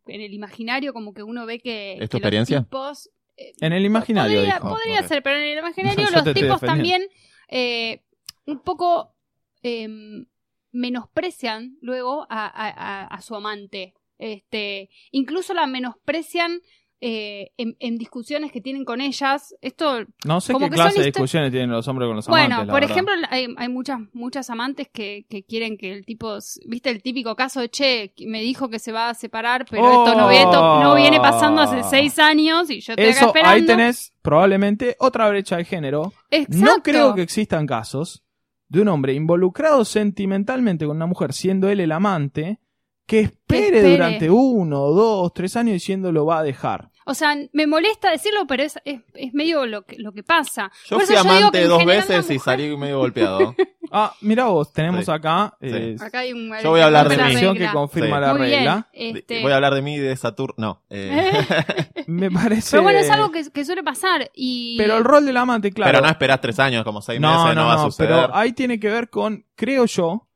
en 0.08 0.20
el 0.22 0.34
imaginario 0.34 0.92
como 0.92 1.14
que 1.14 1.22
uno 1.22 1.46
ve 1.46 1.60
que, 1.60 1.92
¿Es 1.94 1.98
que 2.00 2.08
tu 2.08 2.16
los 2.16 2.20
experiencia? 2.20 2.60
tipos 2.62 3.10
eh, 3.36 3.52
En 3.60 3.72
el 3.72 3.84
imaginario, 3.84 4.38
podría, 4.38 4.54
dijo. 4.54 4.68
podría 4.70 5.02
ser, 5.06 5.22
pero 5.22 5.36
en 5.36 5.44
el 5.44 5.58
imaginario 5.64 6.06
los 6.10 6.34
tipos 6.34 6.60
también 6.60 7.02
eh, 7.48 8.02
un 8.46 8.60
poco 8.60 9.14
em, 9.62 10.26
menosprecian 10.72 11.76
luego 11.80 12.26
a, 12.30 12.46
a- 12.46 12.70
a- 12.70 13.06
a 13.06 13.20
su 13.20 13.34
amante. 13.34 13.94
Este, 14.18 14.88
incluso 15.10 15.52
la 15.54 15.66
menosprecian 15.66 16.60
eh, 17.02 17.50
en, 17.58 17.76
en 17.78 17.98
discusiones 17.98 18.50
que 18.50 18.62
tienen 18.62 18.86
con 18.86 19.02
ellas. 19.02 19.54
Esto 19.60 20.06
No 20.24 20.40
sé 20.40 20.54
como 20.54 20.66
qué 20.66 20.70
que 20.70 20.76
clase 20.76 20.94
de 21.00 21.08
histo- 21.08 21.12
discusiones 21.20 21.50
tienen 21.50 21.70
los 21.70 21.86
hombres 21.88 22.06
con 22.08 22.16
los 22.16 22.26
bueno, 22.26 22.54
amantes. 22.56 22.66
la 22.68 22.72
por 22.72 22.80
verdad. 22.80 22.90
ejemplo, 22.96 23.14
hay, 23.28 23.46
hay 23.58 23.68
muchas 23.68 24.00
muchas 24.14 24.48
amantes 24.48 24.88
que, 24.90 25.26
que 25.28 25.44
quieren 25.44 25.76
que 25.76 25.92
el 25.92 26.06
tipo, 26.06 26.38
viste 26.66 26.88
el 26.90 27.02
típico 27.02 27.36
caso 27.36 27.60
de 27.60 27.68
che, 27.68 28.14
me 28.26 28.40
dijo 28.40 28.70
que 28.70 28.78
se 28.78 28.92
va 28.92 29.10
a 29.10 29.14
separar, 29.14 29.66
pero 29.70 29.82
Oh. 29.84 30.06
esto 30.06 30.18
no, 30.18 30.28
viene, 30.28 30.44
esto 30.44 30.80
no 30.82 30.94
viene 30.94 31.18
pasando 31.20 31.60
hace 31.60 31.82
seis 31.82 32.18
años 32.18 32.70
y 32.70 32.80
yo 32.80 32.94
acá 32.94 33.02
Eso, 33.02 33.26
esperando. 33.26 33.54
ahí 33.54 33.66
tenés 33.66 34.14
probablemente 34.22 34.96
otra 34.98 35.28
brecha 35.28 35.58
de 35.58 35.64
género. 35.66 36.14
Exacto. 36.30 36.64
No 36.64 36.82
creo 36.82 37.14
que 37.14 37.20
existan 37.22 37.66
casos 37.66 38.22
de 38.68 38.80
un 38.80 38.88
hombre 38.88 39.14
involucrado 39.14 39.84
sentimentalmente 39.84 40.86
con 40.86 40.96
una 40.96 41.06
mujer, 41.06 41.32
siendo 41.32 41.68
él 41.68 41.80
el 41.80 41.92
amante, 41.92 42.60
que 43.06 43.20
espere, 43.20 43.78
espere. 43.78 43.90
durante 43.92 44.30
uno, 44.30 44.90
dos, 44.90 45.32
tres 45.32 45.56
años 45.56 45.74
diciendo 45.74 46.12
lo 46.12 46.26
va 46.26 46.38
a 46.38 46.42
dejar. 46.42 46.90
O 47.08 47.14
sea, 47.14 47.36
me 47.52 47.66
molesta 47.68 48.10
decirlo, 48.10 48.46
pero 48.48 48.64
es, 48.64 48.78
es, 48.84 49.00
es 49.14 49.32
medio 49.32 49.64
lo 49.64 49.82
que, 49.84 49.96
lo 49.96 50.12
que 50.12 50.22
pasa. 50.24 50.70
Yo 50.88 50.96
Por 50.96 51.04
eso 51.04 51.12
fui 51.14 51.16
digo 51.36 51.50
que 51.52 51.58
amante 51.58 51.64
dos 51.66 51.84
veces 51.84 52.28
y 52.30 52.38
salí 52.38 52.76
medio 52.76 52.98
golpeado. 52.98 53.54
Ah, 53.92 54.12
mira 54.20 54.46
vos, 54.46 54.72
tenemos 54.72 55.04
Sí. 55.04 55.10
acá 55.12 55.56
Sí. 55.60 55.68
eh, 55.70 55.96
Acá 56.00 56.18
hay 56.18 56.32
un, 56.32 56.50
Yo 56.60 56.70
voy 56.70 56.80
a 56.80 56.86
hablar 56.86 57.08
de 57.08 57.16
mí. 57.18 57.56
que 57.56 57.68
confirma 57.72 58.16
Sí. 58.16 58.20
la 58.22 58.34
Muy 58.34 58.46
bien, 58.48 58.58
regla. 58.58 58.88
este, 58.92 59.42
Voy 59.42 59.52
a 59.52 59.54
hablar 59.54 59.74
de 59.74 59.82
mí 59.82 59.94
y 59.94 59.98
de 59.98 60.16
Saturno. 60.16 60.54
No. 60.58 60.82
eh, 60.90 61.30
Me 62.08 62.28
parece. 62.28 62.72
Pero 62.72 62.82
bueno, 62.82 62.98
es 62.98 63.08
algo 63.08 63.30
que, 63.30 63.48
que 63.48 63.64
suele 63.64 63.84
pasar 63.84 64.28
y... 64.34 64.76
Pero 64.76 64.96
el 64.98 65.04
rol 65.04 65.24
del 65.24 65.36
amante, 65.36 65.70
claro. 65.70 65.92
Pero 65.92 66.04
no 66.04 66.10
esperás 66.10 66.40
tres 66.40 66.58
años, 66.58 66.82
como 66.82 67.00
seis 67.00 67.20
no, 67.20 67.30
meses, 67.44 67.54
no, 67.54 67.62
no, 67.62 67.68
va 67.68 67.74
a 67.74 67.76
no, 67.76 67.82
suceder. 67.84 68.10
pero 68.10 68.34
ahí 68.36 68.52
tiene 68.54 68.80
que 68.80 68.88
ver 68.90 69.08
con, 69.08 69.46
creo 69.54 69.86
yo, 69.86 70.26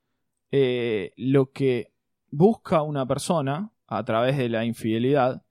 eh, 0.52 1.12
lo 1.16 1.50
que 1.50 1.92
busca 2.30 2.82
una 2.82 3.04
persona 3.04 3.72
a 3.88 4.04
través 4.04 4.36
de 4.36 4.48
la 4.48 4.64
infidelidad, 4.64 5.42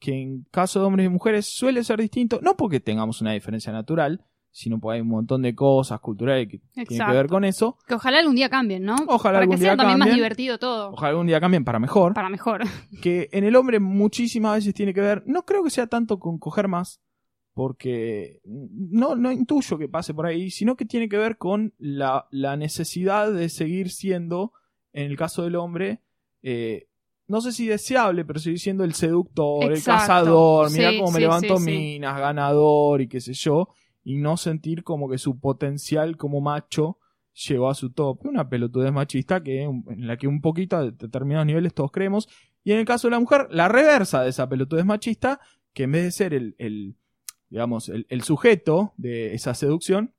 que 0.00 0.20
en 0.20 0.46
caso 0.50 0.80
de 0.80 0.86
hombres 0.86 1.06
y 1.06 1.08
mujeres 1.10 1.46
suele 1.46 1.84
ser 1.84 2.00
distinto, 2.00 2.40
no 2.42 2.56
porque 2.56 2.80
tengamos 2.80 3.20
una 3.20 3.32
diferencia 3.32 3.72
natural, 3.72 4.24
sino 4.50 4.80
porque 4.80 4.96
hay 4.96 5.00
un 5.02 5.08
montón 5.08 5.42
de 5.42 5.54
cosas 5.54 6.00
culturales 6.00 6.48
que 6.48 6.58
tienen 6.58 6.86
que 6.88 6.94
Exacto. 6.94 7.14
ver 7.14 7.26
con 7.28 7.44
eso. 7.44 7.78
Que 7.86 7.94
ojalá 7.94 8.18
algún 8.18 8.34
día 8.34 8.48
cambien, 8.48 8.82
¿no? 8.82 8.96
Ojalá 9.06 9.34
Para 9.34 9.38
algún 9.42 9.56
que 9.56 9.62
sea 9.62 9.70
día 9.72 9.76
también 9.76 9.98
más 9.98 10.06
cambien. 10.08 10.16
divertido 10.16 10.58
todo. 10.58 10.90
Ojalá 10.90 11.10
algún 11.10 11.26
día 11.28 11.40
cambien 11.40 11.64
para 11.64 11.78
mejor. 11.78 12.14
Para 12.14 12.28
mejor. 12.30 12.62
que 13.02 13.28
en 13.30 13.44
el 13.44 13.54
hombre 13.54 13.78
muchísimas 13.78 14.56
veces 14.56 14.74
tiene 14.74 14.92
que 14.92 15.02
ver, 15.02 15.22
no 15.26 15.44
creo 15.44 15.62
que 15.62 15.70
sea 15.70 15.86
tanto 15.86 16.18
con 16.18 16.38
coger 16.38 16.66
más, 16.66 17.00
porque 17.54 18.40
no, 18.44 19.14
no 19.16 19.30
intuyo 19.30 19.78
que 19.78 19.88
pase 19.88 20.14
por 20.14 20.26
ahí, 20.26 20.50
sino 20.50 20.76
que 20.76 20.84
tiene 20.84 21.08
que 21.08 21.18
ver 21.18 21.36
con 21.36 21.74
la, 21.78 22.26
la 22.30 22.56
necesidad 22.56 23.30
de 23.32 23.48
seguir 23.48 23.90
siendo, 23.90 24.52
en 24.92 25.10
el 25.10 25.16
caso 25.16 25.42
del 25.44 25.56
hombre, 25.56 26.00
eh, 26.42 26.88
no 27.30 27.40
sé 27.40 27.52
si 27.52 27.66
deseable, 27.68 28.24
pero 28.24 28.40
seguir 28.40 28.58
siendo 28.58 28.82
el 28.82 28.92
seductor, 28.92 29.72
el 29.72 29.82
cazador, 29.82 30.68
mira 30.72 30.90
Sí, 30.90 30.98
cómo 30.98 31.12
me 31.12 31.16
sí, 31.16 31.20
levanto 31.20 31.58
sí. 31.58 31.64
minas, 31.64 32.18
ganador 32.18 33.00
y 33.00 33.06
qué 33.08 33.20
sé 33.20 33.34
yo, 33.34 33.68
y 34.02 34.16
no 34.16 34.36
sentir 34.36 34.82
como 34.82 35.08
que 35.08 35.16
su 35.16 35.38
potencial 35.38 36.16
como 36.16 36.40
macho 36.40 36.98
llegó 37.46 37.70
a 37.70 37.74
su 37.76 37.92
top. 37.92 38.26
Una 38.26 38.48
pelotudez 38.48 38.92
machista 38.92 39.42
que, 39.44 39.62
en 39.62 39.84
la 40.08 40.16
que 40.16 40.26
un 40.26 40.40
poquito 40.40 40.76
a 40.76 40.90
determinados 40.90 41.46
niveles 41.46 41.72
todos 41.72 41.92
creemos. 41.92 42.28
Y 42.64 42.72
en 42.72 42.80
el 42.80 42.84
caso 42.84 43.06
de 43.06 43.12
la 43.12 43.20
mujer, 43.20 43.46
la 43.50 43.68
reversa 43.68 44.24
de 44.24 44.30
esa 44.30 44.48
pelotudez 44.48 44.84
machista, 44.84 45.38
que 45.72 45.84
en 45.84 45.92
vez 45.92 46.02
de 46.02 46.10
ser 46.10 46.34
el, 46.34 46.56
el 46.58 46.96
digamos, 47.48 47.88
el, 47.88 48.06
el 48.08 48.22
sujeto 48.22 48.92
de 48.96 49.34
esa 49.34 49.54
seducción, 49.54 50.14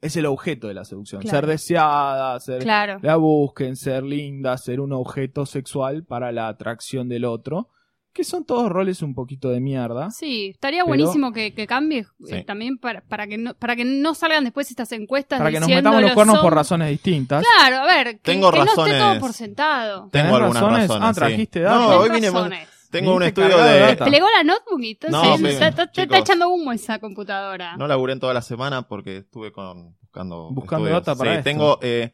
es 0.00 0.16
el 0.16 0.26
objeto 0.26 0.68
de 0.68 0.74
la 0.74 0.84
seducción. 0.84 1.22
Claro. 1.22 1.36
Ser 1.38 1.46
deseada, 1.46 2.38
ser 2.40 2.62
Claro. 2.62 2.98
la 3.02 3.16
busquen, 3.16 3.76
ser 3.76 4.02
linda, 4.04 4.56
ser 4.58 4.80
un 4.80 4.92
objeto 4.92 5.46
sexual 5.46 6.04
para 6.04 6.32
la 6.32 6.48
atracción 6.48 7.08
del 7.08 7.24
otro. 7.24 7.68
Que 8.10 8.24
son 8.24 8.44
todos 8.44 8.68
roles 8.68 9.02
un 9.02 9.14
poquito 9.14 9.48
de 9.50 9.60
mierda. 9.60 10.10
Sí, 10.10 10.48
estaría 10.48 10.78
Pero- 10.82 10.88
buenísimo 10.88 11.32
que, 11.32 11.54
que 11.54 11.66
cambie 11.68 12.04
Sí. 12.24 12.34
eh, 12.36 12.44
también 12.44 12.76
para, 12.78 13.02
para, 13.02 13.28
que 13.28 13.38
no, 13.38 13.54
para 13.54 13.76
que 13.76 13.84
no 13.84 14.12
salgan 14.14 14.42
después 14.42 14.68
estas 14.70 14.90
encuestas 14.92 15.38
Para 15.38 15.52
que 15.52 15.60
nos 15.60 15.68
metamos 15.68 16.00
los 16.02 16.12
cuernos 16.12 16.38
por 16.40 16.52
razones 16.52 16.88
distintas. 16.90 17.44
Claro, 17.44 17.76
a 17.76 17.86
ver, 17.86 18.16
que, 18.16 18.32
Tengo 18.32 18.50
que 18.50 18.58
no 18.58 18.64
esté 18.64 18.76
razones. 18.76 18.98
todo 18.98 19.20
por 19.20 19.32
sentado. 19.34 20.08
¿Tenés 20.10 20.26
Tengo 20.26 20.36
algunas 20.36 20.62
razones? 20.62 20.88
razones. 20.88 21.08
Ah, 21.08 21.14
sí. 21.14 21.18
trajiste 21.20 21.60
No, 21.60 21.88
hoy 21.98 22.08
vine, 22.10 22.30
razones. 22.30 22.68
Tengo 22.90 23.14
un 23.14 23.22
estudio 23.22 23.56
de 23.58 23.72
de... 23.72 23.78
data. 23.80 24.04
Plegó 24.06 24.26
la 24.36 24.42
notebook 24.44 24.80
y 24.82 24.90
entonces 24.92 25.12
No, 25.40 25.48
está, 25.48 25.68
está- 25.68 26.02
está 26.02 26.18
echando 26.18 26.48
humo 26.48 26.72
esa 26.72 26.98
computadora. 26.98 27.76
No 27.76 27.86
laburé 27.86 28.14
en 28.14 28.20
toda 28.20 28.34
la 28.34 28.42
semana 28.42 28.82
porque 28.88 29.18
estuve 29.18 29.52
con 29.52 29.96
buscando 30.00 30.50
Buscando 30.52 30.86
estudios. 30.86 31.06
data 31.06 31.18
para 31.18 31.30
Sí, 31.32 31.38
esto. 31.38 31.44
tengo 31.50 31.78
eh, 31.82 32.12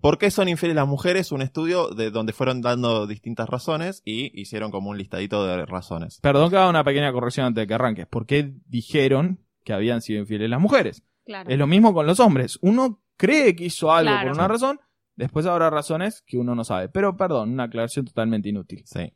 ¿Por 0.00 0.18
qué 0.18 0.30
son 0.30 0.48
infieles 0.50 0.74
las 0.76 0.86
mujeres? 0.86 1.32
Un 1.32 1.40
estudio 1.40 1.88
de 1.88 2.10
donde 2.10 2.34
fueron 2.34 2.60
dando 2.60 3.06
distintas 3.06 3.48
razones 3.48 4.02
y 4.04 4.38
hicieron 4.38 4.70
como 4.70 4.90
un 4.90 4.98
listadito 4.98 5.46
de 5.46 5.64
razones. 5.64 6.20
Perdón 6.20 6.50
que 6.50 6.56
haga 6.58 6.68
una 6.68 6.84
pequeña 6.84 7.10
corrección 7.10 7.46
antes 7.46 7.62
de 7.62 7.66
que 7.66 7.72
arranques. 7.74 8.06
¿Por 8.06 8.26
qué 8.26 8.52
dijeron 8.66 9.40
que 9.64 9.72
habían 9.72 10.02
sido 10.02 10.20
infieles 10.20 10.50
las 10.50 10.60
mujeres? 10.60 11.02
Claro. 11.24 11.48
Es 11.48 11.58
lo 11.58 11.66
mismo 11.66 11.94
con 11.94 12.06
los 12.06 12.20
hombres. 12.20 12.58
Uno 12.60 13.00
cree 13.16 13.56
que 13.56 13.64
hizo 13.64 13.92
algo 13.94 14.10
Claro. 14.10 14.28
por 14.28 14.36
una 14.38 14.46
razón, 14.46 14.78
después 15.16 15.46
habrá 15.46 15.70
razones 15.70 16.22
que 16.26 16.36
uno 16.36 16.54
no 16.54 16.64
sabe. 16.64 16.90
Pero 16.90 17.16
perdón, 17.16 17.52
una 17.54 17.64
aclaración 17.64 18.04
totalmente 18.04 18.50
inútil. 18.50 18.82
Sí. 18.84 19.10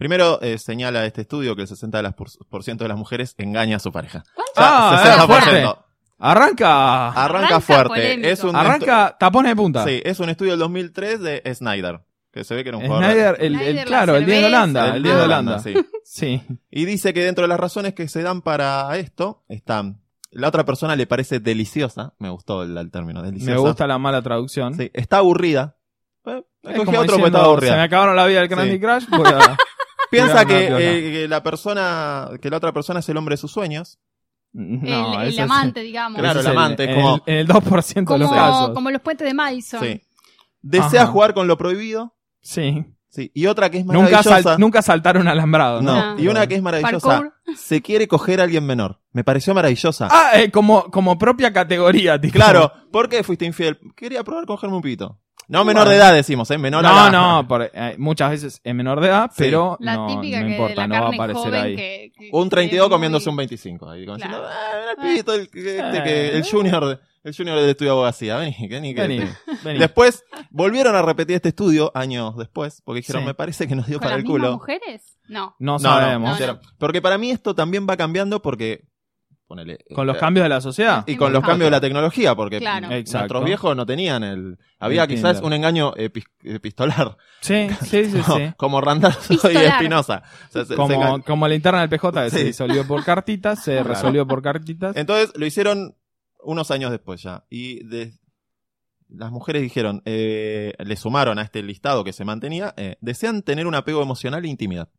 Primero 0.00 0.40
eh, 0.40 0.56
señala 0.56 1.04
este 1.04 1.20
estudio 1.20 1.54
que 1.54 1.60
el 1.60 1.68
60% 1.68 1.90
de 1.90 2.02
las 2.02 2.14
por, 2.14 2.28
por 2.48 2.64
ciento 2.64 2.84
de 2.84 2.88
las 2.88 2.96
mujeres 2.96 3.34
engaña 3.36 3.76
a 3.76 3.80
su 3.80 3.92
pareja. 3.92 4.24
¿Cuánto? 4.34 4.52
Ah, 4.56 5.18
60%. 5.18 5.26
fuerte. 5.26 5.62
Arranca. 6.18 7.08
Arranca, 7.08 7.24
Arranca 7.24 7.60
fuerte. 7.60 7.88
polémico. 7.88 8.28
Es 8.30 8.42
un 8.42 8.56
Arranca 8.56 9.16
tapones 9.20 9.50
de 9.52 9.56
punta. 9.56 9.84
Sí, 9.84 10.00
es 10.02 10.18
un 10.18 10.30
estudio 10.30 10.52
del 10.52 10.60
2003 10.60 11.20
de 11.20 11.54
Snyder. 11.54 12.00
Que 12.32 12.44
se 12.44 12.54
ve 12.54 12.62
que 12.62 12.70
era 12.70 12.78
un 12.78 12.86
jugador. 12.86 13.04
Snyder, 13.04 13.36
el, 13.40 13.60
el- 13.60 13.84
claro, 13.84 14.16
el 14.16 14.24
10 14.24 14.40
de. 14.40 14.46
Holanda. 14.46 14.96
El 14.96 15.02
10 15.02 15.14
de 15.16 15.20
Ah. 15.20 15.24
Holanda. 15.24 15.58
sí. 15.58 15.74
Sí. 16.02 16.42
Y 16.70 16.86
dice 16.86 17.12
que 17.12 17.22
dentro 17.22 17.42
de 17.42 17.48
las 17.48 17.60
razones 17.60 17.92
que 17.92 18.08
se 18.08 18.22
dan 18.22 18.40
para 18.40 18.96
esto 18.96 19.44
están. 19.50 20.00
La 20.30 20.48
otra 20.48 20.64
persona 20.64 20.96
le 20.96 21.06
parece 21.06 21.40
deliciosa. 21.40 22.14
Me 22.18 22.30
gustó 22.30 22.62
el, 22.62 22.74
el 22.78 22.90
término, 22.90 23.20
deliciosa. 23.22 23.52
Me 23.52 23.58
gusta 23.60 23.86
la 23.86 23.98
mala 23.98 24.22
traducción. 24.22 24.74
Sí, 24.74 24.90
está 24.94 25.18
aburrida. 25.18 25.76
Eh, 26.24 26.42
Es 26.62 26.70
otro 26.78 26.84
porque 26.84 26.98
diciendo, 27.02 27.26
estaba 27.26 27.44
aburrida. 27.44 27.70
Se 27.72 27.76
me 27.76 27.82
acabaron 27.82 28.14
la 28.16 28.26
vida 28.26 28.40
del 28.40 28.48
Candy 28.48 28.70
Sí. 28.72 28.80
Crush. 28.80 29.08
voy 29.10 29.26
a- 29.32 29.56
Piensa 30.10 30.44
que, 30.44 30.66
eh, 30.66 31.12
que 31.12 31.28
la 31.28 31.42
persona, 31.42 32.28
que 32.40 32.50
la 32.50 32.56
otra 32.56 32.72
persona 32.72 33.00
es 33.00 33.08
el 33.08 33.16
hombre 33.16 33.34
de 33.34 33.36
sus 33.38 33.52
sueños. 33.52 33.98
No, 34.52 35.14
el, 35.14 35.22
el 35.22 35.28
eso 35.28 35.38
es- 35.42 35.44
amante, 35.44 35.80
digamos. 35.80 36.18
Claro, 36.18 36.40
el 36.40 36.46
amante, 36.46 36.92
como- 36.94 37.22
el- 37.26 37.34
En 37.34 37.38
el 37.40 37.46
2% 37.46 38.12
de 38.14 38.18
los 38.18 38.30
casos. 38.32 38.70
como 38.70 38.90
los 38.90 39.00
puentes 39.00 39.26
de 39.26 39.34
Madison. 39.34 39.80
Sí. 39.80 40.00
Desea 40.62 41.02
Ajá. 41.02 41.12
jugar 41.12 41.34
con 41.34 41.46
lo 41.46 41.56
prohibido. 41.56 42.14
Sí. 42.42 42.84
Sí. 43.08 43.30
Y 43.34 43.46
otra 43.46 43.70
que 43.70 43.78
es 43.78 43.84
Nunca, 43.84 43.98
maravillosa. 44.02 44.42
sal- 44.42 44.60
nunca 44.60 44.82
saltar 44.82 45.16
un 45.18 45.26
alambrado, 45.26 45.82
¿no? 45.82 45.94
no. 45.94 46.00
Ah. 46.00 46.16
Y 46.18 46.28
una 46.28 46.46
que 46.46 46.54
es 46.56 46.62
maravillosa. 46.62 47.08
Parkour. 47.08 47.32
Se 47.56 47.82
quiere 47.82 48.06
coger 48.06 48.40
a 48.40 48.44
alguien 48.44 48.64
menor. 48.64 49.00
Me 49.12 49.24
pareció 49.24 49.52
maravillosa. 49.54 50.06
Ah, 50.10 50.30
eh, 50.34 50.50
como, 50.52 50.84
como 50.90 51.18
propia 51.18 51.52
categoría, 51.52 52.20
tipo. 52.20 52.34
Claro. 52.34 52.72
¿Por 52.92 53.08
qué 53.08 53.24
fuiste 53.24 53.44
infiel? 53.46 53.78
Quería 53.96 54.22
probar 54.22 54.46
cogerme 54.46 54.76
un 54.76 54.82
pito. 54.82 55.18
No 55.50 55.64
menor 55.64 55.84
Bueno. 55.84 55.90
de 55.90 55.96
edad 55.96 56.14
decimos, 56.14 56.50
¿eh? 56.50 56.58
Menor 56.58 56.82
No, 56.82 56.92
la- 56.94 57.10
no, 57.10 57.48
por- 57.48 57.70
eh, 57.74 57.96
muchas 57.98 58.30
veces 58.30 58.60
es 58.62 58.74
menor 58.74 59.00
de 59.00 59.08
edad, 59.08 59.30
Sí. 59.30 59.34
pero 59.38 59.76
La 59.80 59.96
no, 59.96 60.06
típica 60.06 60.40
no 60.40 60.46
que 60.46 60.52
importa, 60.52 60.70
de 60.70 60.76
la 60.76 60.86
no 60.86 60.94
va 60.94 60.98
a 60.98 61.02
carne 61.02 61.16
aparecer 61.16 61.42
joven 61.42 61.54
ahí. 61.64 61.76
que, 61.76 62.12
que- 62.16 62.30
Un 62.32 62.44
que 62.44 62.50
32 62.50 62.84
es 62.86 62.88
muy- 62.88 62.94
comiéndose 62.96 63.28
un 63.30 63.36
25. 63.36 63.90
Ahí, 63.90 64.06
como 64.06 64.16
Claro. 64.18 64.32
diciendo, 64.44 64.48
"Ah, 64.48 64.94
mira 65.02 65.10
el 65.10 65.16
pito, 65.18 65.34
el, 65.34 65.50
que- 65.50 65.78
este 65.78 66.02
que- 66.04 66.36
el 66.36 66.44
junior. 66.48 66.86
de-". 66.86 66.98
El 67.22 67.36
junior 67.36 67.58
del 67.58 67.68
estudio 67.68 67.90
de 67.90 67.96
abogacía, 67.96 68.36
vení, 68.38 68.56
vení, 68.68 68.94
que 68.94 69.00
Vení, 69.02 69.18
te- 69.18 69.36
vení. 69.64 69.78
Después 69.78 70.24
volvieron 70.50 70.96
a 70.96 71.02
repetir 71.02 71.36
este 71.36 71.50
estudio 71.50 71.90
años 71.94 72.34
después, 72.38 72.80
porque 72.82 73.00
dijeron, 73.00 73.22
Sí. 73.22 73.26
me 73.26 73.34
parece 73.34 73.68
que 73.68 73.74
nos 73.74 73.86
dio 73.86 73.98
¿Con 73.98 74.04
para 74.04 74.16
las 74.16 74.24
el 74.24 74.24
mismas 74.30 74.40
culo. 74.48 74.52
mujeres? 74.56 75.18
No. 75.28 75.54
No 75.58 75.72
No, 75.72 75.78
sabemos. 75.78 76.28
no, 76.30 76.34
hicieron- 76.34 76.60
Porque 76.78 77.02
para 77.02 77.18
mí 77.18 77.30
esto 77.30 77.54
también 77.54 77.86
va 77.90 77.96
cambiando 77.98 78.40
porque. 78.40 78.88
Ponele, 79.50 79.78
Con 79.92 80.06
los 80.06 80.14
eh, 80.16 80.20
cambios 80.20 80.44
de 80.44 80.48
la 80.48 80.60
sociedad. 80.60 81.02
Y 81.08 81.16
con 81.16 81.32
los 81.32 81.42
cambios 81.42 81.66
de 81.66 81.70
la 81.72 81.80
tecnología, 81.80 82.36
porque 82.36 82.60
Claro. 82.60 82.86
Nuestros 82.88 83.44
viejos 83.44 83.74
no 83.74 83.84
tenían 83.84 84.22
el. 84.22 84.58
Había 84.78 85.02
El 85.02 85.08
quizás 85.08 85.38
Tinder. 85.38 85.44
un 85.44 85.52
engaño 85.54 85.92
epi- 85.94 86.24
epistolar, 86.44 87.16
Sí, 87.40 87.66
sí, 87.84 88.04
sí, 88.04 88.20
como, 88.20 88.36
sí. 88.38 88.52
como 88.56 88.80
Randazzo 88.80 89.50
y. 89.50 89.56
Espinosa. 89.56 90.22
O 90.50 90.52
sea, 90.52 90.62
se- 90.62 90.68
se 90.68 90.76
Como, 90.76 91.20
como 91.24 91.48
la 91.48 91.56
interna 91.56 91.80
del 91.80 91.88
PJ 91.88 92.22
que 92.26 92.30
se 92.30 92.44
disolvió 92.44 92.86
por 92.86 93.04
cartitas, 93.04 93.64
se 93.64 93.72
Claro. 93.72 93.88
resolvió 93.88 94.24
por 94.24 94.40
cartitas. 94.40 94.96
Entonces 94.96 95.32
lo 95.34 95.44
hicieron 95.44 95.96
unos 96.44 96.70
años 96.70 96.92
después 96.92 97.20
ya. 97.20 97.44
Y 97.50 97.82
de- 97.88 98.12
las 99.08 99.32
mujeres 99.32 99.62
dijeron, 99.62 100.00
eh, 100.04 100.74
le 100.78 100.94
sumaron 100.94 101.40
a 101.40 101.42
este 101.42 101.60
listado 101.64 102.04
que 102.04 102.12
se 102.12 102.24
mantenía, 102.24 102.72
eh, 102.76 102.98
desean 103.00 103.42
tener 103.42 103.66
un 103.66 103.74
apego 103.74 104.00
emocional 104.00 104.44
e 104.44 104.48
intimidad. 104.48 104.90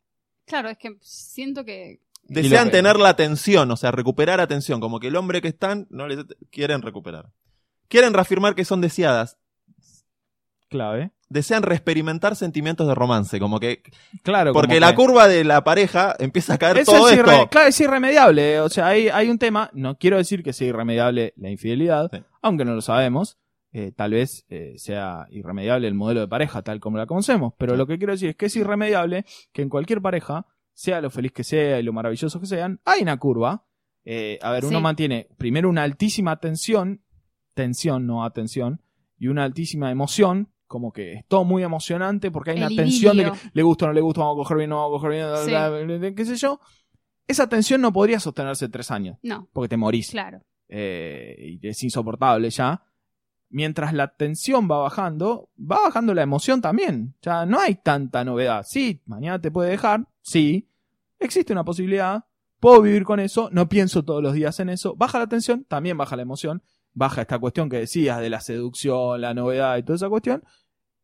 Claro, 0.46 0.68
es 0.70 0.78
que 0.78 0.98
siento 1.00 1.64
que. 1.64 2.02
Desean 2.24 2.66
que- 2.66 2.72
tener 2.78 2.98
la 2.98 3.10
atención, 3.10 3.70
o 3.72 3.76
sea, 3.78 3.92
recuperar 3.92 4.40
atención, 4.40 4.80
como 4.80 5.00
que 5.00 5.08
el 5.08 5.16
hombre 5.16 5.42
que 5.42 5.50
están 5.50 5.88
no 5.90 6.08
les 6.08 6.20
quieren 6.52 6.82
recuperar. 6.82 7.30
Quieren 7.90 8.14
reafirmar 8.14 8.56
que 8.56 8.64
son 8.66 8.80
deseadas, 8.80 9.38
Clave. 10.70 11.12
desean 11.28 11.64
reexperimentar 11.64 12.38
sentimientos 12.38 12.88
de 12.88 12.96
romance, 12.96 13.40
como 13.40 13.60
que 13.60 13.84
Claro. 14.24 14.54
porque 14.54 14.76
como 14.76 14.80
la 14.80 14.90
que- 14.92 14.96
curva 14.96 15.28
de 15.28 15.44
la 15.44 15.64
pareja 15.66 16.16
empieza 16.20 16.54
a 16.54 16.58
caer 16.58 16.78
Eso 16.78 16.94
todo 16.94 17.10
es 17.10 17.18
irre- 17.18 17.34
esto. 17.34 17.50
Claro, 17.50 17.68
es 17.68 17.82
irremediable. 17.82 18.60
O 18.62 18.70
sea, 18.70 18.88
hay, 18.88 19.10
hay 19.10 19.30
un 19.30 19.38
tema. 19.38 19.70
No 19.74 19.98
quiero 19.98 20.16
decir 20.18 20.44
que 20.44 20.54
sea 20.54 20.68
irremediable 20.70 21.34
la 21.36 21.50
infidelidad, 21.50 22.10
Sí. 22.14 22.20
aunque 22.42 22.64
no 22.64 22.74
lo 22.74 22.82
sabemos. 22.82 23.38
Eh, 23.74 23.92
tal 23.96 24.12
vez 24.12 24.46
eh, 24.50 24.74
sea 24.78 25.28
irremediable 25.30 25.88
el 25.88 25.94
modelo 25.94 26.20
de 26.22 26.28
pareja 26.28 26.62
tal 26.62 26.80
como 26.80 26.98
la 26.98 27.06
conocemos. 27.06 27.54
Pero 27.58 27.76
lo 27.76 27.86
que 27.88 27.98
quiero 27.98 28.14
decir 28.14 28.30
es 28.30 28.36
que 28.38 28.46
es 28.48 28.56
irremediable 28.56 29.26
que 29.54 29.62
en 29.62 29.70
cualquier 29.70 30.02
pareja, 30.02 30.46
sea 30.82 31.00
lo 31.02 31.10
feliz 31.12 31.32
que 31.32 31.44
sea 31.44 31.80
y 31.80 31.84
lo 31.84 31.94
maravilloso 31.94 32.40
que 32.40 32.46
sean, 32.48 32.80
hay 32.86 33.02
una 33.04 33.18
curva. 33.18 33.66
Eh, 34.04 34.40
a 34.42 34.50
ver, 34.52 34.66
uno 34.66 34.82
mantiene 34.82 35.28
primero 35.38 35.70
una 35.70 35.84
altísima 35.84 36.40
tensión, 36.40 37.04
tensión, 37.54 38.08
no 38.08 38.24
atención, 38.24 38.82
y 39.18 39.28
una 39.28 39.44
altísima 39.44 39.92
emoción. 39.92 40.50
Como 40.66 40.94
que 40.94 41.14
es 41.16 41.28
todo 41.28 41.44
muy 41.44 41.64
emocionante 41.64 42.32
porque 42.32 42.52
hay 42.52 42.58
El 42.58 42.64
una 42.68 42.76
tensión 42.76 43.18
de 43.18 43.26
que 43.26 43.32
le 43.54 43.62
gusta 43.62 43.86
o 43.86 43.88
no 43.90 43.94
le 43.94 44.00
gusta, 44.02 44.22
vamos 44.22 44.36
a 44.38 44.40
coger 44.44 44.58
bien, 44.58 44.70
no 44.70 44.78
vamos 44.78 44.92
a 44.92 44.98
coger 45.02 45.12
bien, 45.12 45.28
bla, 45.28 45.38
Sí. 45.44 45.50
bla, 45.52 45.70
bla, 45.70 45.98
bla, 45.98 46.16
qué 46.16 46.26
sé 46.26 46.36
yo. 46.38 46.60
Esa 47.28 47.48
tensión 47.50 47.82
no 47.82 47.92
podría 47.92 48.20
sostenerse 48.22 48.70
tres 48.70 48.90
años, 48.90 49.18
No, 49.22 49.50
porque 49.54 49.68
te 49.70 49.78
morís. 49.78 50.10
claro. 50.12 50.42
Eh, 50.70 51.58
y 51.62 51.68
es 51.68 51.84
insoportable 51.84 52.50
ya. 52.50 52.82
Mientras 53.50 53.94
la 53.94 54.16
tensión 54.16 54.70
va 54.72 54.78
bajando, 54.78 55.50
va 55.60 55.82
bajando 55.84 56.14
la 56.14 56.24
emoción 56.24 56.62
también. 56.62 57.16
Ya 57.22 57.46
no 57.46 57.60
hay 57.60 57.76
tanta 57.76 58.24
novedad. 58.24 58.64
Sí, 58.66 59.02
mañana 59.06 59.40
te 59.42 59.52
puede 59.52 59.72
dejar, 59.72 60.08
sí. 60.22 60.70
Existe 61.22 61.54
una 61.54 61.64
posibilidad, 61.64 62.26
puedo 62.60 62.82
vivir 62.82 63.04
con 63.04 63.20
eso, 63.20 63.50
no 63.52 63.70
pienso 63.70 64.04
todos 64.04 64.22
los 64.22 64.34
días 64.34 64.60
en 64.60 64.70
eso. 64.70 64.96
Baja 64.96 65.20
la 65.20 65.28
tensión, 65.28 65.64
también 65.66 65.98
baja 65.98 66.16
la 66.16 66.24
emoción. 66.24 66.62
Baja 66.94 67.22
esta 67.22 67.40
cuestión 67.40 67.70
que 67.70 67.78
decías 67.78 68.20
de 68.20 68.30
la 68.30 68.42
seducción, 68.42 69.22
la 69.22 69.34
novedad 69.34 69.78
y 69.78 69.84
toda 69.84 69.96
esa 69.96 70.10
cuestión. 70.10 70.44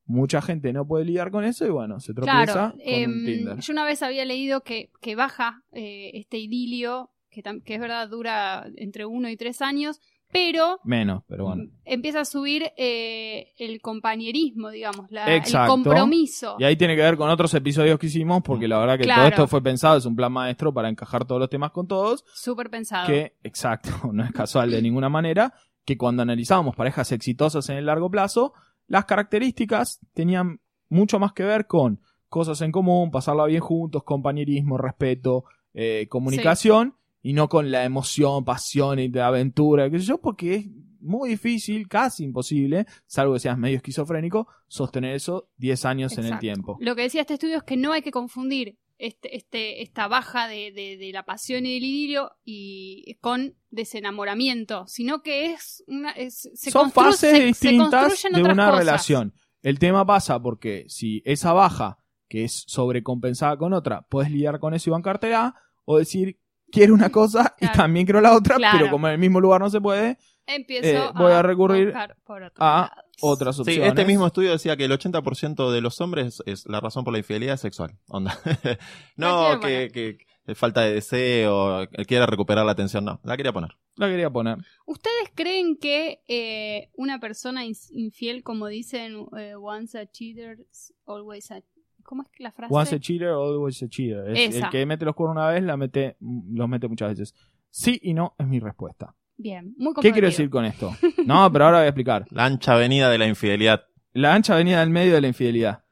Mucha 0.05 0.41
gente 0.41 0.73
no 0.73 0.85
puede 0.87 1.05
lidiar 1.05 1.31
con 1.31 1.43
eso 1.45 1.65
y 1.65 1.69
bueno, 1.69 1.99
se 1.99 2.13
tropieza 2.13 2.45
Claro, 2.45 2.71
con 2.71 2.81
em, 2.83 3.25
Tinder. 3.25 3.57
yo 3.59 3.73
una 3.73 3.85
vez 3.85 4.01
había 4.03 4.25
leído 4.25 4.61
que, 4.63 4.89
que 5.01 5.15
baja 5.15 5.63
eh, 5.71 6.11
este 6.13 6.37
idilio, 6.37 7.11
que, 7.29 7.41
que 7.63 7.75
es 7.75 7.79
verdad 7.79 8.09
dura 8.09 8.67
entre 8.75 9.05
uno 9.05 9.29
y 9.29 9.37
tres 9.37 9.61
años, 9.61 9.99
pero 10.31 10.79
Menos, 10.83 11.23
pero 11.27 11.45
bueno. 11.45 11.63
empieza 11.85 12.21
a 12.21 12.25
subir 12.25 12.71
eh, 12.77 13.53
el 13.57 13.79
compañerismo, 13.81 14.69
digamos, 14.69 15.09
la- 15.09 15.25
el 15.35 15.43
compromiso. 15.67 16.55
Y 16.59 16.63
ahí 16.65 16.75
tiene 16.75 16.95
que 16.95 17.01
ver 17.01 17.17
con 17.17 17.29
otros 17.29 17.53
episodios 17.53 17.97
que 17.97 18.07
hicimos, 18.07 18.41
porque 18.43 18.67
la 18.67 18.77
verdad 18.79 18.97
que 18.97 19.03
Claro. 19.05 19.21
todo 19.21 19.29
esto 19.29 19.47
fue 19.47 19.61
pensado, 19.63 19.97
es 19.97 20.05
un 20.05 20.15
plan 20.15 20.31
maestro 20.31 20.73
para 20.73 20.89
encajar 20.89 21.25
todos 21.25 21.39
los 21.39 21.49
temas 21.49 21.71
con 21.71 21.87
todos, 21.87 22.25
Súper 22.33 22.69
pensado. 22.69 23.07
que, 23.07 23.37
exacto, 23.43 23.89
no 24.13 24.23
es 24.23 24.31
casual 24.31 24.71
de 24.71 24.81
ninguna 24.81 25.09
manera, 25.09 25.53
que 25.85 25.97
cuando 25.97 26.21
analizábamos 26.23 26.75
parejas 26.75 27.11
exitosas 27.13 27.69
en 27.69 27.77
el 27.77 27.85
largo 27.85 28.11
plazo, 28.11 28.53
las 28.87 29.05
características 29.05 29.99
tenían 30.13 30.59
mucho 30.89 31.19
más 31.19 31.33
que 31.33 31.43
ver 31.43 31.67
con 31.67 32.01
cosas 32.29 32.61
en 32.61 32.71
común, 32.73 33.09
pasarla 33.11 33.45
bien 33.45 33.61
juntos, 33.61 34.03
compañerismo, 34.03 34.77
respeto, 34.77 35.45
eh, 35.73 36.07
comunicación, 36.09 36.95
y 37.27 37.33
no 37.33 37.49
con 37.49 37.71
la 37.71 37.83
emoción, 37.83 38.45
pasión 38.45 38.99
y 38.99 39.09
de 39.09 39.21
aventura, 39.21 39.89
qué 39.89 39.99
sé 39.99 40.05
yo, 40.05 40.17
porque 40.19 40.55
es 40.55 40.65
muy 41.01 41.29
difícil, 41.29 41.87
casi 41.87 42.23
imposible, 42.23 42.85
salvo 43.05 43.33
que 43.33 43.39
seas 43.41 43.57
medio 43.57 43.77
esquizofrénico, 43.77 44.47
sostener 44.67 45.15
eso 45.15 45.49
10 45.57 45.83
años 45.85 46.17
en 46.17 46.25
el 46.25 46.39
tiempo. 46.39 46.77
Lo 46.79 46.95
que 46.95 47.01
decía 47.03 47.21
este 47.21 47.33
estudio 47.33 47.57
es 47.57 47.63
que 47.63 47.75
no 47.77 47.91
hay 47.91 48.01
que 48.01 48.11
confundir 48.11 48.77
este, 48.97 49.35
este, 49.35 49.81
esta 49.83 50.07
baja 50.07 50.47
de, 50.47 50.71
de- 50.71 50.97
de 50.97 51.11
la 51.11 51.23
pasión 51.23 51.65
y 51.65 51.73
del 51.75 51.83
idilio 51.83 52.31
y 52.45 53.15
con 53.21 53.55
desenamoramiento, 54.01 54.85
sino 54.87 55.21
que 55.21 55.51
es 55.51 55.83
una 55.87 56.11
es- 56.11 56.49
se 56.53 56.71
Son 56.71 56.91
fases 56.91 57.19
se- 57.19 57.35
se 57.37 57.43
distintas 57.43 58.23
de 58.31 58.41
una 58.43 58.67
cosas. 58.67 58.79
relación. 58.79 59.33
El 59.61 59.79
tema 59.79 60.05
pasa 60.05 60.41
porque 60.41 60.85
si 60.87 61.21
esa 61.25 61.53
baja, 61.53 61.99
que 62.29 62.43
es 62.45 62.63
sobrecompensada 62.67 63.57
con 63.57 63.73
otra, 63.73 64.05
puedes 64.09 64.31
lidiar 64.31 64.59
con 64.59 64.73
eso 64.73 64.89
y 64.89 64.91
bancártela, 64.91 65.55
o 65.85 65.97
decir, 65.97 66.39
quiero 66.71 66.93
una 66.93 67.09
cosa 67.09 67.55
y 67.59 67.67
también 67.71 68.05
quiero 68.05 68.21
la 68.21 68.35
otra, 68.35 68.55
Claro. 68.57 68.77
pero 68.79 68.91
como 68.91 69.07
en 69.07 69.13
el 69.13 69.19
mismo 69.19 69.39
lugar 69.41 69.61
no 69.61 69.69
se 69.69 69.81
puede, 69.81 70.17
Empiezo 70.49 70.87
Eh, 71.09 71.11
voy 71.15 71.33
a 71.33 71.41
recurrir 71.41 71.87
buscar 71.87 72.15
por 72.23 72.41
otros 72.41 72.57
a 72.65 72.89
lados. 72.95 73.05
otras 73.19 73.55
Sí, 73.57 73.61
opciones. 73.63 73.89
este 73.89 74.05
mismo 74.05 74.25
estudio 74.25 74.51
decía 74.51 74.77
que 74.77 74.85
el 74.85 74.91
80% 74.93 75.71
de 75.71 75.81
los 75.81 75.99
hombres 75.99 76.41
es 76.45 76.65
la 76.67 76.79
razón 76.79 77.03
por 77.03 77.11
la 77.11 77.17
infidelidad 77.19 77.55
es 77.55 77.61
sexual. 77.61 77.97
Onda. 78.07 78.39
no, 79.17 79.59
que, 79.59 80.17
falta 80.55 80.83
de 80.83 80.93
deseo, 80.93 81.85
que 81.89 82.05
quiere 82.05 82.25
recuperar 82.25 82.65
la 82.65 82.71
atención, 82.71 83.03
no, 83.03 83.19
la 83.25 83.35
quería 83.35 83.51
poner. 83.51 83.71
La 83.95 84.07
quería 84.07 84.29
poner. 84.29 84.57
¿Ustedes 84.85 85.31
creen 85.35 85.75
que 85.75 86.21
eh, 86.29 86.91
una 86.95 87.19
persona 87.19 87.63
infiel, 87.65 88.41
como 88.43 88.67
dicen, 88.67 89.25
eh, 89.37 89.55
once 89.59 89.99
a 89.99 90.09
cheater, 90.09 90.59
always 91.05 91.51
a... 91.51 91.59
¿Cómo 92.07 92.23
es 92.23 92.29
que 92.29 92.41
la 92.41 92.53
frase? 92.53 92.73
Once 92.73 92.95
a 92.95 92.99
cheater, 92.99 93.27
always 93.27 93.83
a 93.83 93.89
cheater. 93.89 94.29
Es 94.29 94.55
Esa. 94.55 94.67
el 94.67 94.71
que 94.71 94.85
mete 94.85 95.03
los 95.03 95.13
cuernos 95.13 95.35
una 95.35 95.49
vez, 95.49 95.61
la 95.61 95.75
mete, 95.75 96.15
los 96.21 96.69
mete 96.69 96.87
muchas 96.87 97.09
veces. 97.09 97.35
Sí 97.69 97.99
y 98.01 98.13
no 98.13 98.33
es 98.39 98.47
mi 98.47 98.61
respuesta. 98.61 99.13
Bien, 99.35 99.75
muy 99.77 99.93
¿Qué 100.01 100.13
quiero 100.13 100.27
decir 100.27 100.49
con 100.49 100.63
esto? 100.63 100.95
No, 101.25 101.51
pero 101.51 101.65
ahora 101.65 101.79
voy 101.79 101.85
a 101.85 101.89
explicar. 101.89 102.25
La 102.31 102.45
ancha 102.45 102.75
avenida 102.75 103.09
de 103.09 103.17
la 103.17 103.27
infidelidad. 103.27 103.83
La 104.13 104.33
ancha 104.33 104.53
avenida 104.53 104.79
del 104.79 104.89
medio 104.89 105.13
de 105.15 105.19
la 105.19 105.27
infidelidad. 105.27 105.83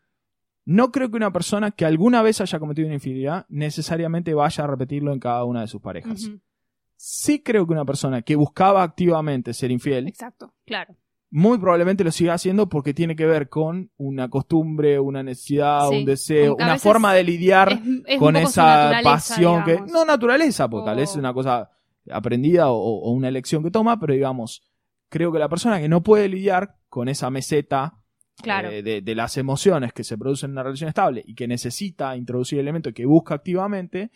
No 0.64 0.90
creo 0.90 1.12
que 1.12 1.18
una 1.18 1.34
persona 1.34 1.72
que 1.72 1.84
alguna 1.84 2.22
vez 2.22 2.40
haya 2.40 2.60
cometido 2.60 2.88
una 2.88 2.96
infidelidad 2.96 3.46
necesariamente 3.50 4.34
vaya 4.34 4.64
a 4.64 4.68
repetirlo 4.68 5.12
en 5.12 5.20
cada 5.20 5.44
una 5.44 5.60
de 5.62 5.68
sus 5.68 5.82
parejas. 5.82 6.32
Sí 6.96 7.44
creo 7.44 7.68
que 7.68 7.74
una 7.74 7.84
persona 7.84 8.22
que 8.22 8.38
buscaba 8.38 8.84
activamente 8.84 9.54
ser 9.54 9.70
infiel, 9.70 10.08
Exacto, 10.08 10.54
claro. 10.66 10.96
Muy 11.38 11.58
probablemente 11.58 12.06
lo 12.06 12.12
siga 12.12 12.34
haciendo 12.36 12.70
porque 12.70 12.94
tiene 12.94 13.14
que 13.14 13.26
ver 13.26 13.50
con 13.50 13.92
una 13.98 14.30
costumbre, 14.30 14.98
una 15.02 15.22
necesidad, 15.22 15.90
Sí, 15.90 15.98
un 15.98 16.06
deseo, 16.06 16.56
una 16.56 16.78
forma 16.80 17.14
de 17.14 17.24
lidiar 17.26 17.74
Es, 17.74 17.80
es 18.06 18.20
con 18.20 18.38
esa 18.38 19.02
pasión 19.04 19.66
que 19.66 19.82
no 19.82 20.06
naturaleza 20.06 20.70
porque 20.70 20.86
tal 20.86 20.96
vez 20.96 21.10
es 21.12 21.18
una 21.18 21.34
cosa 21.34 21.70
aprendida 22.10 22.70
o, 22.70 22.78
o 22.78 23.12
una 23.12 23.28
elección 23.28 23.62
que 23.64 23.70
toma 23.72 24.00
pero 24.00 24.14
digamos 24.14 24.62
creo 25.10 25.32
que 25.34 25.40
la 25.40 25.50
persona 25.50 25.80
que 25.82 25.90
no 25.90 26.02
puede 26.04 26.30
lidiar 26.30 26.78
con 26.88 27.10
esa 27.10 27.30
meseta 27.30 27.96
Claro. 28.42 28.70
eh, 28.70 28.84
de, 28.84 29.02
de 29.02 29.16
las 29.16 29.38
emociones 29.38 29.92
que 29.94 30.04
se 30.04 30.18
producen 30.18 30.50
en 30.50 30.52
una 30.54 30.64
relación 30.64 30.90
estable 30.90 31.24
y 31.26 31.36
que 31.36 31.48
necesita 31.48 32.16
introducir 32.18 32.60
elementos 32.60 32.94
que 32.94 33.06
busca 33.06 33.34
activamente 33.36 34.12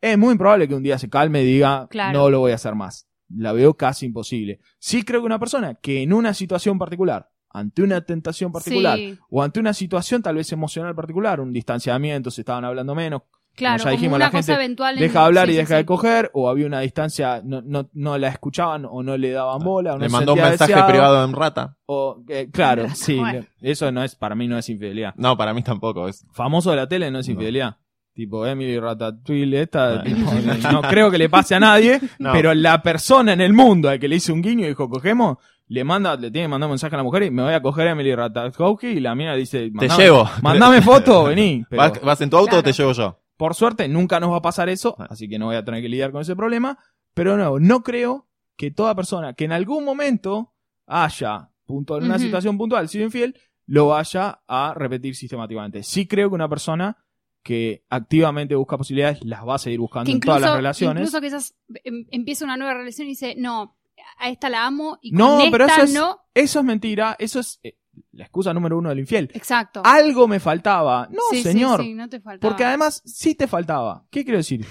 es 0.00 0.16
muy 0.18 0.36
probable 0.38 0.68
que 0.68 0.74
un 0.74 0.82
día 0.82 0.98
se 0.98 1.08
calme 1.10 1.42
y 1.42 1.46
diga 1.46 1.88
Claro. 1.88 2.18
no 2.18 2.30
lo 2.30 2.40
voy 2.40 2.52
a 2.52 2.56
hacer 2.56 2.74
más 2.74 3.07
la 3.36 3.52
veo 3.52 3.74
casi 3.74 4.06
imposible 4.06 4.60
sí 4.78 5.02
creo 5.04 5.20
que 5.20 5.26
una 5.26 5.38
persona 5.38 5.74
que 5.74 6.02
en 6.02 6.12
una 6.12 6.32
situación 6.34 6.78
particular 6.78 7.28
ante 7.50 7.82
una 7.82 8.00
tentación 8.02 8.52
particular 8.52 8.98
Sí, 8.98 9.18
o 9.30 9.42
ante 9.42 9.58
una 9.60 9.72
situación 9.72 10.22
tal 10.22 10.36
vez 10.36 10.52
emocional 10.52 10.94
particular, 10.94 11.40
un 11.40 11.50
distanciamiento, 11.52 12.30
se 12.30 12.42
estaban 12.42 12.62
hablando 12.66 12.94
menos, 12.94 13.22
claro, 13.56 13.78
ya 13.78 13.84
como 13.84 13.92
dijimos, 13.92 14.16
una 14.16 14.26
la 14.26 14.30
cosa 14.30 14.42
gente 14.52 14.52
eventual. 14.64 14.94
en- 14.96 15.00
deja 15.00 15.20
de 15.20 15.24
hablar 15.24 15.46
sí, 15.46 15.52
y 15.52 15.54
sí, 15.54 15.58
deja 15.60 15.74
de 15.76 15.80
sí. 15.80 15.86
coger, 15.86 16.30
o 16.34 16.50
había 16.50 16.66
una 16.66 16.80
distancia, 16.80 17.40
no, 17.42 17.62
no, 17.62 17.88
no 17.94 18.18
la 18.18 18.28
escuchaban 18.28 18.84
o 18.84 19.02
no 19.02 19.16
le 19.16 19.30
daban 19.30 19.60
bola, 19.60 19.92
o 19.94 19.98
no 19.98 20.04
Le 20.04 20.10
mandó 20.10 20.34
un 20.34 20.40
mensaje 20.40 20.72
deseado, 20.72 20.90
privado 20.90 21.24
en 21.24 21.32
rata. 21.32 21.76
O, 21.86 22.22
eh, 22.28 22.50
claro, 22.52 22.82
Rata, 22.82 22.94
sí, 22.96 23.16
bueno. 23.16 23.46
eso 23.62 23.90
no 23.92 24.04
es, 24.04 24.14
para 24.14 24.34
mí 24.34 24.46
no 24.46 24.58
es 24.58 24.68
infidelidad. 24.68 25.14
No, 25.16 25.36
para 25.38 25.54
mí 25.54 25.62
tampoco 25.62 26.06
es. 26.06 26.26
Famoso 26.32 26.70
de 26.70 26.76
la 26.76 26.86
tele 26.86 27.10
no 27.10 27.18
es 27.20 27.28
No. 27.28 27.34
Tipo 28.18 28.44
Emily 28.44 28.80
Ratatouille, 28.80 29.62
esta, 29.62 29.94
No. 29.98 30.02
tipo, 30.02 30.18
no 30.72 30.82
creo 30.82 31.08
que 31.08 31.18
le 31.18 31.28
pase 31.28 31.54
a 31.54 31.60
nadie, 31.60 32.00
No. 32.18 32.32
pero 32.32 32.52
la 32.52 32.82
persona 32.82 33.32
en 33.32 33.40
el 33.40 33.52
mundo 33.52 33.88
al 33.88 34.00
que 34.00 34.08
le 34.08 34.16
hizo 34.16 34.34
un 34.34 34.42
guiño 34.42 34.64
y 34.64 34.70
dijo, 34.70 34.90
cogemos, 34.90 35.36
le 35.68 35.84
manda, 35.84 36.16
le 36.16 36.28
tiene 36.32 36.46
que 36.46 36.48
mandar 36.48 36.66
un 36.66 36.72
mensaje 36.72 36.96
a 36.96 36.98
la 36.98 37.04
mujer 37.04 37.22
y 37.22 37.30
me 37.30 37.44
voy 37.44 37.52
a 37.54 37.62
coger 37.62 37.86
a 37.86 37.92
Emily 37.92 38.12
Ratatouille 38.16 38.90
y 38.90 38.98
la 38.98 39.14
mía 39.14 39.34
dice, 39.34 39.70
Te 39.70 39.70
"Mandame- 39.70 39.96
llevo. 39.98 40.28
Mandame 40.42 40.82
foto, 40.82 41.24
vení. 41.26 41.64
Pero 41.70 41.80
¿Vas, 41.80 42.00
vas 42.02 42.20
en 42.20 42.30
tu 42.30 42.36
auto 42.38 42.58
o 42.58 42.62
te 42.64 42.72
llevo 42.72 42.90
yo? 42.90 43.20
por 43.36 43.54
suerte 43.54 43.86
nunca 43.86 44.18
nos 44.18 44.32
va 44.32 44.38
a 44.38 44.42
pasar 44.42 44.68
eso, 44.68 44.96
Ah. 44.98 45.06
así 45.10 45.28
que 45.28 45.38
no 45.38 45.46
voy 45.46 45.54
a 45.54 45.64
tener 45.64 45.80
que 45.80 45.88
lidiar 45.88 46.10
con 46.10 46.22
ese 46.22 46.34
problema. 46.34 46.76
Pero 47.14 47.36
no, 47.36 47.60
no 47.60 47.84
creo 47.84 48.26
que 48.56 48.72
toda 48.72 48.96
persona 48.96 49.34
que 49.34 49.44
en 49.44 49.52
algún 49.52 49.84
momento 49.84 50.54
haya, 50.88 51.50
puntual, 51.66 52.00
en 52.02 52.06
una 52.08 52.18
situación 52.18 52.58
puntual, 52.58 52.88
sido 52.88 53.04
infiel, 53.04 53.36
lo 53.66 53.86
vaya 53.88 54.40
a 54.48 54.74
repetir 54.74 55.14
sistemáticamente. 55.14 55.84
Sí 55.84 56.08
creo 56.08 56.30
que 56.30 56.34
una 56.34 56.48
persona 56.48 56.96
que 57.42 57.84
activamente 57.88 58.54
busca 58.54 58.76
posibilidades 58.76 59.24
las 59.24 59.46
va 59.46 59.54
a 59.54 59.58
seguir 59.58 59.80
buscando 59.80 60.10
en 60.10 60.20
todas 60.20 60.40
las 60.40 60.54
relaciones. 60.56 61.00
incluso 61.02 61.20
quizás 61.20 61.54
em- 61.84 62.06
empieza 62.10 62.44
una 62.44 62.56
nueva 62.56 62.74
relación 62.74 63.06
y 63.06 63.10
dice, 63.10 63.34
no, 63.38 63.76
a 64.18 64.28
esta 64.28 64.48
la 64.48 64.66
amo 64.66 64.98
y 65.00 65.12
No, 65.12 65.38
con 65.38 65.50
pero 65.50 65.64
esta 65.64 65.76
eso 65.76 65.84
es- 65.84 65.92
no. 65.94 66.20
Eso 66.34 66.58
es 66.60 66.64
mentira, 66.64 67.16
eso 67.18 67.40
es 67.40 67.58
eh, 67.62 67.76
la 68.12 68.24
excusa 68.24 68.52
número 68.54 68.78
uno 68.78 68.90
del 68.90 69.00
infiel. 69.00 69.30
Exacto. 69.34 69.82
Algo 69.84 70.28
me 70.28 70.38
faltaba. 70.40 71.08
No, 71.10 71.20
Sí, 71.30 71.38
sí, 71.38 71.42
señor. 71.42 71.82
sí, 71.82 71.94
no 71.94 72.08
te 72.08 72.20
faltaba. 72.20 72.48
Porque 72.50 72.64
además 72.64 73.02
sí 73.04 73.34
te 73.34 73.46
faltaba. 73.48 74.04
¿Qué 74.10 74.22
quiero 74.24 74.38
decir? 74.38 74.64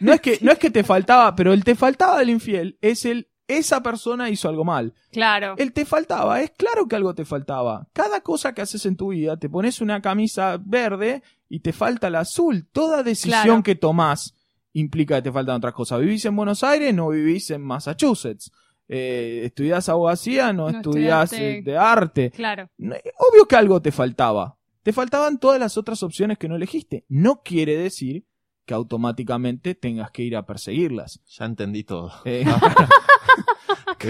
No 0.00 0.12
es 0.12 0.20
que, 0.20 0.38
no 0.42 0.52
es 0.52 0.58
que 0.58 0.70
te 0.70 0.82
faltaba, 0.84 1.34
pero 1.36 1.52
el 1.52 1.62
te 1.64 1.74
faltaba 1.74 2.18
del 2.18 2.30
infiel 2.30 2.78
es 2.80 3.04
el 3.04 3.28
esa 3.46 3.82
persona 3.82 4.30
hizo 4.30 4.48
algo 4.48 4.64
mal. 4.64 4.94
Claro. 5.12 5.54
El 5.58 5.72
te 5.72 5.84
faltaba, 5.84 6.40
es 6.40 6.50
claro 6.52 6.88
que 6.88 6.96
algo 6.96 7.14
te 7.14 7.24
faltaba. 7.24 7.86
Cada 7.92 8.20
cosa 8.22 8.54
que 8.54 8.62
haces 8.62 8.86
en 8.86 8.96
tu 8.96 9.08
vida, 9.08 9.36
te 9.36 9.48
pones 9.48 9.80
una 9.80 10.00
camisa 10.00 10.58
verde 10.64 11.22
y 11.48 11.60
te 11.60 11.72
falta 11.72 12.08
la 12.10 12.20
azul. 12.20 12.66
Toda 12.72 13.02
decisión 13.02 13.42
Claro. 13.42 13.62
que 13.62 13.74
tomás 13.74 14.34
implica 14.72 15.16
que 15.16 15.22
te 15.22 15.32
faltan 15.32 15.56
otras 15.56 15.74
cosas. 15.74 16.00
¿Vivís 16.00 16.24
en 16.24 16.34
Buenos 16.36 16.64
Aires? 16.64 16.94
No 16.94 17.08
vivís 17.10 17.50
en 17.50 17.62
Massachusetts. 17.62 18.50
Eh, 18.88 19.42
¿Estudiás 19.44 19.88
abogacía? 19.88 20.52
No, 20.52 20.70
No 20.70 20.78
estudiás 20.78 21.32
eh, 21.34 21.62
de 21.64 21.76
arte. 21.76 22.30
Claro. 22.30 22.68
No, 22.78 22.94
Obvio 23.30 23.46
que 23.46 23.56
algo 23.56 23.80
te 23.80 23.92
faltaba. 23.92 24.56
Te 24.82 24.92
faltaban 24.92 25.38
todas 25.38 25.58
las 25.60 25.78
otras 25.78 26.02
opciones 26.02 26.36
que 26.38 26.48
no 26.48 26.56
elegiste. 26.56 27.04
No 27.08 27.42
quiere 27.42 27.76
decir 27.78 28.26
que 28.66 28.74
automáticamente 28.74 29.74
tengas 29.74 30.10
que 30.10 30.22
ir 30.22 30.36
a 30.36 30.44
perseguirlas. 30.44 31.20
Ya 31.26 31.44
entendí 31.44 31.84
todo. 31.84 32.12
Eh, 32.24 32.44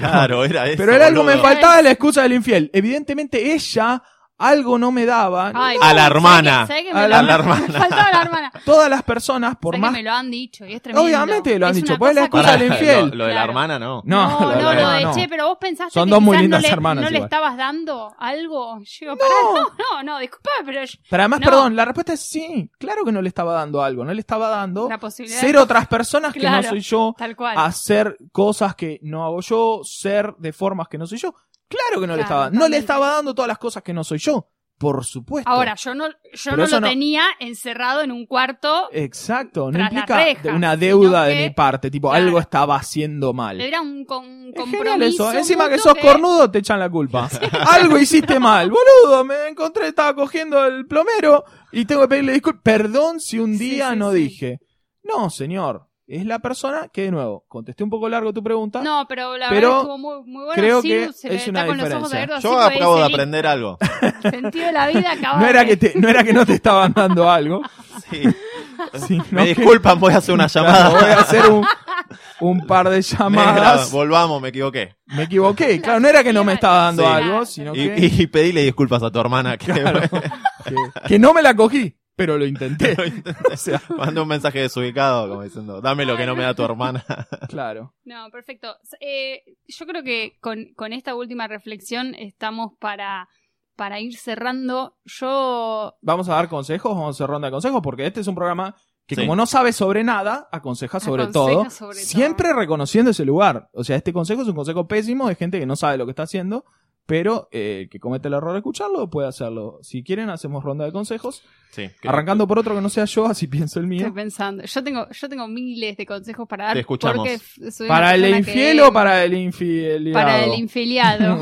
Claro, 0.01 0.45
era 0.45 0.67
eso. 0.67 0.77
pero 0.77 0.95
era 0.95 1.07
algo 1.07 1.23
me 1.25 1.37
faltaba 1.39 1.81
la 1.83 1.91
excusa 1.91 2.23
del 2.23 2.35
infiel. 2.35 2.71
Evidentemente 2.73 3.53
ella 3.55 4.03
algo 4.39 4.79
no 4.79 4.91
me 4.91 5.07
daba. 5.07 5.53
Ay, 5.55 5.77
A 5.81 5.95
la 5.95 6.07
hermana. 6.07 6.67
¿sabés 6.67 6.83
que- 6.85 6.91
A 6.91 6.95
¿sabés 6.95 7.07
que 7.07 7.09
la 7.11 7.23
lo- 7.23 7.33
hermana. 7.35 7.67
Me 7.69 7.73
faltaba 7.79 8.11
la 8.13 8.23
hermana. 8.23 8.53
Todas 8.65 8.89
las 8.91 9.03
personas, 9.03 9.57
por 9.57 9.75
¿Sabés 9.75 9.81
más... 9.83 9.91
que 9.91 9.97
me 9.99 10.03
lo 10.03 10.13
han 10.13 10.31
dicho 10.31 10.65
y 10.67 10.73
es 10.75 10.83
tremendo. 10.83 11.05
Obviamente 11.05 11.59
lo 11.59 11.67
han 11.67 11.71
Es 11.77 11.83
dicho, 11.83 11.99
pues 11.99 12.11
es 12.11 12.17
la 12.17 12.31
cosa 12.31 12.55
excusa 12.55 12.59
del 12.59 12.73
infiel. 12.73 13.09
Lo, 13.11 13.17
lo 13.17 13.27
de 13.27 13.35
la 13.35 13.45
hermana 13.45 13.79
no. 13.79 14.03
No, 14.05 14.41
No, 14.41 14.51
la 14.51 14.57
no, 14.57 14.73
lo 14.75 14.89
de 14.91 15.05
no. 15.05 15.15
che, 15.15 15.29
pero 15.29 15.49
vos 15.49 15.59
pensaste 15.61 15.93
Son 15.93 16.07
que 16.09 16.11
dos 16.15 16.23
muy 16.23 16.39
lindas 16.39 16.63
no 16.63 16.69
le, 16.69 16.73
hermanas 16.73 17.05
no 17.05 17.11
le 17.11 17.19
estabas 17.19 17.57
dando 17.57 18.15
algo. 18.19 18.79
Yo 18.81 18.85
digo, 19.01 19.17
pará, 19.17 19.35
no, 19.55 19.63
no, 19.63 20.03
no, 20.03 20.19
disculpame, 20.19 20.57
pero 20.65 20.85
yo- 20.85 20.99
Pero 21.11 21.23
además, 21.23 21.41
No. 21.41 21.45
perdón, 21.45 21.77
la 21.77 21.85
respuesta 21.85 22.13
es 22.15 22.21
sí. 22.21 22.71
Claro 22.79 23.05
que 23.05 23.13
no 23.13 23.21
le 23.23 23.29
estaba 23.29 23.53
dando 23.55 23.83
algo. 23.83 24.05
No 24.05 24.13
le 24.15 24.21
estaba 24.21 24.49
dando 24.49 24.89
la 24.89 24.99
posibilidad 24.99 25.41
ser 25.41 25.57
otras 25.59 25.87
personas 25.89 26.33
que 26.33 26.41
no 26.41 26.63
soy 26.63 26.81
yo. 26.81 27.15
tal 27.19 27.37
cual. 27.37 27.57
hacer 27.59 28.17
cosas 28.33 28.75
que 28.75 28.99
no 29.03 29.25
hago 29.25 29.41
yo, 29.43 29.81
ser 29.85 30.35
de 30.39 30.53
formas 30.53 30.89
que 30.89 30.97
no 30.99 31.07
soy 31.07 31.19
yo. 31.19 31.35
Claro 31.69 32.01
que 32.01 32.07
no 32.07 32.17
le 32.17 32.23
estaba. 32.23 32.51
No 32.51 32.69
le 32.69 32.77
estaba 32.79 33.11
dando 33.13 33.35
todas 33.35 33.49
las 33.49 33.59
cosas 33.59 33.83
que 33.83 33.93
no 33.93 34.05
soy 34.05 34.19
yo. 34.19 34.49
Por 34.77 35.05
supuesto. 35.05 35.49
Ahora, 35.49 35.77
yo 35.77 35.95
no, 35.95 36.09
yo 36.33 36.57
no 36.57 36.67
lo 36.67 36.81
no- 36.81 36.89
tenía 36.89 37.23
encerrado 37.39 38.03
en 38.03 38.11
un 38.11 38.27
cuarto. 38.27 38.89
Exacto, 38.91 39.71
no 39.71 39.79
implica 39.79 40.27
una 40.53 40.77
deuda 40.77 41.27
de 41.27 41.35
que- 41.35 41.43
mi 41.45 41.51
parte, 41.51 41.93
tipo, 41.93 42.11
Claro. 42.11 42.25
algo 42.25 42.39
estaba 42.41 42.75
haciendo 42.75 43.33
mal. 43.33 43.61
Era 43.61 43.81
un, 43.81 44.05
con- 44.05 44.25
un 44.27 44.53
compromiso. 44.53 45.31
eso. 45.31 45.39
Encima 45.39 45.69
que 45.69 45.79
sos 45.79 45.95
cornudo, 45.95 46.51
te 46.51 46.59
echan 46.59 46.81
la 46.81 46.91
culpa. 46.91 47.29
Algo 47.71 47.99
hiciste 47.99 48.41
mal. 48.41 48.69
Boludo, 48.69 49.25
me 49.25 49.47
encontré, 49.49 49.87
estaba 49.87 50.13
cogiendo 50.15 50.65
el 50.67 50.87
plomero 50.87 51.45
y 51.71 51.85
tengo 51.85 52.03
que 52.03 52.09
pedirle 52.09 52.33
disculpas. 52.33 52.63
Perdón 52.65 53.21
si 53.21 53.39
un 53.39 53.57
día 53.57 53.91
sí, 53.93 53.97
no 53.97 54.11
dije. 54.11 54.59
No, 55.05 55.31
señor. 55.31 55.87
Es 56.07 56.27
la 56.27 56.39
persona 56.39 56.89
que, 56.93 57.03
de 57.05 57.11
nuevo, 57.13 57.45
contesté 57.49 57.83
un 57.83 57.89
poco 57.89 58.11
largo 58.11 58.31
tu 58.33 58.43
pregunta. 58.43 58.83
No, 58.83 59.07
pero 59.09 59.39
la 59.39 59.49
Pero 59.49 59.69
verdad 59.69 59.79
estuvo 59.81 59.99
muy, 59.99 60.17
muy 60.27 60.45
bueno. 60.45 60.53
creo 60.63 60.83
Sí, 60.83 60.89
que 60.89 61.13
se 61.15 61.35
es 61.35 61.49
una 61.49 61.65
diferencia. 61.65 62.27
Yo 62.41 62.61
acabo 62.61 62.97
de 62.99 63.05
aprender 63.05 63.47
algo. 63.47 63.79
El 64.23 64.31
sentido 64.31 64.67
de 64.67 64.73
la 64.73 64.87
vida 64.89 65.13
acaba 65.13 65.39
No 65.41 65.47
era, 65.47 65.61
de- 65.61 65.67
que 65.67 65.77
te- 65.79 65.99
no 65.99 66.07
era 66.09 66.23
que 66.23 66.35
no 66.35 66.45
te 66.45 66.53
estaban 66.55 66.93
dando 66.93 67.31
algo. 67.31 67.63
Sí. 68.11 68.23
Me 69.31 69.45
que- 69.45 69.55
disculpan, 69.55 69.99
voy 69.99 70.13
a 70.13 70.19
hacer 70.19 70.35
una 70.35 70.47
Claro, 70.49 70.69
llamada. 70.69 70.91
voy 71.01 71.11
a 71.11 71.21
hacer 71.21 71.51
un, 71.51 71.67
un 72.41 72.67
par 72.67 72.91
de 72.91 73.01
llamadas. 73.01 73.91
Volvamos, 73.91 74.43
me 74.43 74.49
equivoqué. 74.49 74.97
Me 75.07 75.23
equivoqué. 75.23 75.81
Claro, 75.81 76.01
no 76.01 76.09
era 76.09 76.23
que 76.23 76.35
no 76.35 76.45
me 76.45 76.53
estaba 76.53 76.85
dando 76.85 77.03
Sí. 77.03 77.09
algo, 77.09 77.47
sino 77.47 77.75
Y, 77.75 77.89
que, 77.89 78.07
y 78.23 78.27
pedile 78.27 78.63
disculpas 78.63 79.03
a 79.03 79.11
tu 79.11 79.19
hermana 79.21 79.57
que 79.57 79.73
Claro. 79.73 80.01
que, 80.03 81.09
que 81.09 81.19
no 81.19 81.33
me 81.33 81.41
la 81.41 81.55
cogí, 81.57 81.97
pero 82.17 82.39
lo 82.39 82.47
intenté. 82.47 82.97
O 83.53 83.57
sea, 83.57 83.81
mandó 83.97 84.23
un 84.23 84.29
mensaje 84.29 84.61
desubicado 84.61 85.29
como 85.29 85.43
diciendo, 85.43 85.81
dame 85.81 86.05
lo 86.05 86.17
que 86.17 86.27
no 86.27 86.35
me 86.37 86.43
da 86.43 86.55
tu 86.55 86.63
hermana. 86.65 87.05
claro. 87.49 87.95
No, 88.05 88.31
perfecto. 88.31 88.77
Eh, 89.01 89.43
yo 89.67 89.87
creo 89.87 90.03
que 90.03 90.37
con, 90.41 90.73
con 90.75 90.93
esta 90.93 91.15
última 91.15 91.47
reflexión 91.49 92.15
estamos 92.15 92.73
para, 92.81 93.29
para 93.77 94.01
ir 94.01 94.17
cerrando. 94.17 94.97
Yo. 95.05 95.95
Vamos 96.03 96.29
a 96.29 96.35
dar 96.35 96.49
consejos, 96.49 96.93
vamos 96.95 97.09
a 97.09 97.11
hacer 97.17 97.31
ronda 97.31 97.49
de 97.49 97.53
consejos, 97.53 97.81
porque 97.83 98.07
este 98.07 98.21
es 98.21 98.27
un 98.27 98.35
programa 98.35 98.75
que 99.07 99.17
Sí. 99.17 99.21
como 99.21 99.37
no 99.37 99.45
sabe 99.45 99.73
sobre 99.75 100.03
nada, 100.03 100.49
aconseja 100.51 100.99
sobre 100.99 101.25
Aconseja 101.25 101.61
todo. 101.63 101.71
sobre 101.71 101.97
todo. 101.99 102.07
siempre 102.07 102.53
reconociendo 102.55 103.11
ese 103.11 103.25
lugar. 103.27 103.69
O 103.73 103.85
sea, 103.85 103.97
este 103.97 104.13
consejo 104.15 104.41
es 104.43 104.49
un 104.49 104.55
consejo 104.57 104.89
pésimo 104.89 105.29
de 105.29 105.35
gente 105.35 105.59
que 105.61 105.67
no 105.67 105.77
sabe 105.77 105.99
lo 105.99 106.07
que 106.07 106.13
está 106.13 106.23
haciendo, 106.23 106.65
pero 107.07 107.49
eh, 107.53 107.81
el 107.83 107.89
que 107.91 108.01
comete 108.01 108.29
el 108.29 108.35
error 108.35 108.53
de 108.53 108.59
escucharlo 108.59 109.09
puede 109.11 109.29
hacerlo. 109.29 109.79
Si 109.83 110.03
quieren, 110.03 110.31
hacemos 110.31 110.65
ronda 110.65 110.85
de 110.85 110.93
consejos. 110.93 111.43
Sí. 111.71 111.91
Arrancando 112.05 112.47
por 112.47 112.59
otro 112.59 112.75
que 112.75 112.81
no 112.81 112.89
sea 112.89 113.05
yo, 113.05 113.27
así 113.27 113.47
pienso 113.49 113.81
el 113.81 113.87
mío. 113.87 114.01
Estoy 114.07 114.13
pensando. 114.15 114.63
Yo 114.65 114.83
tengo, 114.85 115.07
yo 115.11 115.29
tengo 115.29 115.47
miles 115.49 115.97
de 115.97 116.07
consejos 116.07 116.47
para 116.49 116.67
dar. 116.67 116.75
Te 116.75 116.81
escuchamos. 116.81 117.17
Porque 117.17 117.35
f- 117.35 117.71
soy 117.73 117.87
una 117.87 117.95
¿Para 117.97 118.15
el 118.15 118.21
persona 118.23 118.39
infiel 118.39 118.77
que- 118.77 118.83
o 118.83 118.93
para 118.93 119.25
el 119.25 119.35
infiliado? 119.35 120.13
Para 120.15 120.45
el 120.45 120.55
infiliado. 120.55 121.41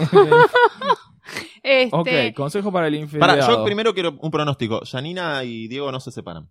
este, 1.62 1.90
ok, 2.30 2.34
consejo 2.34 2.72
para 2.72 2.88
el 2.88 2.94
Para, 2.94 3.02
infiliado. 3.34 3.58
yo 3.58 3.64
primero 3.64 3.94
quiero 3.94 4.16
un 4.20 4.30
pronóstico. 4.30 4.80
Janina 4.84 5.44
y 5.44 5.68
Diego 5.68 5.92
no 5.92 6.00
se 6.00 6.10
separan. 6.10 6.48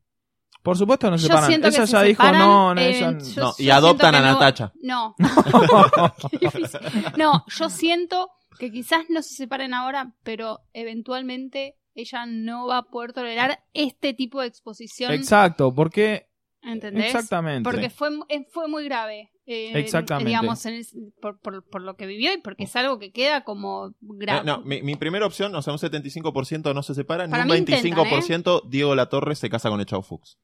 Por 0.63 0.77
supuesto 0.77 1.09
no 1.09 1.17
se 1.17 1.23
yo 1.23 1.27
separan. 1.29 1.47
siento 1.49 1.67
Ella 1.69 1.87
se 1.87 1.91
ya 1.93 2.01
dijo 2.03 2.21
separan, 2.23 2.39
no, 2.47 2.75
no, 2.75 2.81
eh, 2.81 2.97
ella... 2.97 3.17
yo- 3.17 3.41
No, 3.41 3.53
y 3.57 3.69
adoptan 3.71 4.13
a 4.15 4.19
no- 4.21 4.33
Natacha. 4.33 4.71
No, 4.83 5.15
Qué 6.31 6.37
difícil. 6.37 6.79
No, 7.17 7.43
yo 7.47 7.69
siento 7.69 8.29
que 8.59 8.71
quizás 8.71 9.05
no 9.09 9.21
se 9.21 9.35
separen 9.35 9.73
ahora, 9.73 10.13
pero 10.23 10.59
eventualmente 10.73 11.75
ella 11.93 12.25
no 12.25 12.67
va 12.67 12.77
a 12.79 12.83
poder 12.83 13.13
tolerar 13.13 13.63
este 13.73 14.13
tipo 14.13 14.41
de 14.41 14.47
exposición. 14.47 15.11
Exacto, 15.13 15.73
porque... 15.73 16.27
¿Entendés? 16.63 17.05
Exactamente. 17.07 17.67
Porque 17.67 17.89
fue, 17.89 18.09
eh, 18.29 18.45
fue 18.51 18.67
muy 18.67 18.83
grave. 18.85 19.31
eh, 19.47 19.71
Exactamente. 19.79 20.29
Digamos, 20.29 20.63
en 20.67 20.75
el- 20.75 20.85
por, 21.19 21.39
por- 21.39 21.67
por 21.67 21.81
lo 21.81 21.95
que 21.97 22.05
vivió 22.05 22.31
y 22.33 22.37
porque 22.37 22.65
es 22.65 22.75
algo 22.75 22.99
que 22.99 23.11
queda 23.11 23.43
como 23.43 23.95
grave. 23.99 24.41
Eh, 24.41 24.43
no, 24.45 24.61
mi, 24.61 24.83
mi 24.83 24.95
primera 24.95 25.25
opción, 25.25 25.53
o 25.55 25.61
sea, 25.63 25.73
un 25.73 25.79
75% 25.79 26.73
no 26.75 26.83
se 26.83 26.93
separan, 26.93 27.31
Para 27.31 27.43
un 27.43 27.49
mí 27.49 27.57
intentan, 27.57 27.91
25% 28.05 28.69
Diego 28.69 28.93
Latorre 28.93 29.33
se 29.35 29.49
casa 29.49 29.69
con 29.69 29.79
el 29.79 29.87
Chau 29.87 30.03
Fuchs. 30.03 30.37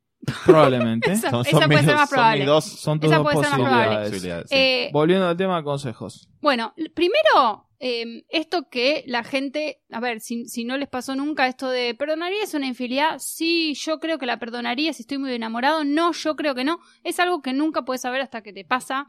Probablemente. 0.45 1.11
Esa- 1.11 1.29
Son, 1.29 1.45
esa 1.45 1.67
puede 1.67 1.83
ser 1.83 1.95
más 1.95 2.09
son 2.09 2.15
probable. 2.17 2.45
dos 2.45 2.65
Son 2.65 2.99
tus 2.99 3.09
Esa 3.09 3.17
dos 3.19 3.23
puede 3.33 3.47
ser 3.47 3.59
más 3.59 3.69
probable. 3.69 3.97
posibilidades. 4.09 4.49
sí. 4.49 4.55
Eh, 4.55 4.89
Volviendo 4.93 5.27
al 5.27 5.37
tema 5.37 5.57
de 5.57 5.63
consejos. 5.63 6.29
Bueno, 6.41 6.73
primero, 6.93 7.67
eh, 7.79 8.23
esto 8.29 8.67
que 8.69 9.03
la 9.07 9.23
gente, 9.23 9.81
a 9.91 9.99
ver, 9.99 10.19
si, 10.19 10.47
si 10.47 10.65
no 10.65 10.77
les 10.77 10.89
pasó 10.89 11.15
nunca 11.15 11.47
esto 11.47 11.69
de, 11.69 11.95
¿perdonarías 11.95 12.53
una 12.53 12.67
infidelidad? 12.67 13.19
Sí, 13.19 13.73
yo 13.75 13.99
creo 13.99 14.17
que 14.17 14.25
la 14.25 14.39
perdonaría 14.39 14.91
si 14.93 15.03
estoy 15.03 15.17
muy 15.17 15.33
enamorado. 15.33 15.83
No, 15.83 16.11
yo 16.11 16.35
creo 16.35 16.55
que 16.55 16.63
no. 16.63 16.79
Es 17.03 17.19
algo 17.19 17.41
que 17.41 17.53
nunca 17.53 17.83
puedes 17.83 18.01
saber 18.01 18.21
hasta 18.21 18.41
que 18.41 18.53
te 18.53 18.65
pasa. 18.65 19.07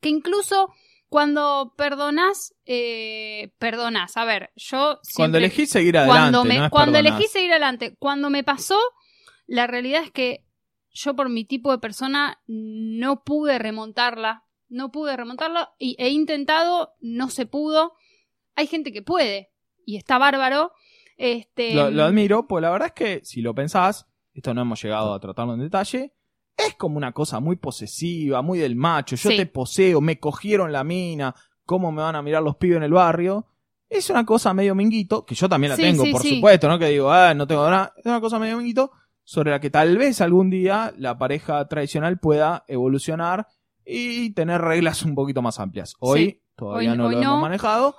Que 0.00 0.08
incluso 0.08 0.70
cuando 1.10 1.74
perdonas, 1.76 2.54
eh, 2.66 3.50
perdonas. 3.58 4.16
A 4.16 4.24
ver, 4.24 4.50
yo... 4.54 5.00
Cuando 5.16 5.38
siempre- 5.38 5.38
elegís 5.38 5.68
seguir 5.70 5.98
adelante, 5.98 6.20
cuando 6.20 6.44
me, 6.44 6.58
no 6.58 6.64
es 6.66 6.70
cuando 6.70 6.92
perdonar. 6.92 7.18
elegí 7.18 7.28
seguir 7.32 7.50
adelante, 7.50 7.96
cuando 7.98 8.30
me 8.30 8.44
pasó, 8.44 8.78
la 9.50 9.66
realidad 9.66 10.04
es 10.04 10.12
que 10.12 10.44
yo 10.92 11.16
por 11.16 11.28
mi 11.28 11.44
tipo 11.44 11.72
de 11.72 11.78
persona 11.78 12.40
no 12.46 13.24
pude 13.24 13.58
remontarla, 13.58 14.44
no 14.68 14.92
pude 14.92 15.16
remontarla 15.16 15.74
y 15.76 15.96
he 15.98 16.10
intentado, 16.10 16.92
no 17.00 17.30
se 17.30 17.46
pudo. 17.46 17.94
Hay 18.54 18.68
gente 18.68 18.92
que 18.92 19.02
puede 19.02 19.50
y 19.84 19.96
está 19.96 20.18
bárbaro. 20.18 20.70
Este, 21.16 21.74
Lo, 21.74 21.90
lo 21.90 22.04
admiro, 22.04 22.46
pues 22.46 22.62
la 22.62 22.70
verdad 22.70 22.88
es 22.88 22.94
que 22.94 23.24
si 23.24 23.40
lo 23.42 23.52
pensás, 23.52 24.06
esto 24.32 24.54
no 24.54 24.62
hemos 24.62 24.80
llegado 24.80 25.12
a 25.12 25.18
tratarlo 25.20 25.54
en 25.54 25.60
detalle, 25.60 26.14
es 26.56 26.76
como 26.76 26.96
una 26.96 27.10
cosa 27.10 27.40
muy 27.40 27.56
posesiva, 27.56 28.42
muy 28.42 28.60
del 28.60 28.76
macho. 28.76 29.16
Yo 29.16 29.30
Sí. 29.30 29.36
te 29.36 29.46
poseo, 29.46 30.00
me 30.00 30.20
cogieron 30.20 30.70
la 30.70 30.84
mina, 30.84 31.34
cómo 31.64 31.90
me 31.90 32.02
van 32.02 32.14
a 32.14 32.22
mirar 32.22 32.44
los 32.44 32.54
pibes 32.56 32.76
en 32.76 32.84
el 32.84 32.92
barrio. 32.92 33.48
Es 33.88 34.10
una 34.10 34.24
cosa 34.24 34.54
medio 34.54 34.76
minguito, 34.76 35.26
que 35.26 35.34
yo 35.34 35.48
también 35.48 35.70
la 35.70 35.76
Sí, 35.76 35.82
tengo, 35.82 36.04
sí, 36.04 36.12
por 36.12 36.22
supuesto, 36.22 36.68
¿no? 36.68 36.78
Que 36.78 36.86
digo, 36.86 37.10
ah, 37.10 37.34
no 37.34 37.48
tengo 37.48 37.68
nada. 37.68 37.92
Es 37.96 38.06
una 38.06 38.20
cosa 38.20 38.38
medio 38.38 38.56
minguito 38.56 38.92
sobre 39.30 39.52
la 39.52 39.60
que 39.60 39.70
tal 39.70 39.96
vez 39.96 40.20
algún 40.20 40.50
día 40.50 40.92
la 40.98 41.16
pareja 41.16 41.68
tradicional 41.68 42.18
pueda 42.18 42.64
evolucionar 42.66 43.46
y 43.84 44.30
tener 44.32 44.60
reglas 44.60 45.04
un 45.04 45.14
poquito 45.14 45.40
más 45.40 45.60
amplias. 45.60 45.94
Hoy 46.00 46.24
Sí. 46.24 46.42
todavía 46.56 46.90
Hoy- 46.92 46.98
no 46.98 47.06
hoy 47.06 47.14
lo 47.14 47.22
hemos 47.22 47.40
manejado. 47.40 47.94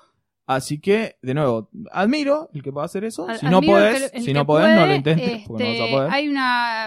Así 0.45 0.81
que, 0.81 1.15
de 1.21 1.33
nuevo, 1.33 1.69
admiro 1.91 2.49
el 2.53 2.61
que 2.61 2.73
pueda 2.73 2.85
hacer 2.85 3.05
eso. 3.05 3.29
Ad- 3.29 3.37
Si 3.37 3.45
no 3.45 3.61
podés, 3.61 4.11
si 4.21 4.33
no 4.33 4.45
podés, 4.45 4.75
no 4.75 4.85
lo 4.85 4.93
intentes, 4.93 5.43
porque 5.47 5.63
no 5.63 5.69
vas 5.69 5.79
a 5.79 5.83
este, 5.85 5.95
poder. 5.95 6.11
Hay 6.11 6.27
una, 6.27 6.85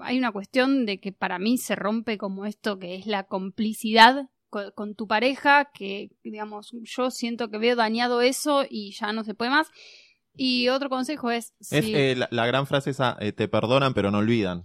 hay 0.00 0.18
una 0.18 0.32
cuestión 0.32 0.84
de 0.84 1.00
que 1.00 1.12
para 1.12 1.38
mí 1.38 1.56
se 1.56 1.74
rompe 1.74 2.18
como 2.18 2.44
esto 2.44 2.78
que 2.78 2.94
es 2.96 3.06
la 3.06 3.22
complicidad 3.22 4.28
con, 4.50 4.70
con 4.72 4.94
tu 4.94 5.06
pareja, 5.06 5.70
que 5.72 6.10
digamos, 6.22 6.72
yo 6.82 7.10
siento 7.10 7.48
que 7.48 7.56
veo 7.56 7.74
dañado 7.76 8.20
eso 8.20 8.64
y 8.68 8.92
ya 8.92 9.14
no 9.14 9.24
se 9.24 9.32
puede 9.34 9.50
más. 9.52 9.68
Y 10.38 10.68
otro 10.68 10.88
consejo 10.88 11.30
es, 11.30 11.52
Es 11.60 11.84
si- 11.84 11.94
eh, 11.94 12.14
la, 12.16 12.28
la 12.30 12.46
gran 12.46 12.66
frase 12.66 12.90
esa, 12.90 13.16
eh, 13.20 13.32
te 13.32 13.48
perdonan 13.48 13.92
pero 13.92 14.10
no 14.10 14.18
olvidan. 14.18 14.62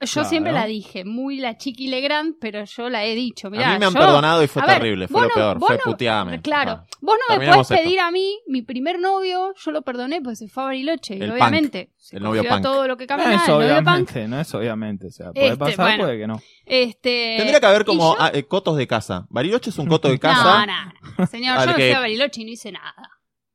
yo 0.00 0.06
claro. 0.12 0.28
siempre 0.28 0.52
la 0.52 0.64
dije, 0.66 1.04
muy 1.04 1.38
la 1.38 1.58
chiqui 1.58 1.88
Legrand, 1.88 2.36
pero 2.40 2.64
yo 2.64 2.88
la 2.88 3.04
he 3.04 3.16
dicho. 3.16 3.50
Mirá, 3.50 3.70
a 3.70 3.72
mí 3.72 3.78
me 3.80 3.86
han 3.86 3.94
yo- 3.94 3.98
perdonado 3.98 4.44
y 4.44 4.46
fue 4.46 4.62
ver, 4.62 4.76
terrible, 4.78 5.08
fue 5.08 5.22
lo 5.22 5.28
no- 5.28 5.34
peor, 5.34 5.58
fue 5.58 5.74
no- 5.76 5.82
puteame. 5.82 6.40
Claro, 6.40 6.70
Ah. 6.70 6.86
vos 7.00 7.16
no 7.28 7.36
me 7.36 7.44
puedes 7.46 7.62
esto. 7.62 7.74
pedir 7.74 7.98
a 7.98 8.12
mí, 8.12 8.38
mi 8.46 8.62
primer 8.62 9.00
novio, 9.00 9.52
yo 9.60 9.70
lo 9.72 9.82
perdoné 9.82 10.20
porque 10.22 10.36
se 10.36 10.48
fue 10.48 10.62
a 10.62 10.66
Bariloche. 10.66 11.16
Y 11.16 11.22
obviamente, 11.28 11.90
se 11.96 12.18
el 12.18 12.22
novio 12.22 12.44
punk. 12.48 12.62
todo 12.62 12.86
lo 12.86 12.96
que 12.96 13.04
No 13.04 13.08
caminaba, 13.08 13.34
es 13.34 13.42
el 13.48 13.54
novio 13.54 13.68
punk. 13.74 13.86
obviamente, 13.88 14.28
no 14.28 14.40
es 14.40 14.54
obviamente. 14.54 15.06
O 15.08 15.10
sea, 15.10 15.32
puede 15.32 15.46
Este, 15.46 15.58
pasar, 15.58 15.76
bueno. 15.86 16.04
puede 16.04 16.18
que 16.18 16.26
no. 16.28 16.40
Este, 16.64 17.34
Tendría 17.38 17.58
que 17.58 17.66
haber 17.66 17.84
como 17.84 18.14
yo- 18.14 18.22
ah, 18.22 18.30
eh, 18.32 18.44
cotos 18.44 18.76
de 18.76 18.86
casa. 18.86 19.26
Bariloche 19.30 19.70
es 19.70 19.78
un 19.78 19.88
coto 19.88 20.08
de 20.08 20.20
casa. 20.20 20.64
No, 20.64 20.66
no, 20.66 20.92
no. 21.18 21.26
Señor, 21.26 21.58
yo 21.60 21.66
no 21.66 21.74
que- 21.74 21.88
fui 21.88 21.92
a 21.96 21.98
Bariloche 22.00 22.42
y 22.42 22.44
no 22.44 22.50
hice 22.52 22.70
nada. 22.70 22.94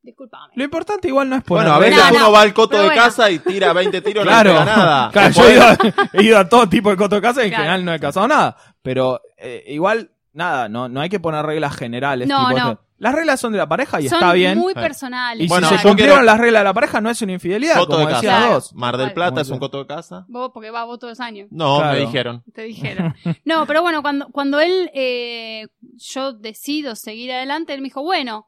Disculpame. 0.03 0.51
Lo 0.55 0.63
importante 0.65 1.07
igual 1.07 1.29
no 1.29 1.37
es 1.37 1.43
poner 1.43 1.63
Bueno, 1.63 1.75
a 1.75 1.79
veces 1.79 1.95
No, 1.97 2.03
reglas. 2.03 2.21
no, 2.21 2.27
uno 2.27 2.33
va 2.37 2.41
al 2.41 2.53
coto 2.53 2.69
pero 2.71 2.83
de 2.83 2.87
bueno. 2.89 3.01
casa 3.03 3.31
y 3.31 3.39
tira 3.39 3.71
20 3.73 4.01
tiros 4.01 4.25
y 4.25 4.27
Claro, 4.27 4.53
no 4.53 4.59
pega 4.59 4.75
nada. 4.75 5.09
claro, 5.13 5.29
yo 5.33 5.47
he 5.47 5.53
ido, 5.53 5.63
a, 5.63 5.77
he 6.13 6.23
ido 6.23 6.37
a 6.39 6.49
todo 6.49 6.67
tipo 6.69 6.89
de 6.89 6.97
coto 6.97 7.15
de 7.15 7.21
casa 7.21 7.41
y 7.41 7.45
en 7.45 7.49
Claro. 7.51 7.63
general 7.63 7.85
no 7.85 7.93
he 7.93 7.99
casado 7.99 8.27
nada. 8.27 8.57
Pero 8.81 9.21
eh, 9.37 9.63
igual, 9.67 10.11
nada, 10.33 10.67
no, 10.67 10.89
no 10.89 10.99
hay 11.01 11.09
que 11.09 11.19
poner 11.21 11.45
reglas 11.45 11.75
generales. 11.75 12.27
No, 12.27 12.47
tipo 12.49 12.59
no. 12.59 12.79
Las 12.97 13.15
reglas 13.15 13.39
son 13.39 13.51
de 13.51 13.57
la 13.57 13.67
pareja 13.67 13.99
y 13.99 14.07
Son 14.07 14.17
está 14.17 14.31
bien. 14.33 14.57
muy 14.57 14.73
personales. 14.73 15.43
Y 15.45 15.49
Bueno, 15.49 15.67
si 15.67 15.75
se 15.77 15.83
cumplieron 15.83 16.15
quiero- 16.17 16.25
las 16.25 16.37
reglas 16.39 16.61
de 16.61 16.63
la 16.65 16.73
pareja, 16.73 17.01
no 17.01 17.09
es 17.09 17.21
una 17.21 17.33
infidelidad, 17.33 17.75
Coto 17.75 17.93
como 17.95 18.07
de 18.07 18.13
decía 18.13 18.31
casa. 18.31 18.53
Dos. 18.53 18.73
Mar 18.75 18.95
del 18.97 19.11
Plata 19.13 19.41
es 19.41 19.49
un 19.49 19.59
coto 19.59 19.79
de 19.79 19.87
casa. 19.87 20.25
Vos, 20.29 20.51
porque 20.53 20.69
vas 20.69 20.85
vos 20.85 20.99
todos 20.99 21.11
los 21.11 21.19
años. 21.19 21.47
No, 21.51 21.79
Claro. 21.79 21.93
me 21.93 22.05
dijeron. 22.05 22.43
Te 22.53 22.61
dijeron. 22.63 23.13
No, 23.43 23.65
pero 23.67 23.81
bueno, 23.81 24.01
cuando, 24.01 24.27
cuando 24.31 24.59
él, 24.61 24.89
eh, 24.93 25.67
yo 25.97 26.31
decido 26.33 26.95
seguir 26.95 27.31
adelante, 27.33 27.73
él 27.73 27.81
me 27.81 27.85
dijo, 27.87 28.03
bueno, 28.03 28.47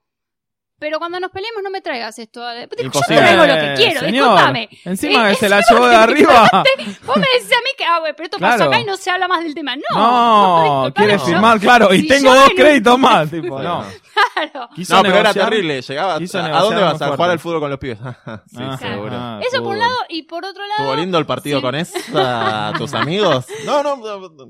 pero 0.80 1.00
cuando 1.00 1.20
nos 1.20 1.32
peleemos 1.32 1.64
no 1.64 1.70
me 1.70 1.82
traigas 1.82 2.18
esto. 2.20 2.42
Yo 2.42 2.92
traigo 3.08 3.46
lo 3.46 3.54
que 3.56 3.74
quiero, 3.78 4.02
Eh, 4.02 4.06
señor, 4.06 4.12
discúlpame. 4.30 4.70
Encima 4.84 5.32
Eh, 5.32 5.36
se 5.36 5.50
la 5.50 5.62
llevó 5.68 5.88
de 5.88 5.96
arriba. 5.96 6.50
Vos 7.06 7.18
me 7.18 7.28
decís 7.34 7.52
a 7.52 7.62
mí 7.62 7.70
que, 7.78 7.86
ah, 7.86 8.00
güey, 8.00 8.14
pero 8.14 8.26
esto 8.26 8.38
pasó 8.40 8.58
Claro. 8.58 8.72
acá 8.72 8.82
y 8.82 8.86
no 8.86 8.98
se 8.98 9.10
habla 9.10 9.28
más 9.28 9.44
del 9.44 9.54
tema. 9.56 9.76
No, 9.76 9.82
No, 9.94 10.64
disculpame, 10.84 10.94
quiere 10.94 11.18
yo- 11.20 11.26
firmar, 11.26 11.60
claro, 11.60 11.94
y 11.94 12.02
si 12.02 12.08
tengo 12.08 12.34
dos 12.36 12.50
en- 12.50 12.56
créditos 12.56 13.00
más. 13.00 13.30
Tipo, 13.32 13.62
no. 13.62 13.86
Claro. 14.34 14.70
Quiso 14.76 14.96
No, 14.96 15.02
pero 15.04 15.18
era 15.18 15.34
terrible. 15.34 15.82
Llegaba. 15.82 16.16
¿A 16.16 16.62
dónde 16.62 16.82
vas? 16.82 17.02
A 17.02 17.10
jugar 17.16 17.30
al 17.32 17.40
fútbol 17.40 17.60
con 17.62 17.70
los 17.70 17.80
pibes. 17.80 17.98
sí, 18.48 18.64
seguro. 18.80 19.40
Eso 19.42 19.64
por 19.64 19.74
un 19.74 19.80
lado, 19.80 19.98
y 20.10 20.24
por 20.24 20.46
otro 20.46 20.62
lado, 20.62 20.74
¿Estuvo 20.80 20.96
lindo 20.96 21.18
el 21.18 21.26
partido 21.26 21.60
Sí. 21.60 21.62
con 21.64 21.76
esa, 21.76 22.74
tus 22.78 22.94
amigos? 22.94 23.46
No, 23.66 23.82
no, 23.84 23.96
no, 23.98 24.20
no. 24.30 24.50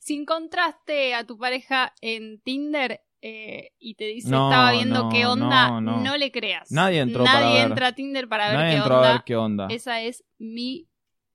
si 0.00 0.14
encontraste 0.16 1.14
a 1.14 1.24
tu 1.24 1.38
pareja 1.38 1.92
en 2.00 2.40
Tinder 2.42 3.00
eh, 3.22 3.70
y 3.78 3.94
te 3.94 4.04
dice 4.06 4.28
No, 4.28 4.50
estaba 4.50 4.72
viendo 4.72 5.04
no, 5.04 5.08
qué 5.08 5.24
onda, 5.24 5.80
no, 5.80 6.00
no. 6.00 6.16
le 6.16 6.30
creas. 6.32 6.70
Nadie 6.72 7.00
entró 7.00 7.24
para 7.24 7.40
Nadie 7.40 7.54
ver. 7.60 7.66
entra 7.68 7.86
a 7.86 7.92
Tinder 7.92 8.28
para 8.28 8.48
ver 8.48 8.56
Nadie 8.58 8.70
qué 8.72 8.76
entró 8.78 8.96
onda. 8.96 9.08
a 9.08 9.12
ver 9.12 9.22
qué 9.24 9.36
onda. 9.36 9.66
Esa 9.70 10.00
es 10.02 10.24
mi... 10.38 10.88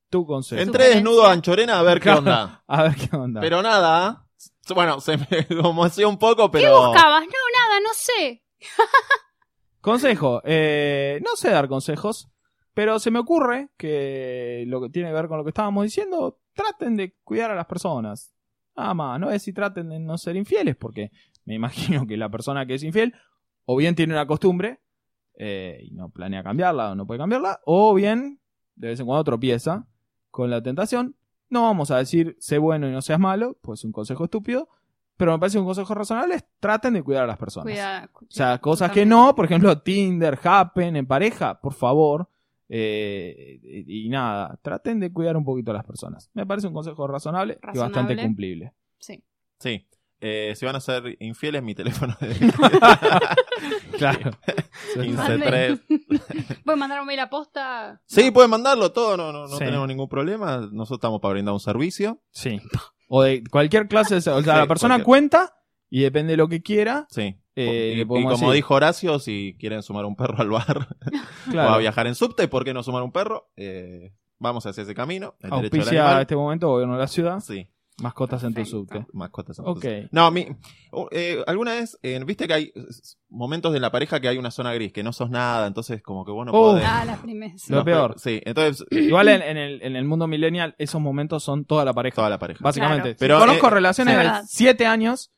Tu 0.09 0.25
consejo. 0.25 0.61
Entré 0.61 0.89
desnudo 0.89 1.25
a 1.25 1.31
Anchorena 1.31 1.79
a 1.79 1.83
ver 1.83 1.99
qué 1.99 2.09
onda. 2.11 2.63
A 2.67 2.83
ver 2.83 2.95
qué 2.95 3.15
onda. 3.15 3.41
Pero 3.41 3.61
nada. 3.61 4.25
Bueno, 4.73 4.99
se 5.01 5.17
me 5.17 5.47
conmoció 5.61 6.07
un 6.09 6.17
poco, 6.17 6.51
¿Qué 6.51 6.59
pero. 6.59 6.87
buscabas? 6.89 7.23
No, 7.23 7.27
nada, 7.67 7.79
no 7.81 7.89
sé. 7.93 8.43
Consejo. 9.81 10.41
Eh, 10.45 11.19
no 11.23 11.35
sé 11.35 11.49
dar 11.49 11.67
consejos, 11.67 12.29
pero 12.73 12.99
se 12.99 13.11
me 13.11 13.19
ocurre 13.19 13.69
que 13.77 14.63
lo 14.67 14.81
que 14.81 14.89
tiene 14.89 15.09
que 15.09 15.13
ver 15.15 15.27
con 15.27 15.37
lo 15.37 15.43
que 15.43 15.49
estábamos 15.51 15.83
diciendo, 15.83 16.39
traten 16.53 16.95
de 16.97 17.15
cuidar 17.23 17.51
a 17.51 17.55
las 17.55 17.65
personas. 17.67 18.33
Nada 18.75 18.93
más, 18.93 19.19
no 19.19 19.31
es 19.31 19.41
si 19.43 19.53
traten 19.53 19.89
de 19.89 19.99
no 19.99 20.17
ser 20.17 20.35
infieles, 20.35 20.75
porque 20.75 21.11
me 21.47 21.55
imagino 21.55 22.05
que 22.05 22.17
la 22.17 22.29
persona 22.29 22.65
que 22.67 22.75
es 22.75 22.83
infiel 22.83 23.13
o 23.65 23.75
bien 23.75 23.95
tiene 23.95 24.13
una 24.13 24.27
costumbre 24.27 24.79
eh, 25.33 25.79
y 25.83 25.91
no 25.91 26.09
planea 26.09 26.43
cambiarla 26.43 26.91
o 26.91 26.95
no 26.95 27.05
puede 27.07 27.19
cambiarla, 27.19 27.59
o 27.65 27.93
bien 27.93 28.39
de 28.75 28.89
vez 28.89 28.99
en 28.99 29.05
cuando 29.07 29.23
tropieza 29.23 29.87
con 30.29 30.49
la 30.51 30.61
tentación. 30.61 31.15
No 31.49 31.63
vamos 31.63 31.89
a 31.91 31.97
decir 31.97 32.35
sé 32.39 32.57
bueno 32.57 32.87
y 32.87 32.91
no 32.91 33.01
seas 33.01 33.19
malo, 33.19 33.57
pues 33.61 33.79
es 33.79 33.85
un 33.85 33.91
consejo 33.91 34.25
estúpido, 34.25 34.67
pero 35.15 35.31
me 35.31 35.39
parece 35.39 35.57
un 35.57 35.65
consejo 35.65 35.95
razonable 35.95 36.35
es 36.35 36.45
traten 36.59 36.93
de 36.93 37.01
cuidar 37.03 37.23
a 37.23 37.27
las 37.27 37.37
personas. 37.37 37.71
Cuida, 37.73 38.09
O 38.13 38.25
sea, 38.29 38.57
cosas 38.59 38.91
que 38.91 39.05
no, 39.05 39.33
por 39.33 39.45
ejemplo, 39.45 39.81
Tinder, 39.81 40.37
Happen, 40.43 40.95
en 40.95 41.07
pareja, 41.07 41.59
por 41.61 41.73
favor. 41.73 42.29
eh, 42.69 43.59
y, 43.63 44.05
y 44.05 44.09
nada, 44.09 44.59
traten 44.61 44.99
de 44.99 45.11
cuidar 45.13 45.37
un 45.37 45.45
poquito 45.45 45.71
a 45.71 45.75
las 45.75 45.85
personas. 45.85 46.29
Me 46.33 46.45
parece 46.45 46.67
un 46.67 46.73
consejo 46.73 47.07
razonable, 47.07 47.53
y 47.61 47.65
Razonable. 47.65 47.93
bastante 47.93 48.21
cumplible. 48.21 48.73
Sí. 48.99 49.23
Sí. 49.59 49.87
Eh, 50.19 50.53
si 50.55 50.65
van 50.65 50.75
a 50.75 50.79
ser 50.79 51.15
infieles, 51.19 51.61
mi 51.61 51.75
teléfono 51.75 52.17
es 52.21 52.39
Claro. 53.97 54.31
153. 54.93 55.79
¿Puedes 56.65 56.79
mandar 56.79 56.99
un 57.01 57.07
mail 57.07 57.19
a 57.19 57.29
posta? 57.29 58.01
Sí, 58.05 58.31
pueden 58.31 58.49
mandarlo 58.51 58.91
todo, 58.91 59.17
no, 59.17 59.31
no, 59.31 59.47
no 59.47 59.57
Sí. 59.57 59.65
tenemos 59.65 59.87
ningún 59.87 60.07
problema. 60.09 60.57
Nosotros 60.71 60.97
estamos 60.97 61.19
para 61.21 61.33
brindar 61.33 61.53
un 61.53 61.59
servicio. 61.59 62.21
Sí. 62.31 62.59
O 63.07 63.23
de 63.23 63.43
cualquier 63.49 63.87
clase 63.87 64.15
de... 64.15 64.17
O 64.19 64.21
sea, 64.21 64.39
Sí, 64.41 64.45
la 64.47 64.67
persona 64.67 64.95
cualquier. 64.95 65.05
cuenta 65.05 65.53
y 65.89 66.01
depende 66.01 66.31
de 66.33 66.37
lo 66.37 66.47
que 66.47 66.61
quiera. 66.61 67.07
Sí. 67.09 67.35
Eh, 67.55 67.95
y, 68.01 68.05
como 68.05 68.29
decir. 68.31 68.49
dijo 68.51 68.75
Horacio, 68.75 69.17
si 69.19 69.55
quieren 69.59 69.81
sumar 69.81 70.05
un 70.05 70.15
perro 70.15 70.37
al 70.39 70.49
bar 70.49 70.95
o 71.55 71.59
a 71.59 71.77
viajar 71.79 72.05
en 72.05 72.13
subte, 72.13 72.47
¿por 72.47 72.63
qué 72.63 72.73
no 72.73 72.83
sumar 72.83 73.01
un 73.01 73.11
perro? 73.11 73.49
Eh, 73.55 74.13
vamos 74.37 74.63
hacia 74.67 74.83
ese 74.83 74.93
camino. 74.93 75.35
El 75.39 75.51
Auspicia 75.53 76.17
a 76.17 76.21
este 76.21 76.35
momento 76.35 76.67
gobierno 76.69 76.93
de 76.95 76.99
la 76.99 77.07
ciudad. 77.07 77.39
Sí, 77.39 77.67
Mascotas 78.01 78.43
en 78.43 78.53
tu 78.53 78.63
subte. 78.63 79.07
mascotas. 79.11 79.57
Ok. 79.59 79.85
No, 80.11 80.29
mi, 80.29 80.45
uh, 80.91 81.07
eh, 81.11 81.43
alguna 81.47 81.73
vez, 81.73 81.97
eh, 82.03 82.21
viste 82.23 82.47
que 82.47 82.53
hay 82.53 82.63
eh, 82.75 82.85
momentos 83.29 83.73
de 83.73 83.79
la 83.79 83.91
pareja 83.91 84.19
que 84.19 84.27
hay 84.27 84.37
una 84.37 84.51
zona 84.51 84.71
gris, 84.73 84.93
que 84.93 85.01
no 85.01 85.11
sos 85.13 85.31
nada, 85.31 85.65
entonces 85.65 86.03
como 86.03 86.23
que 86.23 86.31
vos 86.31 86.45
no 86.45 86.51
Oh. 86.51 86.73
podés. 86.73 86.85
Ah, 86.87 87.05
la 87.05 87.17
primera. 87.17 87.55
Lo 87.69 87.77
No, 87.77 87.83
peor. 87.85 88.09
pero- 88.09 88.19
Sí, 88.19 88.39
entonces 88.45 88.85
Igual 88.91 89.29
en, 89.29 89.41
en 89.41 89.57
el, 89.57 89.81
en 89.81 89.95
el 89.95 90.05
mundo 90.05 90.27
millennial, 90.27 90.75
esos 90.77 91.01
momentos 91.01 91.43
son 91.43 91.65
toda 91.65 91.85
la 91.85 91.93
pareja. 91.93 92.15
toda 92.17 92.29
la 92.29 92.37
pareja. 92.37 92.59
Básicamente. 92.63 93.15
Claro. 93.15 93.17
Pero, 93.19 93.39
Conozco 93.39 93.67
eh, 93.67 93.71
relaciones 93.71 94.13
sí, 94.13 94.17
de 94.19 94.23
verdad. 94.25 94.43
7 94.47 94.85
años 94.85 95.31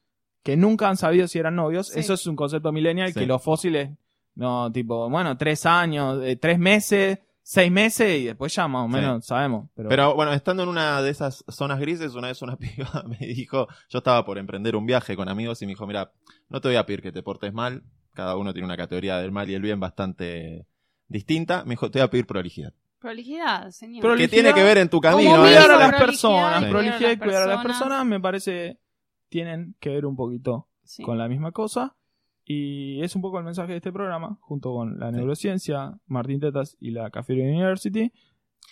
que 0.43 0.57
nunca 0.57 0.89
han 0.89 0.97
sabido 0.97 1.27
si 1.29 1.39
eran 1.39 1.55
novios. 1.55 1.87
Sí. 1.87 1.99
Eso 2.01 2.13
es 2.15 2.27
un 2.27 2.35
concepto 2.35 2.73
millennial 2.73 3.13
Sí. 3.13 3.19
que 3.21 3.25
los 3.25 3.41
fósiles, 3.41 3.91
no, 4.35 4.69
tipo, 4.71 5.09
bueno, 5.09 5.37
3 5.37 5.65
años, 5.65 6.21
3 6.41 6.59
meses, 6.59 7.19
6 7.51 7.71
meses 7.71 8.19
y 8.21 8.25
después 8.25 8.53
ya 8.53 8.67
más 8.67 8.83
o 8.85 8.87
Sí. 8.89 8.93
menos 8.93 9.25
sabemos. 9.25 9.69
Pero, 9.73 9.89
Pero 9.89 10.13
bueno, 10.13 10.33
estando 10.33 10.61
en 10.61 10.69
una 10.69 11.01
de 11.01 11.09
esas 11.09 11.43
zonas 11.47 11.79
grises, 11.79 12.13
una 12.13 12.27
vez 12.27 12.43
una 12.43 12.55
piba 12.59 13.03
me 13.07 13.17
dijo, 13.25 13.67
yo 13.89 13.97
estaba 13.97 14.23
por 14.23 14.37
emprender 14.37 14.75
un 14.75 14.85
viaje 14.85 15.15
con 15.15 15.27
amigos 15.29 15.59
y 15.63 15.65
me 15.65 15.71
dijo, 15.71 15.87
mira, 15.87 16.11
no 16.49 16.61
te 16.61 16.67
voy 16.67 16.77
a 16.77 16.85
pedir 16.85 17.01
que 17.01 17.11
te 17.11 17.23
portes 17.23 17.51
mal, 17.51 17.81
cada 18.13 18.35
uno 18.37 18.53
tiene 18.53 18.67
una 18.67 18.77
categoría 18.77 19.17
del 19.17 19.31
mal 19.31 19.49
y 19.49 19.55
el 19.55 19.63
bien 19.63 19.79
bastante 19.79 20.67
distinta, 21.07 21.63
me 21.63 21.71
dijo, 21.71 21.89
te 21.89 21.97
voy 21.97 22.05
a 22.05 22.09
pedir 22.11 22.27
prolijidad. 22.27 22.71
Prolijidad, 22.99 23.71
señor. 23.71 24.01
¿Qué 24.03 24.07
Prolijidad, 24.07 24.29
tiene 24.29 24.53
que 24.53 24.63
ver 24.63 24.77
en 24.77 24.89
tu 24.89 25.01
camino? 25.01 25.37
eh? 25.37 25.39
cuidar 25.49 25.71
a 25.71 25.77
las 25.77 25.89
prolijidad 25.89 26.05
personas, 26.05 26.61
y 26.61 26.65
prolijidad 26.69 27.11
y 27.11 27.17
cuidar 27.17 27.41
a 27.43 27.45
las 27.47 27.55
personas. 27.63 27.79
personas 27.79 28.05
me 28.05 28.19
parece 28.19 28.79
tienen 29.29 29.75
que 29.79 29.89
ver 29.89 30.05
un 30.05 30.15
poquito 30.15 30.67
Sí. 30.83 31.01
con 31.01 31.17
la 31.17 31.27
misma 31.27 31.51
cosa. 31.51 31.95
Y 32.51 33.03
es 33.03 33.15
un 33.15 33.21
poco 33.21 33.37
el 33.37 33.45
mensaje 33.45 33.73
de 33.73 33.77
este 33.77 33.91
programa, 33.91 34.39
junto 34.41 34.73
con 34.73 34.97
la 34.99 35.11
Sí. 35.11 35.17
neurociencia, 35.17 35.99
Martín 36.07 36.39
Tetas 36.39 36.75
y 36.79 36.89
la 36.89 37.11
Café 37.11 37.33
University. 37.33 38.11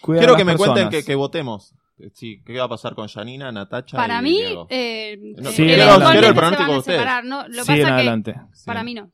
Quiero 0.01 0.36
que 0.36 0.43
me 0.45 0.55
cuenten 0.57 0.89
que, 0.89 1.03
que 1.03 1.13
votemos. 1.13 1.75
Eh, 1.99 2.09
Sí, 2.11 2.41
¿qué 2.43 2.57
va 2.57 2.63
a 2.65 2.69
pasar 2.69 2.95
con 2.95 3.07
Janina, 3.07 3.51
Natacha 3.51 3.95
Para 3.97 4.19
y 4.19 4.23
mí, 4.23 4.32
Diego? 4.38 4.65
eh, 4.71 5.17
No, 5.38 5.49
eh, 5.51 5.53
quiero- 5.55 6.28
el 6.28 6.34
pronóstico 6.36 6.71
de 6.71 6.78
ustedes. 6.80 6.99
separar, 7.01 7.23
¿no? 7.23 7.47
Lo 7.49 7.63
Siguen 7.63 7.65
pasa 7.65 7.75
que 7.75 7.84
adelante. 7.93 8.36
Sí. 8.53 8.65
para 8.65 8.84
mí 8.84 8.93
no. 8.95 9.11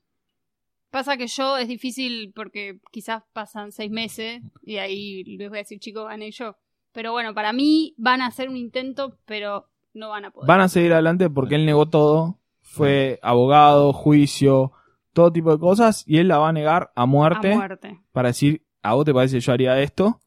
Pasa 0.91 1.17
que 1.17 1.27
yo 1.27 1.57
es 1.57 1.67
difícil 1.67 2.31
porque 2.33 2.79
quizás 2.91 3.23
pasan 3.33 3.71
seis 3.73 3.91
meses 3.91 4.41
y 4.61 4.77
ahí 4.77 5.23
les 5.25 5.49
voy 5.49 5.57
a 5.57 5.61
decir, 5.61 5.79
chicos, 5.79 6.07
gané 6.07 6.31
yo. 6.31 6.55
Pero 6.93 7.11
bueno, 7.11 7.33
para 7.33 7.51
mí 7.51 7.95
van 7.97 8.21
a 8.21 8.27
hacer 8.27 8.47
un 8.47 8.55
intento, 8.55 9.17
pero 9.25 9.67
no 9.93 10.09
van 10.09 10.23
a 10.25 10.31
poder. 10.31 10.47
Van 10.47 10.61
a 10.61 10.69
seguir 10.69 10.93
adelante 10.93 11.29
porque 11.29 11.55
él 11.55 11.65
negó 11.65 11.87
todo. 11.89 12.39
Fue 12.63 13.19
abogado, 13.21 13.93
juicio, 13.93 14.71
todo 15.13 15.31
tipo 15.31 15.51
de 15.51 15.59
cosas. 15.59 16.03
Y 16.07 16.17
él 16.17 16.27
la 16.27 16.39
va 16.39 16.49
a 16.49 16.53
negar 16.53 16.91
a 16.95 17.05
muerte, 17.05 17.53
A 17.53 17.55
muerte. 17.55 17.99
para 18.11 18.29
decir, 18.29 18.65
a 18.81 18.95
vos 18.95 19.05
te 19.05 19.13
parece 19.13 19.35
que 19.37 19.41
yo 19.41 19.53
haría 19.53 19.79
esto. 19.79 20.19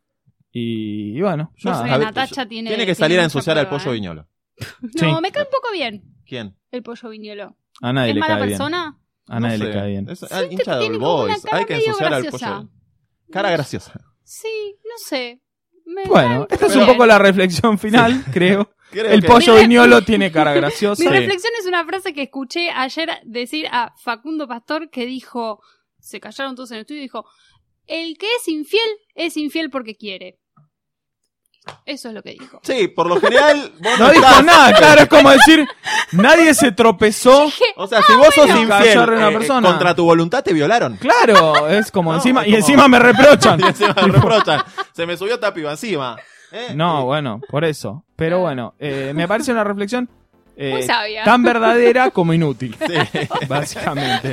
Y, 0.53 1.19
y 1.19 1.21
bueno, 1.21 1.53
Yo 1.57 1.71
nada. 1.71 1.83
soy 1.83 1.91
A 1.91 1.99
ver, 1.99 2.07
Natacha 2.07 2.47
tiene. 2.47 2.71
Tiene 2.71 2.87
que 2.87 2.95
salir 2.95 3.19
a 3.19 3.23
mucha 3.23 3.25
ensuciar 3.25 3.59
al 3.59 3.69
pollo 3.69 3.91
¿eh? 3.91 3.95
viñolo. 3.95 4.29
No, 4.81 4.89
Sí. 4.95 5.07
me 5.23 5.31
cae 5.33 5.43
un 5.43 5.51
poco 5.51 5.71
bien 5.73 6.03
¿Quién? 6.25 6.57
el 6.71 6.83
pollo 6.83 7.09
viñolo. 7.11 7.57
A 7.83 7.93
nadie 7.93 8.11
¿Es 8.11 8.15
le 8.15 8.21
mala 8.21 8.35
cae 8.39 8.47
bien. 8.47 8.59
persona? 8.59 8.99
A 9.29 9.41
nadie 9.41 9.59
No 9.59 9.65
le 9.65 9.73
sé. 9.73 9.79
cae 9.79 9.89
bien. 9.91 10.09
Es 10.09 10.19
Siento 10.21 10.45
hincha 10.53 10.75
de 10.77 10.81
tiene 10.81 10.95
All 10.97 11.01
como 11.03 11.15
una 11.25 11.33
Boys. 11.35 11.43
cara 11.45 11.57
Hay 11.59 11.65
que 11.67 11.75
ensuciar 11.75 12.15
al 12.15 12.23
graciosa. 12.23 12.57
pollo. 12.57 12.69
Cara 13.33 13.51
graciosa. 13.51 14.01
Sí, 14.25 14.77
no 14.85 14.95
sé. 14.97 15.43
Me 15.85 16.05
Bueno, 16.07 16.47
esta 16.49 16.67
es 16.67 16.75
bien. 16.75 16.87
un 16.89 16.93
poco 16.95 17.07
la 17.07 17.19
reflexión 17.19 17.79
final, 17.79 18.25
creo. 18.33 18.71
Creo 18.91 19.07
El 19.07 19.21
que- 19.21 19.27
pollo 19.29 19.53
Mira- 19.55 19.67
viñolo 19.67 20.03
tiene 20.03 20.31
cara 20.33 20.53
graciosa. 20.55 21.03
Mi 21.03 21.09
reflexión 21.09 21.53
es 21.61 21.67
una 21.67 21.85
frase 21.85 22.13
que 22.15 22.23
escuché 22.23 22.71
ayer 22.71 23.11
decir 23.25 23.67
a 23.71 23.93
Facundo 24.03 24.47
Pastor 24.49 24.91
que 24.91 25.07
dijo, 25.07 25.61
se 26.01 26.21
callaron 26.21 26.55
todos 26.55 26.71
en 26.71 26.77
el 26.77 26.81
estudio 26.83 27.01
y 27.01 27.05
dijo, 27.05 27.25
el 27.87 28.17
que 28.19 28.27
es 28.37 28.49
infiel 28.49 28.89
es 29.15 29.37
infiel 29.37 29.71
porque 29.71 29.95
quiere. 29.97 30.39
Eso 31.85 32.09
es 32.09 32.15
lo 32.15 32.23
que 32.23 32.31
dijo. 32.31 32.61
Sí, 32.63 32.87
por 32.87 33.09
lo 33.09 33.21
general. 33.21 33.73
vos 33.81 33.99
No 33.99 34.11
dijo 34.13 34.25
estás- 34.25 34.45
nada, 34.45 34.73
claro, 34.73 35.03
es 35.03 35.09
como 35.09 35.31
decir, 35.31 35.67
nadie 36.13 36.55
se 36.55 36.71
tropezó. 36.71 37.51
O 37.77 37.89
sea, 37.89 38.03
si 38.03 38.13
vos 38.15 38.29
sos 38.35 38.47
bueno. 38.47 38.61
infiel 38.63 38.99
a 38.99 39.03
una 39.05 39.31
eh, 39.31 39.33
persona. 39.33 39.69
contra 39.69 39.95
tu 39.95 40.05
voluntad, 40.05 40.45
te 40.45 40.53
violaron. 40.53 40.97
Claro, 40.97 41.67
es 41.69 41.91
como 41.91 42.13
No, 42.13 42.19
encima, 42.19 42.43
es 42.43 42.49
y 42.49 42.55
encima 42.55 42.87
me 42.87 42.99
reprochan. 43.01 43.61
Y 43.61 43.65
encima 43.65 43.95
me 43.95 44.13
reprochan. 44.13 44.63
Se 44.93 45.07
me 45.07 45.17
subió 45.17 45.35
esta 45.35 45.53
piba 45.53 45.73
encima. 45.73 46.17
¿eh? 46.53 46.69
No, 46.77 47.05
bueno, 47.05 47.41
por 47.51 47.65
eso. 47.65 48.05
Pero 48.17 48.41
bueno, 48.41 48.75
eh, 48.79 49.13
me 49.15 49.29
parece 49.29 49.53
una 49.53 49.63
reflexión 49.65 50.09
eh, 50.57 50.73
Muy 50.73 50.83
sabia. 50.85 51.23
tan 51.25 51.43
verdadera 51.43 52.11
como 52.11 52.33
inútil, 52.33 52.75
Sí. 52.87 52.95
básicamente. 53.49 54.33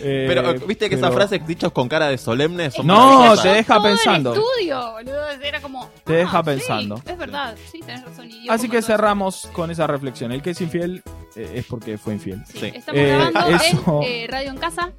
Eh, 0.00 0.24
Pero 0.28 0.54
viste 0.66 0.90
que 0.90 0.96
pero- 0.96 1.06
esas 1.06 1.14
frases 1.14 1.46
dichas 1.46 1.70
con 1.70 1.88
cara 1.88 2.08
de 2.08 2.18
solemne 2.18 2.70
son 2.72 2.88
No, 2.88 3.34
te 3.40 3.48
deja 3.50 3.76
Todo 3.76 3.86
el 3.88 3.94
pensando. 3.94 4.34
estudio, 4.34 4.92
boludo. 4.92 5.30
Era 5.40 5.60
como. 5.60 5.88
Te 6.04 6.14
ah, 6.14 6.16
deja 6.16 6.38
sí, 6.38 6.44
pensando. 6.44 7.00
es 7.06 7.16
verdad, 7.16 7.54
sí, 7.70 7.80
tenés 7.80 8.04
razón. 8.04 8.28
Así 8.48 8.68
que 8.68 8.82
cerramos 8.82 9.48
con 9.52 9.70
esa 9.70 9.86
reflexión. 9.86 10.32
El 10.32 10.42
que 10.42 10.50
es 10.50 10.60
infiel 10.60 11.02
eh, 11.06 11.10
es 11.36 11.66
porque 11.66 11.98
fue 11.98 12.14
infiel. 12.14 12.42
Sí, 12.46 12.58
Sí. 12.58 12.66
Estamos 12.74 13.00
Eh, 13.00 13.08
grabando 13.08 13.40
eso- 13.56 14.00
en 14.02 14.08
eh, 14.08 14.26
Radio 14.28 14.50
en 14.50 14.56
Casa. 14.58 14.92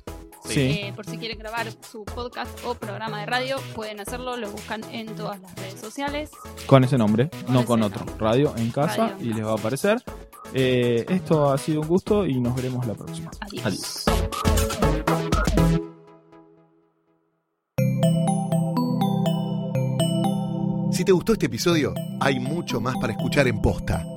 Sí. 0.47 0.59
Eh, 0.61 0.93
por 0.95 1.07
si 1.09 1.17
quieren 1.17 1.39
grabar 1.39 1.65
su 1.91 2.05
podcast 2.05 2.51
o 2.65 2.75
programa 2.75 3.19
de 3.21 3.25
radio, 3.25 3.57
pueden 3.73 3.99
hacerlo. 3.99 4.37
Lo 4.37 4.51
buscan 4.51 4.81
en 4.91 5.07
todas 5.15 5.41
las 5.41 5.55
redes 5.55 5.79
sociales. 5.79 6.29
Con 6.67 6.83
ese 6.83 6.97
nombre, 6.99 7.29
Con 7.29 7.53
no 7.53 7.59
ese 7.61 7.67
con 7.67 7.79
nombre. 7.79 7.99
otro. 8.01 8.15
Radio 8.19 8.53
en 8.55 8.69
casa 8.69 9.07
Radio 9.07 9.17
en 9.21 9.25
y 9.27 9.33
les 9.33 9.43
va 9.45 9.51
a 9.51 9.55
aparecer. 9.55 10.03
Eh, 10.53 11.03
esto 11.09 11.51
ha 11.51 11.57
sido 11.57 11.81
un 11.81 11.87
gusto 11.87 12.25
y 12.27 12.39
nos 12.39 12.55
veremos 12.55 12.85
la 12.85 12.93
próxima. 12.93 13.31
Adiós. 13.41 13.65
Adiós. 13.65 14.05
Si 20.91 21.03
te 21.03 21.11
gustó 21.11 21.33
este 21.33 21.47
episodio, 21.47 21.93
hay 22.21 22.39
mucho 22.39 22.79
más 22.79 22.95
para 23.01 23.11
escuchar 23.13 23.47
en 23.47 23.61
Posta. 23.61 24.05